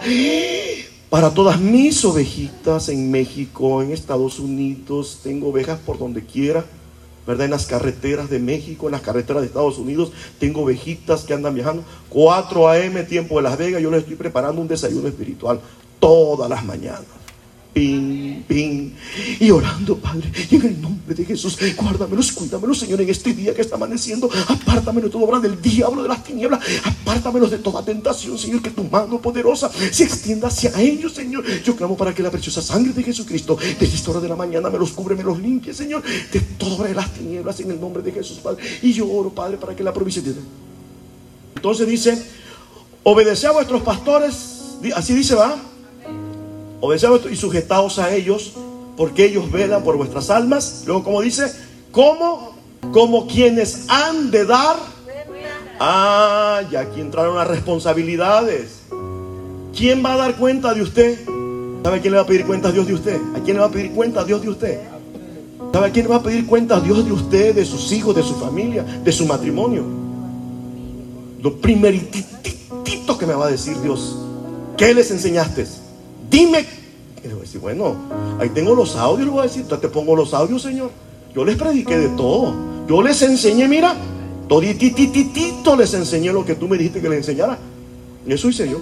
para 1.09 1.33
todas 1.33 1.61
mis 1.61 2.03
ovejitas 2.03 2.89
en 2.89 3.11
México, 3.11 3.81
en 3.81 3.91
Estados 3.91 4.39
Unidos. 4.39 5.19
Tengo 5.23 5.49
ovejas 5.49 5.79
por 5.79 5.99
donde 5.99 6.25
quiera. 6.25 6.65
¿Verdad? 7.25 7.45
En 7.45 7.51
las 7.51 7.65
carreteras 7.65 8.29
de 8.29 8.39
México, 8.39 8.87
en 8.87 8.91
las 8.91 9.01
carreteras 9.01 9.41
de 9.41 9.47
Estados 9.47 9.77
Unidos, 9.77 10.11
tengo 10.39 10.61
ovejitas 10.61 11.23
que 11.23 11.33
andan 11.33 11.55
viajando. 11.55 11.83
4 12.09 12.67
a.m. 12.67 13.03
tiempo 13.03 13.37
de 13.37 13.43
Las 13.43 13.57
Vegas, 13.57 13.81
yo 13.81 13.89
les 13.89 14.01
estoy 14.01 14.15
preparando 14.15 14.61
un 14.61 14.67
desayuno 14.67 15.07
espiritual 15.07 15.59
todas 15.99 16.49
las 16.49 16.65
mañanas. 16.65 17.22
Ping, 17.73 18.43
ping. 18.47 18.91
Y 19.39 19.49
orando, 19.49 19.97
Padre, 19.97 20.31
en 20.51 20.61
el 20.61 20.79
nombre 20.79 21.15
de 21.15 21.25
Jesús, 21.25 21.57
guárdamelos, 21.75 22.31
cuídamelos, 22.31 22.77
Señor, 22.77 23.01
en 23.01 23.09
este 23.09 23.33
día 23.33 23.55
que 23.55 23.61
está 23.61 23.75
amaneciendo. 23.75 24.29
Apártamelos 24.47 25.09
de 25.09 25.13
toda 25.13 25.25
obra 25.25 25.39
del 25.39 25.59
diablo, 25.59 26.03
de 26.03 26.09
las 26.09 26.23
tinieblas. 26.23 26.59
Apártamelos 26.83 27.49
de 27.49 27.57
toda 27.57 27.83
tentación, 27.83 28.37
Señor, 28.37 28.61
que 28.61 28.69
tu 28.69 28.83
mano 28.83 29.19
poderosa 29.19 29.71
se 29.91 30.03
extienda 30.03 30.49
hacia 30.49 30.79
ellos, 30.79 31.13
Señor. 31.13 31.43
Yo 31.63 31.75
clamo 31.75 31.97
para 31.97 32.13
que 32.13 32.21
la 32.21 32.29
preciosa 32.29 32.61
sangre 32.61 32.93
de 32.93 33.01
Jesucristo, 33.01 33.57
desde 33.79 33.95
esta 33.95 34.11
hora 34.11 34.19
de 34.19 34.29
la 34.29 34.35
mañana, 34.35 34.69
me 34.69 34.77
los 34.77 34.91
cubre, 34.91 35.15
me 35.15 35.23
los 35.23 35.39
limpie, 35.39 35.73
Señor, 35.73 36.03
de 36.31 36.39
toda 36.39 36.75
obra 36.75 36.89
de 36.89 36.95
las 36.95 37.11
tinieblas, 37.11 37.59
en 37.59 37.71
el 37.71 37.81
nombre 37.81 38.03
de 38.03 38.11
Jesús, 38.11 38.37
Padre. 38.37 38.63
Y 38.83 38.93
yo 38.93 39.09
oro, 39.09 39.31
Padre, 39.31 39.57
para 39.57 39.75
que 39.75 39.83
la 39.83 39.91
provisión 39.91 40.25
Entonces 41.55 41.87
dice, 41.87 42.23
obedece 43.01 43.47
a 43.47 43.51
vuestros 43.51 43.81
pastores, 43.81 44.77
así 44.95 45.15
dice, 45.15 45.33
va. 45.33 45.72
Obedeced 46.85 47.31
y 47.31 47.37
sujetaos 47.37 47.97
a 47.97 48.13
ellos, 48.13 48.51
porque 48.97 49.23
ellos 49.23 49.49
velan 49.49 49.83
por 49.83 49.95
vuestras 49.95 50.29
almas. 50.29 50.83
Luego, 50.85 51.05
como 51.05 51.21
dice, 51.21 51.49
como, 51.93 52.57
como 52.91 53.25
quienes 53.25 53.85
han 53.87 54.31
de 54.31 54.43
dar. 54.43 54.75
Ah, 55.79 56.61
ya 56.69 56.81
aquí 56.81 56.99
entraron 56.99 57.37
las 57.37 57.47
responsabilidades. 57.47 58.81
¿Quién 59.73 60.03
va 60.03 60.15
a 60.15 60.17
dar 60.17 60.35
cuenta 60.35 60.73
de 60.73 60.81
usted? 60.81 61.19
¿Sabe 61.85 62.01
quién 62.01 62.11
le 62.11 62.17
va 62.17 62.23
a 62.23 62.27
pedir 62.27 62.45
cuenta 62.45 62.67
a 62.67 62.71
Dios 62.73 62.85
de 62.85 62.95
usted? 62.95 63.21
¿A 63.33 63.39
quién 63.39 63.55
le 63.55 63.61
va 63.61 63.67
a 63.67 63.71
pedir 63.71 63.93
cuenta 63.93 64.19
a 64.19 64.25
Dios 64.25 64.41
de 64.41 64.49
usted? 64.49 64.79
¿Sabe 65.71 65.91
quién 65.91 66.05
le 66.05 66.09
va 66.09 66.17
a 66.17 66.23
pedir 66.23 66.45
cuenta 66.45 66.75
a 66.75 66.81
Dios 66.81 67.05
de 67.05 67.13
usted, 67.13 67.55
de 67.55 67.63
sus 67.65 67.93
hijos, 67.93 68.13
de 68.13 68.23
su 68.23 68.35
familia, 68.35 68.83
de 68.83 69.11
su 69.13 69.25
matrimonio? 69.25 69.85
Lo 71.41 71.61
primeritito 71.61 73.17
que 73.17 73.25
me 73.25 73.35
va 73.35 73.47
a 73.47 73.51
decir 73.51 73.79
Dios. 73.79 74.17
¿Qué 74.75 74.93
les 74.93 75.11
enseñaste? 75.11 75.82
Dime. 76.33 76.65
Y 77.23 77.27
le 77.27 77.33
voy 77.35 77.43
a 77.43 77.45
decir, 77.45 77.61
bueno, 77.61 77.95
ahí 78.39 78.49
tengo 78.49 78.73
los 78.73 78.95
audios, 78.95 79.27
le 79.27 79.31
voy 79.31 79.41
a 79.41 79.43
decir, 79.43 79.65
ya 79.69 79.77
te 79.77 79.87
pongo 79.87 80.15
los 80.15 80.33
audios, 80.33 80.63
Señor. 80.63 80.89
Yo 81.35 81.45
les 81.45 81.55
prediqué 81.55 81.95
de 81.95 82.09
todo. 82.09 82.55
Yo 82.87 83.03
les 83.03 83.21
enseñé, 83.21 83.67
mira, 83.67 83.95
toditititito 84.49 85.75
les 85.75 85.93
enseñé 85.93 86.33
lo 86.33 86.43
que 86.43 86.55
tú 86.55 86.67
me 86.67 86.75
dijiste 86.75 87.01
que 87.01 87.09
les 87.09 87.19
enseñara. 87.19 87.59
Eso 88.25 88.49
hice 88.49 88.67
yo. 88.67 88.79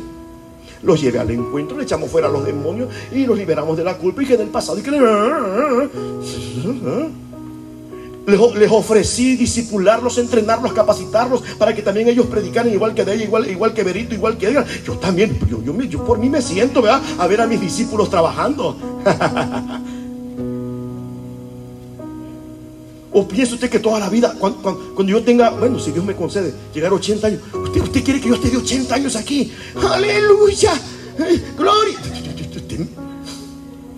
Los 0.82 1.02
llevé 1.02 1.20
al 1.20 1.30
encuentro, 1.30 1.78
le 1.78 1.84
echamos 1.84 2.10
fuera 2.10 2.30
a 2.30 2.32
los 2.32 2.46
demonios 2.46 2.88
y 3.12 3.26
los 3.26 3.38
liberamos 3.38 3.76
de 3.78 3.84
la 3.84 3.98
culpa 3.98 4.24
y 4.24 4.26
que 4.26 4.38
del 4.38 4.48
pasado 4.48 4.80
y 4.80 4.82
que 4.82 4.90
les, 8.26 8.72
ofrecí 8.72 9.36
disipularlos, 9.36 10.18
entrenarlos, 10.18 10.74
capacitarlos 10.74 11.42
para 11.58 11.74
que 11.74 11.82
también 11.82 12.08
ellos 12.08 12.28
predicaran 12.28 12.72
igual 12.72 12.94
que 12.94 13.04
de 13.04 13.16
ella, 13.16 13.24
igual, 13.24 13.74
que 13.74 13.84
Berito, 13.84 14.14
igual 14.14 14.38
que 14.38 14.48
Edgar. 14.48 14.66
Yo 14.86 14.98
también, 14.98 15.40
yo, 15.90 16.06
por 16.06 16.20
mí 16.20 16.30
me 16.30 16.42
siento, 16.42 16.82
¿verdad? 16.82 17.02
A 17.18 17.28
ver 17.28 17.42
a 17.42 17.48
mis 17.48 17.60
discípulos 17.60 18.10
trabajando. 18.10 18.78
¿O 23.14 23.28
piensa 23.28 23.56
usted 23.56 23.70
que 23.70 23.80
toda 23.80 24.00
la 24.00 24.08
vida, 24.10 24.34
cuando, 24.40 25.04
yo 25.04 25.22
tenga, 25.22 25.50
bueno, 25.50 25.78
si 25.80 25.92
Dios 25.92 26.06
me 26.06 26.16
concede, 26.16 26.54
llegar 26.74 26.94
a 26.94 26.96
80 26.96 27.28
años, 27.28 27.42
¿usted, 27.54 27.82
usted 27.82 28.04
quiere 28.04 28.22
que 28.22 28.30
yo 28.30 28.36
esté 28.36 28.50
de 28.50 28.58
80 28.58 28.96
años 28.96 29.18
aquí? 29.18 29.52
¡Aleluya! 29.76 30.72
¡Gloria! 31.58 32.01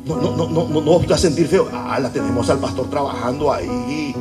No, 0.06 0.18
no, 0.18 0.36
no, 0.36 0.47
no, 0.49 0.68
no, 0.68 0.82
no 0.82 1.14
a 1.14 1.18
sentir 1.18 1.47
feo. 1.47 1.70
Ah, 1.72 1.97
la 1.99 2.12
tenemos 2.12 2.49
al 2.49 2.60
pastor 2.60 2.89
trabajando 2.89 3.51
ahí. 3.54 4.14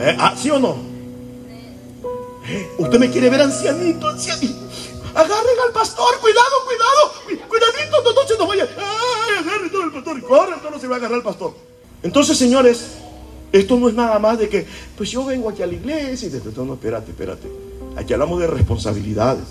Eh, 0.00 0.16
ah, 0.18 0.34
¿Sí 0.36 0.50
o 0.50 0.58
no? 0.58 0.76
Eh, 2.46 2.70
Usted 2.78 2.98
me 2.98 3.10
quiere 3.10 3.28
ver 3.30 3.42
ancianito, 3.42 4.08
ancianito. 4.08 4.54
Agarren 5.14 5.58
al 5.66 5.72
pastor, 5.72 6.18
cuidado, 6.20 6.50
cuidado, 6.66 7.12
cu- 7.44 7.48
cuidadito, 7.48 8.02
no, 8.02 8.12
no 8.12 8.26
se 8.28 8.36
nos 8.38 8.48
vaya. 8.48 8.68
Ay, 8.76 9.44
agarren 9.44 9.70
todo 9.70 9.84
el 9.84 9.92
pastor, 9.92 10.22
corre, 10.22 10.52
no 10.70 10.78
se 10.80 10.88
va 10.88 10.96
a 10.96 10.98
agarrar 10.98 11.18
el 11.18 11.24
pastor. 11.24 11.54
Entonces, 12.02 12.36
señores, 12.36 12.84
esto 13.52 13.76
no 13.78 13.88
es 13.88 13.94
nada 13.94 14.18
más 14.18 14.38
de 14.38 14.48
que, 14.48 14.66
pues 14.96 15.10
yo 15.10 15.24
vengo 15.24 15.48
aquí 15.50 15.62
a 15.62 15.66
la 15.66 15.74
iglesia 15.74 16.26
y 16.28 16.30
de, 16.30 16.40
no, 16.56 16.64
no, 16.64 16.74
espérate, 16.74 17.12
espérate. 17.12 17.48
Aquí 17.96 18.12
hablamos 18.12 18.40
de 18.40 18.46
responsabilidades. 18.48 19.44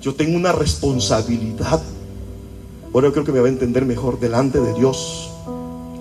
Yo 0.00 0.14
tengo 0.14 0.36
una 0.36 0.52
responsabilidad. 0.52 1.82
Ahora 2.92 3.08
yo 3.08 3.12
creo 3.12 3.24
que 3.24 3.32
me 3.32 3.40
va 3.40 3.46
a 3.46 3.50
entender 3.50 3.84
mejor 3.84 4.18
delante 4.18 4.60
de 4.60 4.74
Dios, 4.74 5.30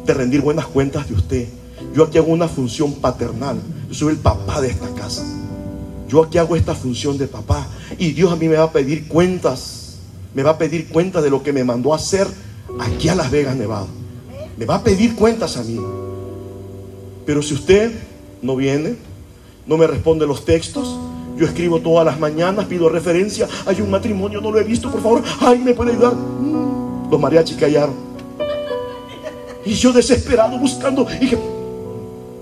de 0.05 0.13
rendir 0.13 0.41
buenas 0.41 0.65
cuentas 0.65 1.07
de 1.07 1.13
usted. 1.13 1.47
Yo 1.93 2.03
aquí 2.03 2.17
hago 2.17 2.31
una 2.31 2.47
función 2.47 2.93
paternal. 2.93 3.59
Yo 3.89 3.93
soy 3.93 4.13
el 4.13 4.19
papá 4.19 4.59
de 4.59 4.69
esta 4.69 4.89
casa. 4.95 5.23
Yo 6.07 6.23
aquí 6.23 6.39
hago 6.39 6.55
esta 6.55 6.73
función 6.73 7.17
de 7.17 7.27
papá. 7.27 7.67
Y 7.99 8.13
Dios 8.13 8.31
a 8.31 8.35
mí 8.35 8.47
me 8.47 8.55
va 8.55 8.63
a 8.63 8.71
pedir 8.71 9.07
cuentas. 9.07 9.99
Me 10.33 10.41
va 10.41 10.51
a 10.51 10.57
pedir 10.57 10.87
cuentas 10.89 11.23
de 11.23 11.29
lo 11.29 11.43
que 11.43 11.53
me 11.53 11.63
mandó 11.63 11.93
a 11.93 11.97
hacer 11.97 12.27
aquí 12.79 13.07
a 13.09 13.15
Las 13.15 13.29
Vegas, 13.29 13.55
Nevada. 13.55 13.87
Me 14.57 14.65
va 14.65 14.75
a 14.75 14.83
pedir 14.83 15.15
cuentas 15.15 15.57
a 15.57 15.63
mí. 15.63 15.79
Pero 17.25 17.43
si 17.43 17.53
usted 17.53 17.91
no 18.41 18.55
viene, 18.55 18.95
no 19.67 19.77
me 19.77 19.85
responde 19.85 20.25
los 20.25 20.43
textos, 20.43 20.97
yo 21.37 21.45
escribo 21.45 21.79
todas 21.79 22.03
las 22.05 22.19
mañanas, 22.19 22.65
pido 22.65 22.89
referencia. 22.89 23.47
Hay 23.67 23.79
un 23.79 23.91
matrimonio, 23.91 24.41
no 24.41 24.51
lo 24.51 24.59
he 24.59 24.63
visto, 24.63 24.91
por 24.91 25.01
favor. 25.01 25.23
Ay, 25.39 25.59
¿me 25.59 25.73
puede 25.73 25.91
ayudar? 25.91 26.13
Los 27.09 27.19
mariachis 27.19 27.57
callaron. 27.57 27.95
Y 29.65 29.73
yo 29.73 29.91
desesperado 29.91 30.57
buscando. 30.57 31.05
Dije, 31.05 31.37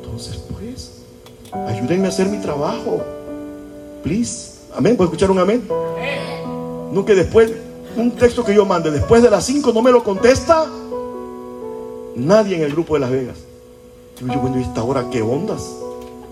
entonces 0.01 0.39
pues, 0.49 0.91
ayúdenme 1.51 2.05
a 2.05 2.09
hacer 2.09 2.27
mi 2.27 2.37
trabajo. 2.37 3.01
Please. 4.03 4.57
Amén. 4.75 4.95
¿Puede 4.95 5.07
escuchar 5.07 5.31
un 5.31 5.39
amén? 5.39 5.67
No 6.91 7.03
que 7.05 7.15
después, 7.15 7.51
un 7.95 8.11
texto 8.11 8.43
que 8.43 8.53
yo 8.53 8.65
mande, 8.65 8.91
después 8.91 9.21
de 9.21 9.29
las 9.29 9.45
5 9.45 9.73
no 9.73 9.81
me 9.81 9.91
lo 9.91 10.03
contesta 10.03 10.65
nadie 12.15 12.55
en 12.55 12.61
el 12.63 12.71
grupo 12.71 12.93
de 12.93 12.99
Las 12.99 13.11
Vegas. 13.11 13.37
Yo, 14.19 14.27
yo 14.27 14.39
bueno, 14.39 14.59
¿y 14.59 14.63
esta 14.63 14.83
hora 14.83 15.09
qué 15.11 15.21
ondas? 15.21 15.63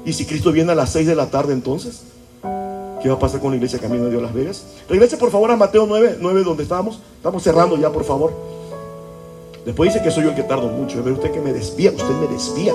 ¿Y 0.06 0.14
si 0.14 0.26
Cristo 0.26 0.52
viene 0.52 0.72
a 0.72 0.76
las 0.76 0.92
6 0.92 1.08
de 1.08 1.16
la 1.16 1.30
tarde 1.30 1.54
entonces? 1.54 2.04
¿Qué 3.06 3.10
va 3.10 3.18
a 3.18 3.20
pasar 3.20 3.40
con 3.40 3.52
la 3.52 3.58
iglesia 3.58 3.78
Camino 3.78 4.06
de 4.06 4.10
Dios 4.10 4.24
Las 4.24 4.34
Vegas? 4.34 4.66
Regrese 4.90 5.16
por 5.18 5.30
favor 5.30 5.52
a 5.52 5.56
Mateo 5.56 5.86
9, 5.88 6.18
9 6.20 6.44
donde 6.44 6.64
estábamos. 6.64 7.00
Estamos 7.18 7.44
cerrando 7.44 7.78
ya, 7.78 7.92
por 7.92 8.04
favor. 8.04 8.34
Después 9.64 9.94
dice 9.94 10.04
que 10.04 10.10
soy 10.10 10.24
yo 10.24 10.32
el 10.32 10.36
que 10.36 10.42
tardo 10.42 10.70
mucho. 10.70 11.04
Ve 11.04 11.12
usted 11.12 11.30
que 11.30 11.40
me 11.40 11.54
desvía, 11.54 11.92
usted 11.92 12.16
me 12.20 12.26
desvía. 12.26 12.74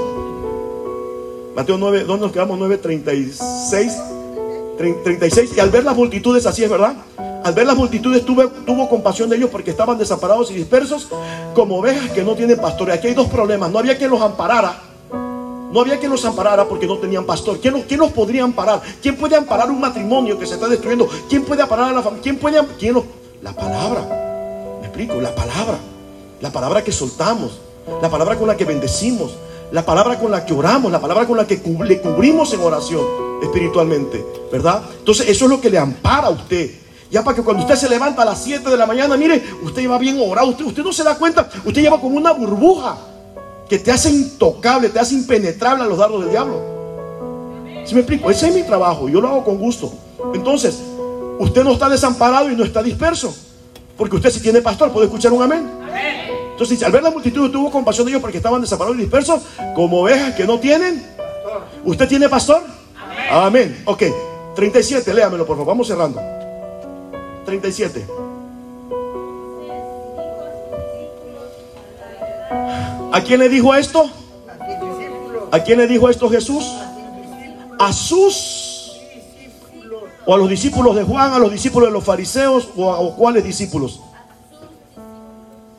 Mateo 1.56 1.78
9, 1.78 2.04
¿dónde 2.04 2.26
nos 2.26 2.32
quedamos? 2.32 2.56
9, 2.60 2.78
36. 2.78 3.92
36. 4.78 5.50
Y 5.56 5.58
al 5.58 5.70
ver 5.70 5.82
las 5.82 5.96
multitudes, 5.96 6.46
así 6.46 6.62
es, 6.62 6.70
¿verdad? 6.70 6.94
Al 7.42 7.52
ver 7.52 7.66
las 7.66 7.76
multitudes 7.76 8.24
tuvo, 8.24 8.46
tuvo 8.46 8.88
compasión 8.88 9.28
de 9.30 9.36
ellos 9.36 9.50
porque 9.50 9.72
estaban 9.72 9.98
desamparados 9.98 10.52
y 10.52 10.54
dispersos 10.54 11.08
como 11.56 11.80
ovejas 11.80 12.08
que 12.12 12.22
no 12.22 12.36
tienen 12.36 12.56
pastor. 12.56 12.90
Y 12.90 12.92
aquí 12.92 13.08
hay 13.08 13.14
dos 13.14 13.26
problemas. 13.26 13.72
No 13.72 13.80
había 13.80 13.98
quien 13.98 14.10
los 14.10 14.20
amparara. 14.20 14.89
No 15.72 15.80
había 15.80 15.98
quien 15.98 16.10
los 16.10 16.24
amparara 16.24 16.68
porque 16.68 16.86
no 16.86 16.98
tenían 16.98 17.24
pastor. 17.24 17.60
¿Quién 17.60 17.74
los, 17.74 17.84
quién 17.84 18.00
los 18.00 18.10
podría 18.10 18.42
amparar? 18.42 18.82
¿Quién 19.00 19.16
puede 19.16 19.36
amparar 19.36 19.70
un 19.70 19.80
matrimonio 19.80 20.38
que 20.38 20.46
se 20.46 20.54
está 20.54 20.66
destruyendo? 20.66 21.08
¿Quién 21.28 21.44
puede 21.44 21.62
amparar 21.62 21.90
a 21.90 21.92
la 21.92 22.02
familia? 22.02 22.22
¿Quién 22.22 22.38
puede 22.38 22.60
quién 22.78 22.94
los, 22.94 23.04
La 23.42 23.52
palabra. 23.52 24.78
¿Me 24.80 24.86
explico? 24.86 25.20
La 25.20 25.34
palabra. 25.34 25.78
La 26.40 26.50
palabra 26.50 26.82
que 26.82 26.90
soltamos. 26.90 27.60
La 28.02 28.10
palabra 28.10 28.36
con 28.36 28.48
la 28.48 28.56
que 28.56 28.64
bendecimos. 28.64 29.36
La 29.70 29.86
palabra 29.86 30.18
con 30.18 30.32
la 30.32 30.44
que 30.44 30.52
oramos. 30.52 30.90
La 30.90 31.00
palabra 31.00 31.24
con 31.24 31.36
la 31.36 31.46
que 31.46 31.62
le 31.84 32.00
cubrimos 32.00 32.52
en 32.52 32.60
oración 32.60 33.02
espiritualmente. 33.40 34.24
¿Verdad? 34.50 34.82
Entonces 34.98 35.28
eso 35.28 35.44
es 35.44 35.50
lo 35.50 35.60
que 35.60 35.70
le 35.70 35.78
ampara 35.78 36.26
a 36.26 36.30
usted. 36.30 36.68
Ya 37.12 37.22
para 37.22 37.36
que 37.36 37.42
cuando 37.42 37.62
usted 37.62 37.76
se 37.76 37.88
levanta 37.88 38.22
a 38.22 38.24
las 38.24 38.42
7 38.42 38.68
de 38.68 38.76
la 38.76 38.86
mañana, 38.86 39.16
mire, 39.16 39.42
usted 39.62 39.82
lleva 39.82 39.98
bien 39.98 40.20
orado. 40.20 40.48
Usted, 40.48 40.64
usted 40.64 40.82
no 40.82 40.92
se 40.92 41.04
da 41.04 41.16
cuenta. 41.16 41.48
Usted 41.64 41.82
lleva 41.82 42.00
como 42.00 42.16
una 42.16 42.32
burbuja 42.32 42.96
que 43.70 43.78
te 43.78 43.92
hace 43.92 44.10
intocable, 44.10 44.88
te 44.88 44.98
hace 44.98 45.14
impenetrable 45.14 45.84
a 45.84 45.86
los 45.86 45.96
dardos 45.96 46.22
del 46.22 46.30
diablo. 46.30 46.60
¿Sí 47.84 47.94
me 47.94 48.00
explico? 48.00 48.28
Ese 48.28 48.48
es 48.48 48.54
mi 48.54 48.64
trabajo. 48.64 49.08
Yo 49.08 49.20
lo 49.20 49.28
hago 49.28 49.44
con 49.44 49.58
gusto. 49.58 49.92
Entonces, 50.34 50.76
usted 51.38 51.62
no 51.62 51.70
está 51.74 51.88
desamparado 51.88 52.50
y 52.50 52.56
no 52.56 52.64
está 52.64 52.82
disperso. 52.82 53.32
Porque 53.96 54.16
usted 54.16 54.30
si 54.30 54.40
tiene 54.40 54.60
pastor, 54.60 54.92
puede 54.92 55.06
escuchar 55.06 55.32
un 55.32 55.44
amén. 55.44 55.70
Entonces, 56.50 56.82
al 56.82 56.90
ver 56.90 57.04
la 57.04 57.12
multitud 57.12 57.48
tuvo 57.48 57.70
compasión 57.70 58.06
de 58.06 58.10
ellos 58.10 58.20
porque 58.20 58.38
estaban 58.38 58.60
desamparados 58.60 58.98
y 58.98 59.02
dispersos, 59.02 59.42
como 59.76 60.00
ovejas 60.00 60.34
que 60.34 60.48
no 60.48 60.58
tienen. 60.58 61.06
¿Usted 61.84 62.08
tiene 62.08 62.28
pastor? 62.28 62.64
Amén. 63.30 63.82
Ok. 63.84 64.02
37, 64.56 65.14
léamelo 65.14 65.46
por 65.46 65.56
favor. 65.56 65.68
Vamos 65.68 65.86
cerrando. 65.86 66.20
37. 67.46 68.04
¿A 73.12 73.20
quién 73.22 73.40
le 73.40 73.48
dijo 73.48 73.74
esto? 73.74 74.08
¿A 75.50 75.58
quién 75.60 75.78
le 75.78 75.86
dijo 75.86 76.08
esto 76.08 76.30
Jesús? 76.30 76.64
A 77.78 77.92
sus 77.92 78.70
o 80.26 80.34
a 80.34 80.38
los 80.38 80.48
discípulos 80.48 80.94
de 80.94 81.02
Juan, 81.02 81.32
a 81.32 81.38
los 81.38 81.50
discípulos 81.50 81.88
de 81.88 81.92
los 81.92 82.04
fariseos 82.04 82.68
o 82.76 82.92
a, 82.92 83.16
cuáles 83.16 83.42
discípulos? 83.42 84.00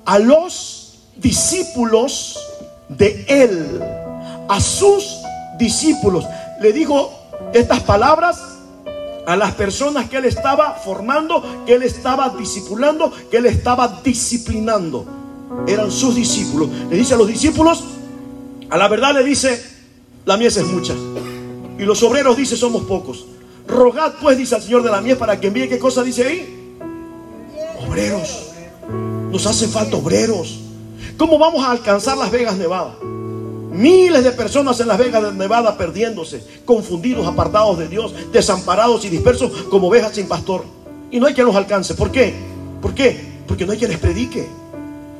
A 0.05 0.19
los 0.19 0.99
discípulos 1.15 2.37
de 2.89 3.25
él, 3.29 3.81
a 4.49 4.59
sus 4.59 5.21
discípulos. 5.57 6.25
Le 6.59 6.73
dijo 6.73 7.13
estas 7.53 7.81
palabras 7.81 8.41
a 9.25 9.37
las 9.37 9.53
personas 9.53 10.09
que 10.09 10.17
él 10.17 10.25
estaba 10.25 10.73
formando, 10.73 11.63
que 11.65 11.75
él 11.75 11.83
estaba 11.83 12.29
discipulando, 12.29 13.11
que 13.29 13.37
él 13.37 13.45
estaba 13.45 14.01
disciplinando. 14.03 15.20
Eran 15.67 15.91
sus 15.91 16.15
discípulos. 16.15 16.69
Le 16.89 16.97
dice 16.97 17.13
a 17.13 17.17
los 17.17 17.27
discípulos, 17.27 17.83
a 18.69 18.77
la 18.77 18.87
verdad 18.87 19.13
le 19.13 19.23
dice, 19.23 19.61
la 20.25 20.37
mies 20.37 20.57
es 20.57 20.67
mucha. 20.67 20.93
Y 21.77 21.83
los 21.83 22.01
obreros 22.03 22.37
dice, 22.37 22.55
somos 22.55 22.83
pocos. 22.83 23.25
Rogad 23.67 24.13
pues, 24.21 24.37
dice 24.37 24.55
al 24.55 24.61
Señor 24.61 24.83
de 24.83 24.91
la 24.91 25.01
mies, 25.01 25.17
para 25.17 25.39
que 25.39 25.47
envíe, 25.47 25.67
¿qué 25.67 25.79
cosa 25.79 26.03
dice 26.03 26.25
ahí? 26.25 26.77
Obreros. 27.87 28.47
Nos 29.31 29.45
hacen 29.45 29.69
falta 29.69 29.97
obreros. 29.97 30.59
¿Cómo 31.17 31.37
vamos 31.37 31.63
a 31.63 31.71
alcanzar 31.71 32.17
Las 32.17 32.31
Vegas, 32.31 32.57
Nevada? 32.57 32.95
Miles 33.01 34.23
de 34.23 34.31
personas 34.31 34.79
en 34.79 34.87
Las 34.87 34.97
Vegas 34.97 35.33
Nevada 35.33 35.77
perdiéndose, 35.77 36.43
confundidos, 36.65 37.25
apartados 37.25 37.77
de 37.77 37.87
Dios, 37.87 38.13
desamparados 38.31 39.05
y 39.05 39.09
dispersos 39.09 39.51
como 39.69 39.87
ovejas 39.87 40.13
sin 40.15 40.27
pastor. 40.27 40.65
Y 41.09 41.19
no 41.19 41.27
hay 41.27 41.33
quien 41.33 41.47
los 41.47 41.55
alcance. 41.55 41.93
¿Por 41.93 42.11
qué? 42.11 42.33
¿Por 42.81 42.93
qué? 42.93 43.19
Porque 43.47 43.65
no 43.65 43.71
hay 43.71 43.77
quien 43.77 43.91
les 43.91 43.99
predique. 43.99 44.47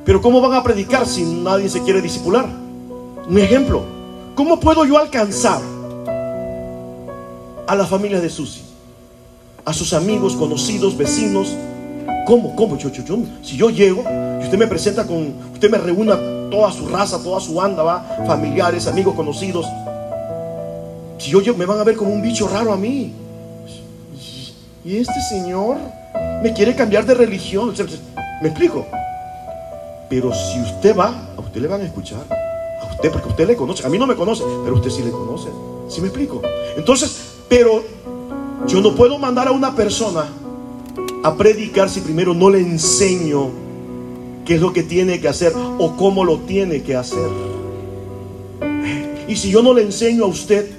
Pero 0.06 0.22
¿cómo 0.22 0.41
van 0.41 0.54
a 0.54 0.64
predicar 0.64 1.06
si 1.06 1.24
nadie 1.24 1.70
se 1.70 1.82
quiere 1.82 2.02
disipular? 2.02 2.45
Un 3.28 3.38
ejemplo. 3.38 3.84
¿Cómo 4.36 4.60
puedo 4.60 4.86
yo 4.86 4.97
alcanzar 4.97 5.62
a 7.68 7.76
la 7.76 7.86
familia 7.86 8.20
de 8.20 8.30
Susi? 8.30 8.64
A 9.64 9.74
sus 9.74 9.93
amigos, 9.93 10.36
conocidos, 10.36 10.97
vecinos. 10.97 11.56
¿Cómo? 12.26 12.56
¿Cómo? 12.56 12.78
Yo, 12.78 12.89
yo, 12.89 13.04
yo, 13.04 13.18
si 13.43 13.58
yo 13.58 13.70
llego 13.70 14.04
y 14.41 14.43
usted 14.43 14.58
me 14.58 14.68
presenta 14.68 15.06
con, 15.06 15.36
usted 15.54 15.70
me 15.70 15.78
reúna 15.78 16.18
toda 16.49 16.72
su 16.72 16.88
raza, 16.88 17.22
toda 17.22 17.39
su 17.39 17.54
banda, 17.54 17.84
va, 17.84 18.24
familiares, 18.26 18.88
amigos, 18.88 19.14
conocidos. 19.14 19.68
Si 21.20 21.30
yo 21.30 21.41
llego, 21.41 21.58
me 21.58 21.66
van 21.66 21.80
a 21.80 21.84
ver 21.84 21.95
como 21.95 22.12
un 22.12 22.22
bicho 22.22 22.47
raro 22.47 22.74
a 22.74 22.78
mí. 22.78 23.14
Y 24.84 24.97
este 24.97 25.22
señor 25.30 25.78
me 26.41 26.52
quiere 26.54 26.76
cambiar 26.76 27.06
de 27.06 27.14
religión. 27.14 27.72
¿Me 28.41 28.49
explico? 28.49 28.88
Pero 30.12 30.30
si 30.34 30.59
usted 30.59 30.93
va, 30.93 31.34
a 31.38 31.39
usted 31.39 31.62
le 31.62 31.70
van 31.70 31.80
a 31.80 31.86
escuchar. 31.86 32.26
A 32.30 32.91
usted, 32.91 33.09
porque 33.14 33.30
usted 33.30 33.47
le 33.47 33.55
conoce. 33.55 33.86
A 33.86 33.89
mí 33.89 33.97
no 33.97 34.05
me 34.05 34.18
conoce, 34.18 34.43
pero 34.62 34.76
usted 34.76 34.89
sí 34.89 35.03
le 35.03 35.09
conoce. 35.09 35.47
¿Sí 35.88 36.01
me 36.01 36.07
explico? 36.07 36.41
Entonces, 36.76 37.38
pero 37.47 37.82
yo 38.68 38.82
no 38.82 38.93
puedo 38.93 39.18
mandar 39.18 39.47
a 39.47 39.51
una 39.51 39.74
persona 39.74 40.26
a 41.24 41.36
predicar 41.36 41.89
si 41.89 42.01
primero 42.01 42.34
no 42.34 42.49
le 42.49 42.59
enseño 42.59 43.51
qué 44.43 44.55
es 44.55 44.62
lo 44.62 44.74
que 44.74 44.84
tiene 44.84 45.22
que 45.22 45.30
hacer 45.30 45.53
o 45.55 45.95
cómo 45.95 46.26
lo 46.26 46.39
tiene 46.39 46.84
que 46.84 46.93
hacer. 46.93 47.30
Y 49.30 49.38
si 49.38 49.49
yo 49.49 49.64
no 49.64 49.74
le 49.74 49.84
enseño 49.84 50.26
a 50.26 50.28
usted, 50.28 50.70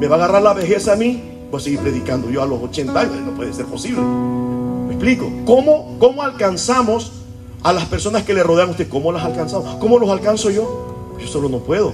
me 0.00 0.08
va 0.08 0.16
a 0.16 0.18
agarrar 0.18 0.42
la 0.42 0.52
vejez 0.52 0.88
a 0.88 0.96
mí, 0.96 1.22
voy 1.48 1.60
a 1.60 1.62
seguir 1.62 1.78
predicando 1.78 2.28
yo 2.28 2.42
a 2.42 2.46
los 2.46 2.60
80 2.60 3.00
años, 3.00 3.20
no 3.24 3.36
puede 3.36 3.52
ser 3.52 3.66
posible. 3.66 4.02
¿Me 4.02 4.94
explico? 4.94 5.30
¿Cómo, 5.44 5.96
cómo 6.00 6.24
alcanzamos 6.24 7.21
a 7.62 7.72
las 7.72 7.86
personas 7.86 8.24
que 8.24 8.34
le 8.34 8.42
rodean 8.42 8.70
usted, 8.70 8.88
¿cómo 8.88 9.12
las 9.12 9.24
alcanzamos? 9.24 9.76
¿Cómo 9.76 9.98
los 9.98 10.10
alcanzo 10.10 10.50
yo? 10.50 11.16
Yo 11.20 11.26
solo 11.26 11.48
no 11.48 11.60
puedo. 11.60 11.92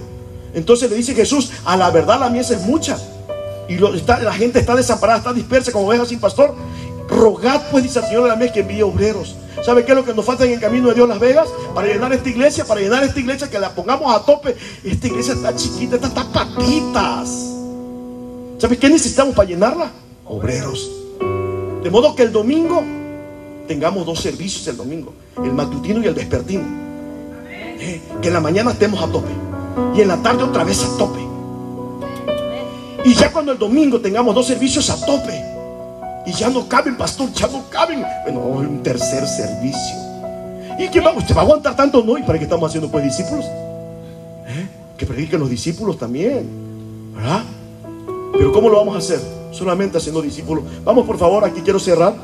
Entonces 0.55 0.91
le 0.91 0.97
dice 0.97 1.15
Jesús, 1.15 1.53
a 1.65 1.77
la 1.77 1.91
verdad 1.91 2.19
la 2.21 2.31
mies 2.31 2.51
es 2.51 2.63
mucha. 2.63 2.99
Y 3.69 3.77
la 3.77 4.33
gente 4.33 4.59
está 4.59 4.75
desamparada, 4.75 5.19
está 5.19 5.33
dispersa 5.33 5.73
como 5.73 5.89
ovejas 5.89 6.09
sin 6.09 6.21
pastor. 6.21 6.55
Rogad 7.09 7.71
pues, 7.71 7.85
dice 7.85 7.99
el 7.99 8.07
Señor 8.07 8.23
de 8.25 8.29
la 8.31 8.37
mies, 8.37 8.53
que 8.53 8.61
envíe 8.61 8.83
obreros. 8.83 9.37
¿Sabe 9.65 9.85
qué 9.85 9.93
es 9.93 9.97
lo 9.97 10.05
que 10.05 10.15
nos 10.15 10.25
falta 10.25 10.45
en 10.45 10.53
el 10.53 10.61
camino 10.61 10.89
de 10.89 10.95
Dios 10.95 11.09
Las 11.09 11.19
Vegas? 11.19 11.49
Para 11.75 11.89
llenar 11.89 12.13
esta 12.13 12.29
iglesia, 12.29 12.65
para 12.65 12.81
llenar 12.81 13.03
esta 13.05 13.19
iglesia, 13.19 13.51
que 13.51 13.59
la 13.59 13.71
pongamos 13.71 14.15
a 14.15 14.25
tope. 14.25 14.57
Esta 14.85 15.07
iglesia 15.07 15.35
está 15.35 15.55
chiquita, 15.55 15.97
está, 15.97 16.09
está 16.09 16.25
patitas. 16.33 17.29
¿Sabe 18.59 18.79
qué 18.79 18.89
necesitamos 18.89 19.35
para 19.35 19.49
llenarla? 19.49 19.91
Obreros. 20.25 20.91
De 21.83 21.91
modo 21.91 22.15
que 22.15 22.23
el 22.23 22.33
domingo 22.33 22.83
tengamos 23.69 24.05
dos 24.05 24.21
servicios 24.21 24.67
el 24.67 24.77
domingo, 24.77 25.13
el 25.37 25.53
matutino 25.53 26.03
y 26.03 26.07
el 26.07 26.15
vespertino. 26.15 26.65
Eh, 27.81 28.01
que 28.21 28.29
en 28.29 28.35
la 28.35 28.41
mañana 28.41 28.73
estemos 28.73 29.01
a 29.01 29.07
tope 29.07 29.31
y 29.95 30.01
en 30.01 30.09
la 30.09 30.17
tarde 30.17 30.43
otra 30.43 30.65
vez 30.65 30.83
a 30.83 30.99
tope. 30.99 31.21
Y 33.05 33.15
ya 33.15 33.31
cuando 33.31 33.53
el 33.53 33.59
domingo 33.59 34.01
tengamos 34.01 34.35
dos 34.35 34.47
servicios 34.47 34.91
a 34.91 35.07
tope 35.07 35.41
y 36.27 36.33
ya 36.33 36.49
no 36.49 36.69
caben, 36.69 36.97
pastor, 36.97 37.33
ya 37.33 37.47
no 37.47 37.63
caben. 37.71 38.05
Bueno, 38.25 38.41
un 38.41 38.83
tercer 38.83 39.27
servicio. 39.27 39.97
¿Y 40.79 40.89
qué 40.91 41.01
va? 41.01 41.13
¿Usted 41.13 41.35
va 41.37 41.43
a 41.43 41.45
aguantar 41.45 41.77
tanto? 41.77 42.03
No, 42.03 42.19
¿y 42.19 42.23
para 42.23 42.39
qué 42.39 42.45
estamos 42.45 42.69
haciendo 42.69 42.91
pues 42.91 43.05
discípulos? 43.05 43.45
¿Eh? 43.45 44.69
que 44.99 45.07
prediquen 45.07 45.39
los 45.39 45.49
discípulos 45.49 45.97
también, 45.97 47.15
¿verdad? 47.15 47.45
Pero 48.33 48.53
¿cómo 48.53 48.69
lo 48.69 48.79
vamos 48.79 48.97
a 48.97 48.99
hacer? 48.99 49.21
Solamente 49.53 49.97
haciendo 49.97 50.21
discípulos. 50.21 50.65
Vamos 50.85 51.07
por 51.07 51.17
favor, 51.17 51.45
aquí 51.45 51.61
quiero 51.61 51.79
cerrar. 51.79 52.15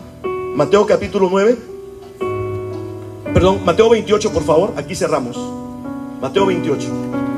Mateo 0.55 0.87
capítulo 0.87 1.29
9. 1.29 1.59
Perdón, 3.35 3.65
Mateo 3.65 3.91
28, 3.91 4.33
por 4.33 4.45
favor. 4.45 4.73
Aquí 4.77 4.95
cerramos. 4.95 5.37
Mateo 6.21 6.47
28, 6.47 6.89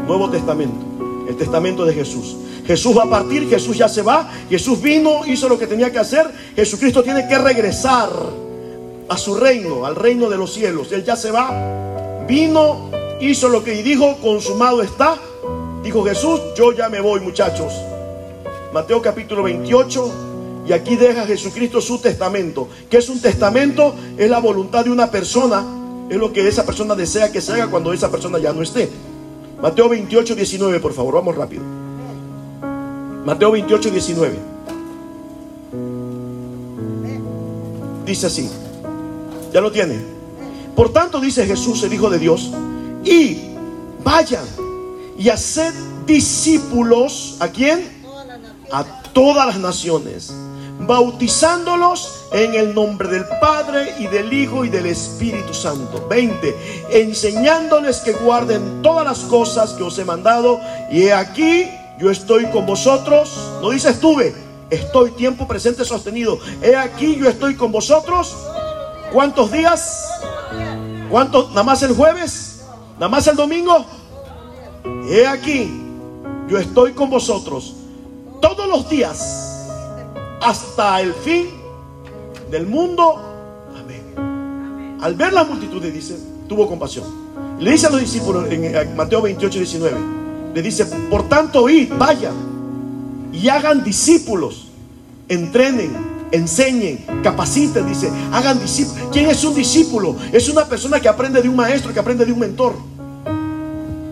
Nuevo 0.06 0.28
Testamento. 0.28 0.84
El 1.26 1.34
testamento 1.34 1.86
de 1.86 1.94
Jesús. 1.94 2.36
Jesús 2.66 2.94
va 2.94 3.04
a 3.04 3.10
partir, 3.10 3.48
Jesús 3.48 3.78
ya 3.78 3.88
se 3.88 4.02
va. 4.02 4.30
Jesús 4.50 4.82
vino, 4.82 5.24
hizo 5.26 5.48
lo 5.48 5.58
que 5.58 5.66
tenía 5.66 5.90
que 5.90 5.98
hacer. 5.98 6.30
Jesucristo 6.54 7.02
tiene 7.02 7.26
que 7.26 7.38
regresar 7.38 8.10
a 9.08 9.16
su 9.16 9.34
reino, 9.34 9.86
al 9.86 9.96
reino 9.96 10.28
de 10.28 10.36
los 10.36 10.52
cielos. 10.52 10.92
Él 10.92 11.02
ya 11.02 11.16
se 11.16 11.30
va. 11.30 12.26
Vino, 12.28 12.90
hizo 13.22 13.48
lo 13.48 13.64
que 13.64 13.82
dijo, 13.82 14.18
consumado 14.20 14.82
está. 14.82 15.16
Dijo 15.82 16.04
Jesús, 16.04 16.38
yo 16.54 16.72
ya 16.72 16.90
me 16.90 17.00
voy 17.00 17.20
muchachos. 17.20 17.72
Mateo 18.74 19.00
capítulo 19.00 19.42
28. 19.44 20.25
Y 20.66 20.72
aquí 20.72 20.96
deja 20.96 21.26
Jesucristo 21.26 21.80
su 21.80 21.98
testamento. 21.98 22.68
¿Qué 22.90 22.98
es 22.98 23.08
un 23.08 23.20
testamento? 23.20 23.94
Es 24.16 24.28
la 24.28 24.40
voluntad 24.40 24.84
de 24.84 24.90
una 24.90 25.10
persona. 25.10 25.64
Es 26.10 26.16
lo 26.16 26.32
que 26.32 26.46
esa 26.46 26.64
persona 26.64 26.94
desea 26.94 27.30
que 27.30 27.40
se 27.40 27.52
haga 27.52 27.68
cuando 27.68 27.92
esa 27.92 28.10
persona 28.10 28.38
ya 28.38 28.52
no 28.52 28.62
esté. 28.62 28.88
Mateo 29.60 29.88
28, 29.88 30.34
19, 30.34 30.80
por 30.80 30.92
favor, 30.92 31.14
vamos 31.14 31.36
rápido. 31.36 31.62
Mateo 33.24 33.52
28, 33.52 33.90
19. 33.90 34.38
Dice 38.04 38.26
así. 38.26 38.48
¿Ya 39.52 39.60
lo 39.60 39.72
tiene? 39.72 39.98
Por 40.74 40.92
tanto, 40.92 41.20
dice 41.20 41.46
Jesús, 41.46 41.82
el 41.82 41.92
Hijo 41.92 42.10
de 42.10 42.18
Dios, 42.18 42.52
y 43.04 43.38
vayan 44.04 44.44
y 45.18 45.28
haced 45.30 45.72
discípulos. 46.06 47.36
¿A 47.40 47.48
quién? 47.48 47.88
A 48.70 48.84
todas 49.12 49.46
las 49.46 49.58
naciones, 49.58 50.32
bautizándolos 50.80 52.26
en 52.32 52.54
el 52.54 52.74
nombre 52.74 53.08
del 53.08 53.24
Padre 53.40 53.94
y 53.98 54.06
del 54.06 54.32
Hijo 54.32 54.64
y 54.64 54.68
del 54.68 54.86
Espíritu 54.86 55.54
Santo. 55.54 56.06
20. 56.08 56.88
Enseñándoles 56.90 58.00
que 58.00 58.12
guarden 58.12 58.82
todas 58.82 59.04
las 59.04 59.20
cosas 59.20 59.72
que 59.72 59.82
os 59.82 59.98
he 59.98 60.04
mandado. 60.04 60.60
Y 60.90 61.04
he 61.04 61.12
aquí, 61.12 61.68
yo 61.98 62.10
estoy 62.10 62.46
con 62.46 62.66
vosotros. 62.66 63.30
No 63.62 63.70
dice 63.70 63.90
estuve, 63.90 64.34
estoy 64.70 65.12
tiempo 65.12 65.46
presente 65.46 65.84
sostenido. 65.84 66.38
He 66.62 66.76
aquí, 66.76 67.16
yo 67.16 67.28
estoy 67.28 67.54
con 67.54 67.72
vosotros. 67.72 68.36
¿Cuántos 69.12 69.52
días? 69.52 70.08
¿Cuántos? 71.10 71.50
¿Nada 71.50 71.62
más 71.62 71.82
el 71.82 71.94
jueves? 71.94 72.64
¿Nada 72.94 73.08
más 73.08 73.26
el 73.26 73.36
domingo? 73.36 73.84
He 75.08 75.26
aquí, 75.26 75.70
yo 76.48 76.58
estoy 76.58 76.92
con 76.92 77.10
vosotros 77.10 77.74
todos 78.40 78.68
los 78.68 78.88
días 78.88 79.45
hasta 80.40 81.00
el 81.00 81.14
fin 81.14 81.46
del 82.50 82.66
mundo. 82.66 83.20
Amén. 83.76 84.98
Al 85.00 85.14
ver 85.14 85.32
la 85.32 85.44
multitud, 85.44 85.82
dice, 85.82 86.16
tuvo 86.48 86.68
compasión. 86.68 87.04
Le 87.58 87.70
dice 87.70 87.86
a 87.86 87.90
los 87.90 88.00
discípulos 88.00 88.46
en 88.50 88.96
Mateo 88.96 89.22
28, 89.22 89.58
19, 89.58 89.96
le 90.54 90.62
dice, 90.62 90.86
por 91.10 91.28
tanto, 91.28 91.68
id, 91.68 91.92
vayan 91.98 92.34
y 93.32 93.48
hagan 93.48 93.82
discípulos, 93.82 94.68
entrenen, 95.28 95.92
enseñen, 96.32 97.04
capaciten, 97.22 97.86
dice, 97.86 98.10
hagan 98.32 98.60
discípulos. 98.60 99.08
¿Quién 99.12 99.30
es 99.30 99.42
un 99.44 99.54
discípulo? 99.54 100.16
Es 100.32 100.48
una 100.48 100.66
persona 100.66 101.00
que 101.00 101.08
aprende 101.08 101.42
de 101.42 101.48
un 101.48 101.56
maestro, 101.56 101.92
que 101.92 102.00
aprende 102.00 102.24
de 102.24 102.32
un 102.32 102.38
mentor. 102.38 102.74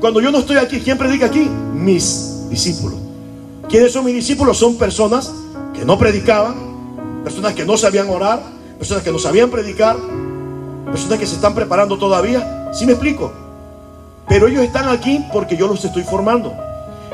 Cuando 0.01 0.21
yo 0.21 0.31
no 0.31 0.39
estoy 0.39 0.57
aquí, 0.57 0.81
¿quién 0.81 0.99
predica 0.99 1.27
aquí? 1.27 1.49
Mis 1.75 2.49
discípulos. 2.51 2.99
¿Quiénes 3.69 3.93
son 3.93 4.05
mis 4.05 4.15
discípulos? 4.15 4.59
Son 4.59 4.77
personas 4.77 5.33
que 5.75 5.85
no 5.85 5.99
predicaban, 5.99 6.55
personas 7.25 7.55
que 7.55 7.65
no 7.65 7.77
sabían 7.77 8.09
orar, 8.09 8.41
personas 8.79 9.03
que 9.03 9.11
no 9.11 9.19
sabían 9.19 9.51
predicar, 9.51 9.97
personas 10.87 11.19
que 11.19 11.27
se 11.27 11.35
están 11.35 11.55
preparando 11.55 11.99
todavía. 11.99 12.71
¿Sí 12.73 12.87
me 12.87 12.93
explico? 12.93 13.33
Pero 14.29 14.47
ellos 14.47 14.63
están 14.63 14.89
aquí 14.89 15.25
porque 15.33 15.57
yo 15.57 15.67
los 15.67 15.85
estoy 15.85 16.03
formando. 16.03 16.53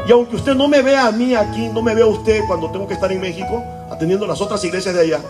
Y 0.06 0.12
aunque 0.12 0.36
usted 0.36 0.54
no 0.54 0.68
me 0.68 0.82
vea 0.82 1.06
a 1.06 1.12
mí 1.12 1.34
aquí, 1.34 1.68
no 1.68 1.82
me 1.82 1.94
vea 1.94 2.06
usted 2.06 2.40
cuando 2.46 2.70
tengo 2.70 2.86
que 2.86 2.94
estar 2.94 3.10
en 3.12 3.20
México, 3.20 3.62
atendiendo 3.90 4.26
las 4.26 4.40
otras 4.40 4.62
iglesias 4.64 4.94
de 4.94 5.00
allá, 5.02 5.20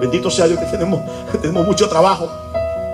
bendito 0.00 0.30
sea 0.30 0.46
Dios 0.46 0.58
que 0.58 0.66
tenemos, 0.66 1.00
tenemos 1.42 1.66
mucho 1.66 1.88
trabajo, 1.88 2.28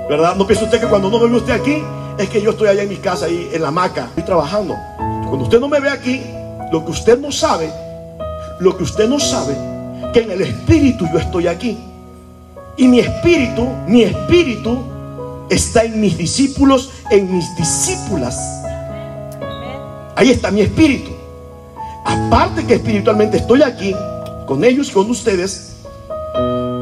¿verdad? 0.09 0.37
No 0.37 0.47
piense 0.47 0.65
usted 0.65 0.81
que 0.81 0.87
cuando 0.87 1.11
no 1.11 1.19
me 1.19 1.29
ve 1.29 1.37
usted 1.37 1.53
aquí, 1.53 1.83
es 2.19 2.29
que 2.29 2.41
yo 2.41 2.51
estoy 2.51 2.69
allá 2.69 2.83
en 2.83 2.89
mi 2.89 2.97
casa, 2.97 3.27
ahí 3.27 3.51
en 3.53 3.63
la 3.63 3.69
hamaca, 3.69 4.07
estoy 4.07 4.25
trabajando. 4.25 4.75
Cuando 4.97 5.45
usted 5.45 5.59
no 5.59 5.69
me 5.69 5.81
ve 5.81 5.91
aquí, 5.91 6.23
lo 6.71 6.85
que 6.85 6.93
usted 6.93 7.19
no 7.19 7.33
sabe, 7.33 7.73
lo 8.61 8.77
que 8.77 8.85
usted 8.85 9.09
no 9.09 9.19
sabe, 9.19 9.57
que 10.15 10.21
en 10.21 10.31
el 10.31 10.41
espíritu 10.43 11.07
yo 11.13 11.19
estoy 11.19 11.49
aquí. 11.49 11.77
Y 12.77 12.89
mi 12.89 13.01
espíritu, 13.01 13.69
mi 13.87 14.03
espíritu 14.03 14.79
está 15.51 15.83
en 15.85 16.01
mis 16.01 16.17
discípulos, 16.17 16.91
en 17.11 17.35
mis 17.35 17.55
discípulas. 17.57 18.39
Ahí 20.17 20.31
está 20.31 20.51
mi 20.51 20.61
espíritu. 20.61 21.11
Aparte 22.05 22.65
que 22.65 22.75
espiritualmente 22.75 23.39
estoy 23.39 23.63
aquí, 23.63 23.95
con 24.47 24.65
ellos 24.65 24.91
con 24.91 25.11
ustedes, 25.11 25.77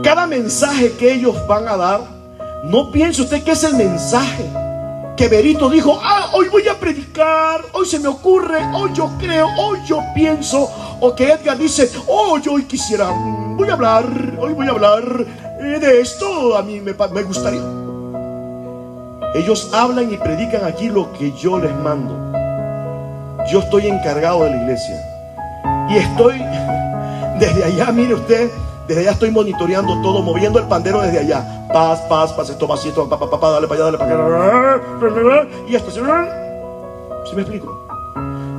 cada 0.02 0.26
mensaje 0.26 0.92
que 0.92 1.14
ellos 1.14 1.34
van 1.46 1.66
a 1.68 1.76
dar, 1.76 2.00
no 2.64 2.92
piense 2.92 3.22
usted 3.22 3.42
que 3.42 3.52
es 3.52 3.64
el 3.64 3.74
mensaje 3.74 4.44
que 5.16 5.28
Berito 5.28 5.68
dijo, 5.68 6.00
ah, 6.02 6.30
hoy 6.32 6.48
voy 6.48 6.66
a 6.68 6.78
predicar, 6.78 7.62
hoy 7.72 7.86
se 7.86 7.98
me 7.98 8.08
ocurre, 8.08 8.58
hoy 8.74 8.90
yo 8.94 9.10
creo, 9.18 9.46
hoy 9.58 9.78
yo 9.86 10.00
pienso, 10.14 10.68
o 11.00 11.14
que 11.14 11.30
Edgar 11.30 11.58
dice, 11.58 11.90
oh, 12.06 12.38
yo 12.38 12.54
hoy 12.54 12.64
quisiera, 12.64 13.10
voy 13.10 13.68
a 13.68 13.74
hablar, 13.74 14.06
hoy 14.40 14.52
voy 14.54 14.66
a 14.66 14.70
hablar 14.70 15.02
eh, 15.60 15.78
de 15.78 16.00
esto, 16.00 16.56
a 16.56 16.62
mí 16.62 16.80
me, 16.80 16.94
me 17.12 17.22
gustaría. 17.22 17.62
Ellos 19.34 19.70
hablan 19.72 20.12
y 20.12 20.16
predican 20.16 20.64
aquí 20.64 20.88
lo 20.88 21.12
que 21.12 21.32
yo 21.32 21.58
les 21.58 21.74
mando. 21.76 22.32
Yo 23.50 23.60
estoy 23.60 23.86
encargado 23.86 24.44
de 24.44 24.50
la 24.50 24.56
iglesia. 24.56 24.94
Y 25.88 25.96
estoy 25.96 26.38
desde 27.38 27.64
allá, 27.64 27.92
mire 27.92 28.14
usted, 28.14 28.50
desde 28.86 29.02
allá 29.02 29.12
estoy 29.12 29.30
monitoreando 29.30 30.02
todo, 30.02 30.22
moviendo 30.22 30.58
el 30.58 30.66
pandero 30.66 31.00
desde 31.00 31.20
allá. 31.20 31.61
Paz, 31.72 32.00
paz, 32.08 32.32
paz, 32.32 32.50
esto, 32.50 32.68
pasito, 32.68 33.08
papá, 33.08 33.30
papá, 33.30 33.50
dale 33.50 33.66
para 33.66 33.86
allá, 33.86 33.96
dale 33.96 33.98
para 33.98 34.76
acá. 34.76 35.48
Y 35.68 35.74
esto, 35.74 35.90
¿sí 35.90 36.00
me 37.34 37.42
explico? 37.42 37.86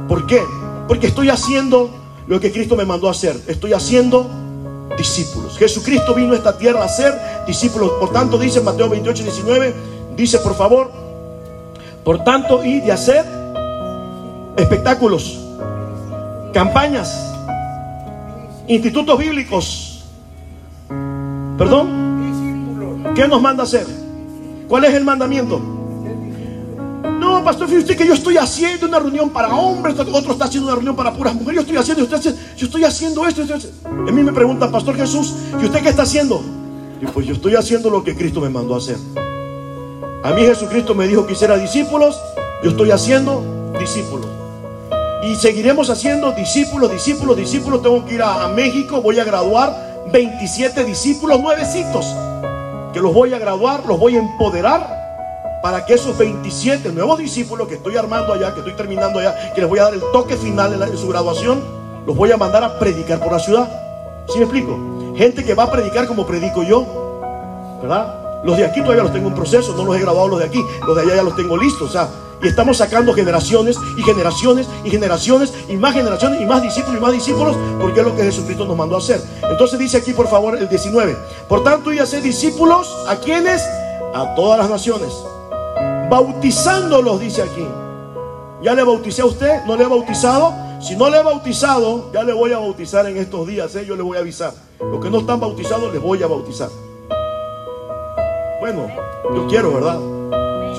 ¿Por 0.07 0.25
qué? 0.25 0.41
Porque 0.87 1.07
estoy 1.07 1.29
haciendo 1.29 1.89
lo 2.27 2.39
que 2.39 2.51
Cristo 2.51 2.75
me 2.75 2.85
mandó 2.85 3.07
a 3.07 3.11
hacer. 3.11 3.39
Estoy 3.47 3.73
haciendo 3.73 4.29
discípulos. 4.97 5.57
Jesucristo 5.57 6.13
vino 6.13 6.33
a 6.33 6.37
esta 6.37 6.57
tierra 6.57 6.83
a 6.83 6.87
ser 6.87 7.13
discípulos. 7.47 7.91
Por 7.99 8.11
tanto, 8.11 8.37
dice 8.37 8.61
Mateo 8.61 8.89
28, 8.89 9.23
19, 9.23 9.73
dice, 10.15 10.39
por 10.39 10.55
favor, 10.55 10.91
por 12.03 12.23
tanto, 12.23 12.63
y 12.63 12.81
de 12.81 12.91
hacer 12.91 13.25
espectáculos, 14.57 15.39
campañas, 16.53 17.33
institutos 18.67 19.17
bíblicos. 19.17 20.03
¿Perdón? 21.57 22.02
¿Qué 23.15 23.27
nos 23.27 23.41
manda 23.41 23.63
hacer? 23.63 23.85
¿Cuál 24.67 24.85
es 24.85 24.93
el 24.95 25.03
mandamiento? 25.03 25.59
No, 27.19 27.43
pastor, 27.43 27.67
fíjate 27.67 27.83
usted 27.83 27.97
que 27.97 28.07
yo 28.07 28.13
estoy 28.15 28.37
haciendo 28.37 28.87
una 28.87 28.97
reunión 28.97 29.29
para 29.29 29.53
hombres, 29.53 29.97
otro 29.99 30.33
está 30.33 30.45
haciendo 30.45 30.67
una 30.67 30.75
reunión 30.75 30.95
para 30.95 31.13
puras 31.13 31.35
mujeres. 31.35 31.55
Yo 31.55 31.61
estoy 31.61 31.77
haciendo, 31.77 32.03
usted, 32.03 32.35
yo 32.57 32.65
estoy 32.65 32.83
haciendo 32.83 33.25
esto. 33.25 33.43
A 33.85 34.11
mí 34.11 34.23
me 34.23 34.33
pregunta, 34.33 34.71
Pastor 34.71 34.95
Jesús, 34.95 35.33
¿y 35.61 35.65
usted 35.65 35.81
qué 35.83 35.89
está 35.89 36.03
haciendo? 36.03 36.41
Y 37.01 37.05
pues 37.05 37.27
yo 37.27 37.33
estoy 37.33 37.55
haciendo 37.55 37.89
lo 37.89 38.03
que 38.03 38.15
Cristo 38.15 38.41
me 38.41 38.49
mandó 38.49 38.73
a 38.73 38.77
hacer. 38.79 38.97
A 40.23 40.31
mí 40.31 40.41
Jesucristo 40.41 40.95
me 40.95 41.07
dijo 41.07 41.27
que 41.27 41.33
hiciera 41.33 41.55
discípulos, 41.55 42.19
yo 42.63 42.71
estoy 42.71 42.91
haciendo 42.91 43.73
discípulos. 43.79 44.27
Y 45.23 45.35
seguiremos 45.35 45.89
haciendo 45.89 46.31
discípulos, 46.31 46.91
discípulos, 46.91 47.37
discípulos. 47.37 47.81
Tengo 47.81 48.03
que 48.05 48.15
ir 48.15 48.21
a, 48.23 48.45
a 48.45 48.47
México, 48.49 49.01
voy 49.01 49.19
a 49.19 49.23
graduar 49.23 50.03
27 50.11 50.83
discípulos 50.83 51.39
nuevecitos. 51.39 52.05
Que 52.93 53.01
los 53.01 53.13
voy 53.13 53.33
a 53.33 53.39
graduar, 53.39 53.83
los 53.87 53.99
voy 53.99 54.15
a 54.15 54.19
empoderar 54.19 55.03
para 55.63 55.85
que 55.85 55.93
esos 55.93 56.17
27 56.17 56.91
nuevos 56.91 57.17
discípulos 57.17 57.67
que 57.67 57.75
estoy 57.75 57.97
armando 57.97 58.33
allá, 58.33 58.53
que 58.53 58.59
estoy 58.59 58.73
terminando 58.73 59.19
allá, 59.19 59.53
que 59.53 59.61
les 59.61 59.69
voy 59.69 59.79
a 59.79 59.83
dar 59.83 59.93
el 59.93 60.01
toque 60.11 60.35
final 60.35 60.81
en, 60.81 60.97
su 60.97 61.07
graduación, 61.07 61.63
los 62.05 62.15
voy 62.15 62.31
a 62.31 62.37
mandar 62.37 62.63
a 62.63 62.77
predicar 62.77 63.19
por 63.19 63.31
la 63.31 63.39
ciudad. 63.39 63.67
¿Sí 64.27 64.37
me 64.37 64.43
explico? 64.43 64.77
Gente 65.15 65.43
que 65.43 65.53
va 65.53 65.63
a 65.63 65.71
predicar 65.71 66.05
como 66.05 66.25
predico 66.25 66.63
yo, 66.63 67.79
¿verdad? 67.81 68.41
Los 68.43 68.57
de 68.57 68.65
aquí 68.65 68.81
todavía 68.81 69.03
los 69.03 69.13
tengo 69.13 69.29
en 69.29 69.35
proceso, 69.35 69.73
no 69.75 69.85
los 69.85 69.95
he 69.95 69.99
grabado 69.99 70.27
los 70.27 70.39
de 70.39 70.45
aquí, 70.45 70.61
los 70.85 70.95
de 70.95 71.01
allá 71.03 71.15
ya 71.15 71.23
los 71.23 71.35
tengo 71.35 71.57
listos, 71.57 71.89
o 71.89 71.91
sea, 71.91 72.09
y 72.43 72.47
estamos 72.47 72.77
sacando 72.77 73.13
generaciones 73.13 73.77
y 73.97 74.03
generaciones 74.03 74.67
y 74.83 74.89
generaciones 74.89 75.53
y 75.69 75.77
más 75.77 75.93
generaciones 75.93 76.41
y 76.41 76.45
más 76.45 76.61
discípulos 76.61 76.97
y 76.97 77.01
más 77.01 77.13
discípulos, 77.13 77.55
porque 77.81 78.01
es 78.01 78.05
lo 78.05 78.15
que 78.15 78.23
Jesucristo 78.23 78.65
nos 78.65 78.77
mandó 78.77 78.95
a 78.95 78.99
hacer. 78.99 79.21
Entonces 79.49 79.79
dice 79.79 79.97
aquí, 79.97 80.13
por 80.13 80.27
favor, 80.27 80.57
el 80.57 80.67
19. 80.69 81.15
Por 81.47 81.63
tanto, 81.63 81.93
y 81.93 81.99
hacer 81.99 82.21
discípulos 82.21 82.87
a 83.07 83.15
quienes? 83.15 83.61
A 84.13 84.35
todas 84.35 84.59
las 84.59 84.69
naciones 84.69 85.11
bautizándolos, 86.13 87.19
dice 87.19 87.41
aquí. 87.41 87.67
¿Ya 88.61 88.75
le 88.75 88.83
bauticé 88.83 89.23
a 89.23 89.25
usted? 89.25 89.63
¿No 89.65 89.75
le 89.75 89.83
he 89.83 89.87
bautizado? 89.87 90.53
Si 90.79 90.95
no 90.95 91.09
le 91.09 91.17
he 91.17 91.23
bautizado, 91.23 92.11
ya 92.13 92.23
le 92.23 92.33
voy 92.33 92.53
a 92.53 92.59
bautizar 92.59 93.07
en 93.07 93.17
estos 93.17 93.47
días. 93.47 93.75
¿eh? 93.75 93.83
Yo 93.87 93.95
le 93.95 94.03
voy 94.03 94.17
a 94.17 94.19
avisar. 94.19 94.53
Los 94.79 95.03
que 95.03 95.09
no 95.09 95.19
están 95.19 95.39
bautizados, 95.39 95.91
les 95.91 96.01
voy 96.01 96.21
a 96.21 96.27
bautizar. 96.27 96.69
Bueno, 98.59 98.87
yo 99.33 99.47
quiero, 99.47 99.73
¿verdad? 99.73 100.12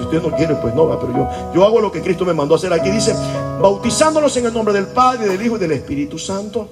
Si 0.05 0.17
usted 0.17 0.31
no 0.31 0.37
quiere, 0.37 0.55
pues 0.57 0.75
no, 0.75 0.87
pero 1.01 1.13
yo, 1.13 1.29
yo 1.55 1.65
hago 1.65 1.81
lo 1.81 1.91
que 1.91 2.03
Cristo 2.03 2.25
me 2.25 2.35
mandó 2.35 2.55
a 2.55 2.59
hacer. 2.59 2.73
Aquí 2.73 2.91
dice, 2.91 3.15
bautizándolos 3.61 4.37
en 4.37 4.47
el 4.47 4.53
nombre 4.53 4.75
del 4.75 4.87
Padre, 4.89 5.27
del 5.27 5.45
Hijo 5.45 5.57
y 5.57 5.61
del 5.61 5.73
Espíritu 5.73 6.19
Santo. 6.19 6.69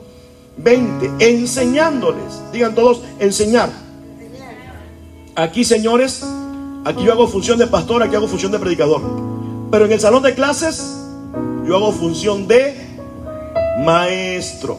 20, 0.59 1.13
enseñándoles. 1.19 2.43
Digan 2.53 2.75
todos, 2.75 3.01
enseñar. 3.19 3.71
Aquí, 5.35 5.65
señores, 5.65 6.23
aquí 6.85 7.05
yo 7.05 7.13
hago 7.13 7.27
función 7.27 7.59
de 7.59 7.67
pastor, 7.67 8.03
aquí 8.03 8.15
hago 8.15 8.29
función 8.29 8.53
de 8.53 8.59
predicador. 8.59 9.01
Pero 9.71 9.87
en 9.87 9.93
el 9.93 10.01
salón 10.01 10.23
de 10.23 10.35
clases, 10.35 10.99
yo 11.67 11.77
hago 11.77 11.91
función 11.93 12.47
de 12.47 12.77
maestro. 13.83 14.79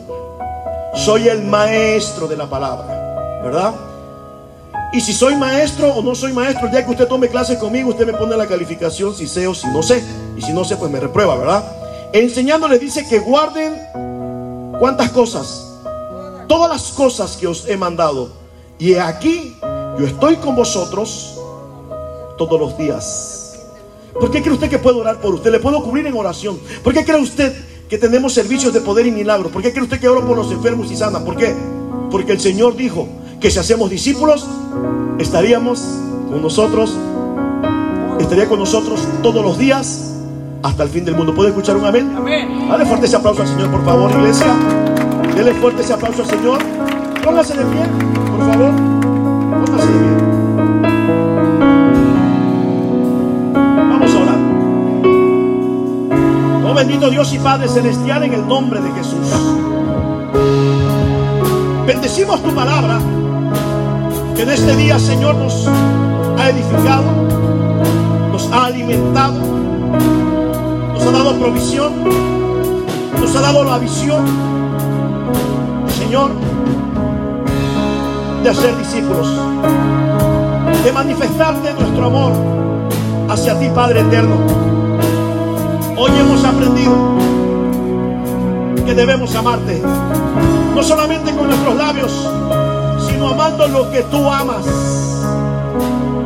Soy 0.93 1.27
el 1.27 1.41
maestro 1.41 2.27
de 2.27 2.37
la 2.37 2.47
palabra, 2.47 3.41
¿verdad? 3.43 3.73
Y 4.93 5.01
si 5.01 5.11
soy 5.11 5.35
maestro 5.35 5.91
o 5.91 6.03
no 6.03 6.13
soy 6.13 6.33
maestro, 6.33 6.69
ya 6.71 6.85
que 6.85 6.91
usted 6.91 7.07
tome 7.07 7.27
clases 7.27 7.57
conmigo, 7.57 7.89
usted 7.89 8.05
me 8.05 8.13
pone 8.13 8.37
la 8.37 8.47
calificación 8.47 9.15
si 9.15 9.27
sé 9.27 9.47
o 9.47 9.55
si 9.55 9.67
no 9.67 9.81
sé. 9.81 10.03
Y 10.37 10.41
si 10.41 10.53
no 10.53 10.63
sé, 10.63 10.77
pues 10.77 10.91
me 10.91 10.99
reprueba, 10.99 11.35
¿verdad? 11.35 11.63
Enseñándoles 12.13 12.79
dice 12.79 13.07
que 13.07 13.19
guarden 13.19 13.73
cuántas 14.79 15.09
cosas. 15.11 15.79
Todas 16.47 16.69
las 16.69 16.91
cosas 16.91 17.37
que 17.37 17.47
os 17.47 17.67
he 17.67 17.75
mandado. 17.75 18.31
Y 18.77 18.95
aquí 18.95 19.55
yo 19.97 20.05
estoy 20.05 20.35
con 20.35 20.55
vosotros 20.55 21.39
todos 22.37 22.59
los 22.59 22.77
días. 22.77 23.59
¿Por 24.13 24.29
qué 24.29 24.43
cree 24.43 24.53
usted 24.53 24.69
que 24.69 24.77
puedo 24.77 24.99
orar 24.99 25.19
por 25.19 25.33
usted? 25.33 25.51
Le 25.51 25.59
puedo 25.59 25.81
cubrir 25.83 26.05
en 26.05 26.15
oración. 26.15 26.59
¿Por 26.83 26.93
qué 26.93 27.03
cree 27.03 27.19
usted 27.19 27.51
que 27.89 27.99
tenemos 27.99 28.33
servicios 28.33 28.73
de 28.73 28.81
poder 28.81 29.05
y 29.05 29.11
milagros. 29.11 29.51
¿Por 29.51 29.61
qué 29.61 29.71
cree 29.71 29.83
usted 29.83 29.99
que 29.99 30.07
oro 30.07 30.25
por 30.25 30.35
los 30.35 30.51
enfermos 30.51 30.91
y 30.91 30.95
sanan? 30.95 31.23
¿Por 31.23 31.35
qué? 31.35 31.53
Porque 32.09 32.31
el 32.31 32.39
Señor 32.39 32.75
dijo 32.75 33.07
que 33.43 33.51
si 33.51 33.59
hacemos 33.59 33.89
discípulos, 33.89 34.47
estaríamos 35.19 35.81
con 36.29 36.41
nosotros, 36.41 36.95
estaría 38.17 38.47
con 38.47 38.57
nosotros 38.57 39.05
todos 39.21 39.43
los 39.43 39.57
días 39.57 40.13
hasta 40.63 40.83
el 40.83 40.89
fin 40.89 41.03
del 41.03 41.15
mundo. 41.15 41.35
¿Puede 41.35 41.49
escuchar 41.49 41.75
un 41.75 41.83
amén? 41.83 42.09
Amén. 42.15 42.69
Dale 42.69 42.85
fuerte 42.85 43.05
ese 43.05 43.17
aplauso 43.17 43.41
al 43.41 43.49
Señor, 43.49 43.69
por 43.69 43.83
favor, 43.83 44.11
iglesia. 44.11 44.47
Dele 45.35 45.53
fuerte 45.55 45.81
ese 45.81 45.91
aplauso 45.91 46.21
al 46.21 46.29
Señor. 46.29 46.59
Póngase 47.21 47.57
de 47.57 47.65
pie, 47.65 47.81
por 48.31 48.49
favor. 48.49 48.71
Póngase 49.65 49.87
de 49.87 49.99
pie. 49.99 50.33
bendito 56.73 57.09
Dios 57.11 57.31
y 57.33 57.37
Padre 57.37 57.69
Celestial 57.69 58.23
en 58.23 58.33
el 58.33 58.47
nombre 58.47 58.81
de 58.81 58.91
Jesús. 58.93 59.27
Bendecimos 61.85 62.41
tu 62.41 62.49
palabra 62.55 62.99
que 64.35 64.41
en 64.41 64.49
este 64.49 64.75
día, 64.75 64.97
Señor, 64.97 65.35
nos 65.35 65.67
ha 66.37 66.49
edificado, 66.49 67.03
nos 68.31 68.51
ha 68.51 68.65
alimentado, 68.65 69.39
nos 70.93 71.05
ha 71.05 71.11
dado 71.11 71.39
provisión, 71.39 71.93
nos 73.19 73.35
ha 73.35 73.41
dado 73.41 73.63
la 73.63 73.77
visión, 73.77 74.25
Señor, 75.87 76.31
de 78.43 78.49
hacer 78.49 78.77
discípulos, 78.77 79.27
de 80.83 80.91
manifestarte 80.91 81.73
nuestro 81.73 82.05
amor 82.05 82.33
hacia 83.29 83.59
ti, 83.59 83.69
Padre 83.73 84.01
eterno. 84.01 84.35
Hoy 85.95 86.11
hemos 86.19 86.43
aprendido 86.43 86.93
que 88.85 88.95
debemos 88.95 89.35
amarte, 89.35 89.81
no 90.75 90.81
solamente 90.81 91.33
con 91.35 91.47
nuestros 91.47 91.75
labios, 91.75 92.29
amando 93.27 93.67
lo 93.67 93.91
que 93.91 94.01
tú 94.03 94.29
amas. 94.29 94.65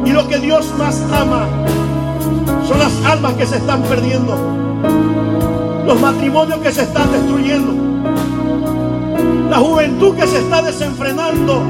Y 0.06 0.12
lo 0.12 0.28
que 0.28 0.38
Dios 0.40 0.74
más 0.78 1.02
ama 1.12 1.48
son 2.68 2.80
las 2.80 2.94
almas 3.06 3.34
que 3.34 3.46
se 3.46 3.58
están 3.58 3.82
perdiendo, 3.84 4.36
los 5.86 6.00
matrimonios 6.00 6.60
que 6.60 6.72
se 6.72 6.84
están 6.84 7.12
destruyendo, 7.12 7.74
la 9.50 9.58
juventud 9.58 10.16
que 10.16 10.28
se 10.28 10.40
está 10.40 10.62
desenfrenando, 10.62 11.62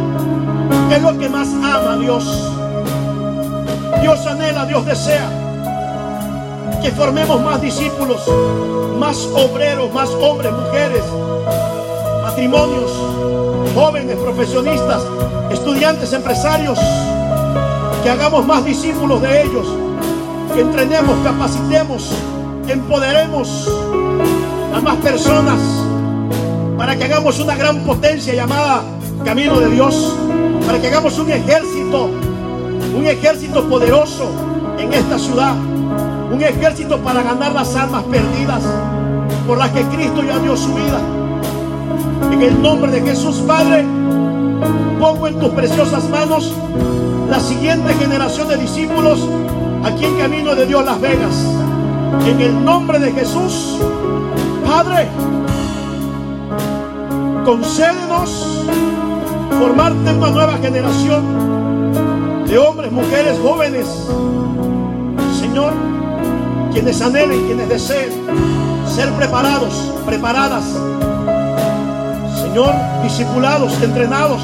es 0.91 1.01
lo 1.01 1.17
que 1.17 1.30
más 1.30 1.47
ama 1.63 1.97
Dios. 1.97 2.53
Dios 4.01 4.25
anhela, 4.25 4.65
Dios 4.65 4.86
desea 4.86 5.30
que 6.82 6.91
formemos 6.91 7.41
más 7.41 7.61
discípulos, 7.61 8.21
más 8.99 9.17
obreros, 9.34 9.93
más 9.93 10.09
hombres, 10.09 10.51
mujeres, 10.51 11.03
matrimonios, 12.23 12.91
jóvenes, 13.78 14.15
profesionistas, 14.15 15.03
estudiantes, 15.51 16.11
empresarios, 16.11 16.80
que 18.01 18.09
hagamos 18.09 18.43
más 18.43 18.65
discípulos 18.65 19.21
de 19.21 19.43
ellos, 19.43 19.67
que 20.55 20.61
entrenemos, 20.61 21.15
capacitemos, 21.23 22.11
empoderemos 22.67 23.71
a 24.73 24.82
más 24.82 24.95
personas 24.95 25.59
para 26.75 26.95
que 26.95 27.03
hagamos 27.03 27.39
una 27.39 27.55
gran 27.55 27.82
potencia 27.86 28.34
llamada 28.34 28.82
Camino 29.23 29.59
de 29.59 29.69
Dios, 29.69 30.15
para 30.65 30.82
que 30.82 30.88
hagamos 30.88 31.19
un 31.19 31.30
ejército, 31.30 32.09
un 32.97 33.05
ejército 33.05 33.69
poderoso 33.69 34.32
en 34.80 34.91
esta 34.91 35.19
ciudad 35.19 35.53
un 36.32 36.43
ejército 36.43 36.97
para 36.99 37.21
ganar 37.21 37.53
las 37.53 37.73
almas 37.75 38.03
perdidas 38.03 38.61
por 39.47 39.57
las 39.57 39.69
que 39.69 39.82
Cristo 39.84 40.23
ya 40.23 40.39
dio 40.39 40.57
su 40.57 40.73
vida. 40.73 41.26
En 42.32 42.41
el 42.41 42.61
nombre 42.61 42.91
de 42.91 43.01
Jesús, 43.01 43.38
Padre, 43.47 43.86
pongo 44.99 45.28
en 45.28 45.39
tus 45.39 45.49
preciosas 45.49 46.09
manos 46.09 46.53
la 47.30 47.39
siguiente 47.39 47.93
generación 47.95 48.47
de 48.47 48.57
discípulos 48.57 49.28
aquí 49.84 50.05
en 50.05 50.18
Camino 50.18 50.55
de 50.55 50.65
Dios 50.65 50.86
Las 50.86 50.99
Vegas. 51.01 51.36
En 52.26 52.41
el 52.41 52.63
nombre 52.63 52.99
de 52.99 53.11
Jesús, 53.11 53.78
Padre, 54.65 55.07
concédenos 57.45 58.63
formarte 59.59 60.13
una 60.13 60.30
nueva 60.30 60.57
generación 60.57 61.24
de 62.47 62.57
hombres, 62.57 62.91
mujeres, 62.91 63.38
jóvenes. 63.41 63.88
Señor, 65.39 65.74
quienes 66.72 67.01
anhelen, 67.01 67.45
quienes 67.45 67.70
deseen 67.70 68.11
ser 68.88 69.11
preparados, 69.13 69.93
preparadas. 70.05 70.63
Señor, 72.58 72.74
discipulados, 73.03 73.72
entrenados, 73.84 74.41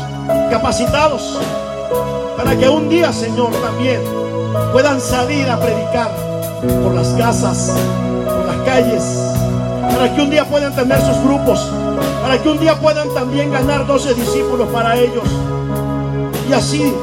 capacitados, 0.51 1.39
para 2.37 2.55
que 2.55 2.69
un 2.69 2.87
día, 2.87 3.11
Señor, 3.11 3.49
también 3.53 4.01
puedan 4.71 5.01
salir 5.01 5.49
a 5.49 5.59
predicar 5.59 6.11
por 6.83 6.93
las 6.93 7.07
casas, 7.13 7.73
por 8.23 8.45
las 8.45 8.57
calles, 8.67 9.03
para 9.89 10.13
que 10.13 10.21
un 10.21 10.29
día 10.29 10.45
puedan 10.45 10.75
tener 10.75 11.01
sus 11.01 11.17
grupos, 11.23 11.59
para 12.21 12.39
que 12.39 12.49
un 12.49 12.59
día 12.59 12.79
puedan 12.79 13.11
también 13.15 13.51
ganar 13.51 13.87
12 13.87 14.13
discípulos 14.13 14.67
para 14.67 14.95
ellos. 14.95 15.23
Y 16.47 16.53
así, 16.53 16.93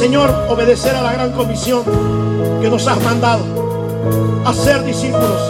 Señor, 0.00 0.34
obedecer 0.48 0.96
a 0.96 1.02
la 1.02 1.12
gran 1.12 1.30
comisión 1.30 1.84
que 2.60 2.68
nos 2.68 2.88
has 2.88 3.00
mandado 3.04 3.44
a 4.44 4.52
ser 4.52 4.82
discípulos. 4.82 5.40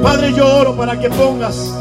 Padre, 0.00 0.32
yo 0.32 0.46
oro 0.46 0.76
para 0.76 0.96
que 1.00 1.08
pongas 1.08 1.72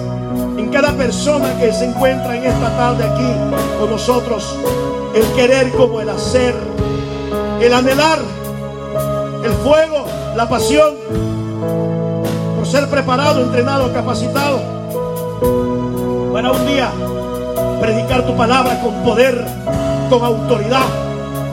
en 0.62 0.70
cada 0.70 0.92
persona 0.94 1.58
que 1.60 1.74
se 1.74 1.86
encuentra 1.86 2.38
en 2.38 2.46
esta 2.46 2.70
tarde 2.78 3.04
aquí 3.04 3.80
con 3.80 3.90
nosotros 3.90 4.56
el 5.16 5.26
querer 5.36 5.72
como 5.72 6.00
el 6.00 6.10
hacer, 6.10 6.56
el 7.60 7.74
anhelar, 7.74 8.20
el 9.44 9.52
fuego, 9.64 10.06
la 10.36 10.48
pasión 10.48 10.94
por 12.56 12.68
ser 12.68 12.88
preparado, 12.90 13.42
entrenado, 13.42 13.92
capacitado 13.92 14.60
para 16.32 16.52
un 16.52 16.68
día 16.68 16.92
predicar 17.82 18.26
tu 18.28 18.38
palabra 18.38 18.80
con 18.82 18.94
poder, 19.04 19.44
con 20.12 20.24
autoridad, 20.24 20.86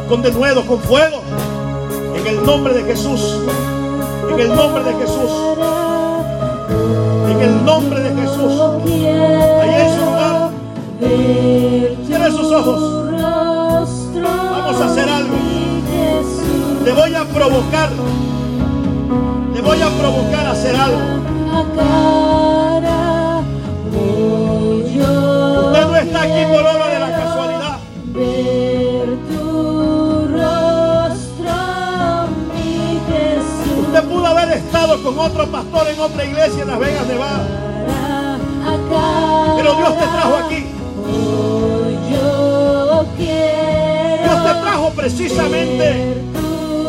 con 0.07 0.21
denuedo, 0.21 0.67
con 0.67 0.81
fuego, 0.81 1.23
en 2.15 2.27
el 2.27 2.45
nombre 2.45 2.75
de 2.75 2.85
Jesús. 2.85 3.39
En 4.31 4.39
el 4.39 4.55
nombre 4.55 4.85
de 4.85 4.93
Jesús. 4.95 5.88
El 7.41 7.65
nombre 7.65 8.01
de 8.01 8.11
Jesús. 8.21 8.61
Ahí 9.61 9.75
en 9.75 9.95
su 9.95 10.05
lugar. 10.05 10.51
Cierre 12.07 12.31
sus 12.31 12.53
ojos. 12.53 12.81
Vamos 14.23 14.81
a 14.81 14.85
hacer 14.87 15.09
algo. 15.09 15.37
Te 16.85 16.93
voy 16.93 17.15
a 17.15 17.25
provocar. 17.25 17.91
Te 19.55 19.61
voy 19.61 19.81
a 19.81 19.89
provocar 19.89 20.47
a 20.47 20.51
hacer 20.53 20.77
algo. 20.77 20.99
Usted 25.67 25.87
no 25.87 25.97
está 25.97 26.23
aquí 26.23 26.45
por 26.53 26.61
obra 26.61 26.89
de 26.89 26.98
con 34.87 35.19
otro 35.19 35.47
pastor 35.49 35.89
en 35.89 35.99
otra 35.99 36.25
iglesia 36.25 36.63
en 36.63 36.69
Las 36.69 36.79
Vegas, 36.79 37.07
Nevada. 37.07 37.47
Pero 39.57 39.75
Dios 39.75 39.99
te 39.99 40.07
trajo 40.07 40.37
aquí. 40.37 40.67
Dios 44.23 44.45
te 44.45 44.55
trajo 44.61 44.91
precisamente 44.91 46.15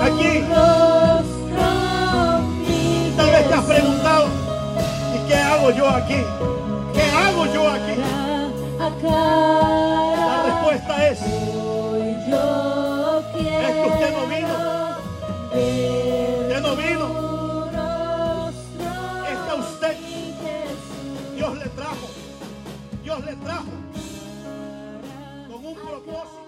aquí. 0.01 0.43
Tal 3.17 3.31
vez 3.31 3.47
te 3.47 3.53
has 3.53 3.65
preguntado, 3.65 4.25
¿y 5.15 5.27
qué 5.27 5.35
hago 5.35 5.71
yo 5.71 5.89
aquí? 5.89 6.23
¿Qué 6.93 7.01
hago 7.01 7.45
yo 7.47 7.69
aquí? 7.69 7.95
Propósito. 25.89 26.38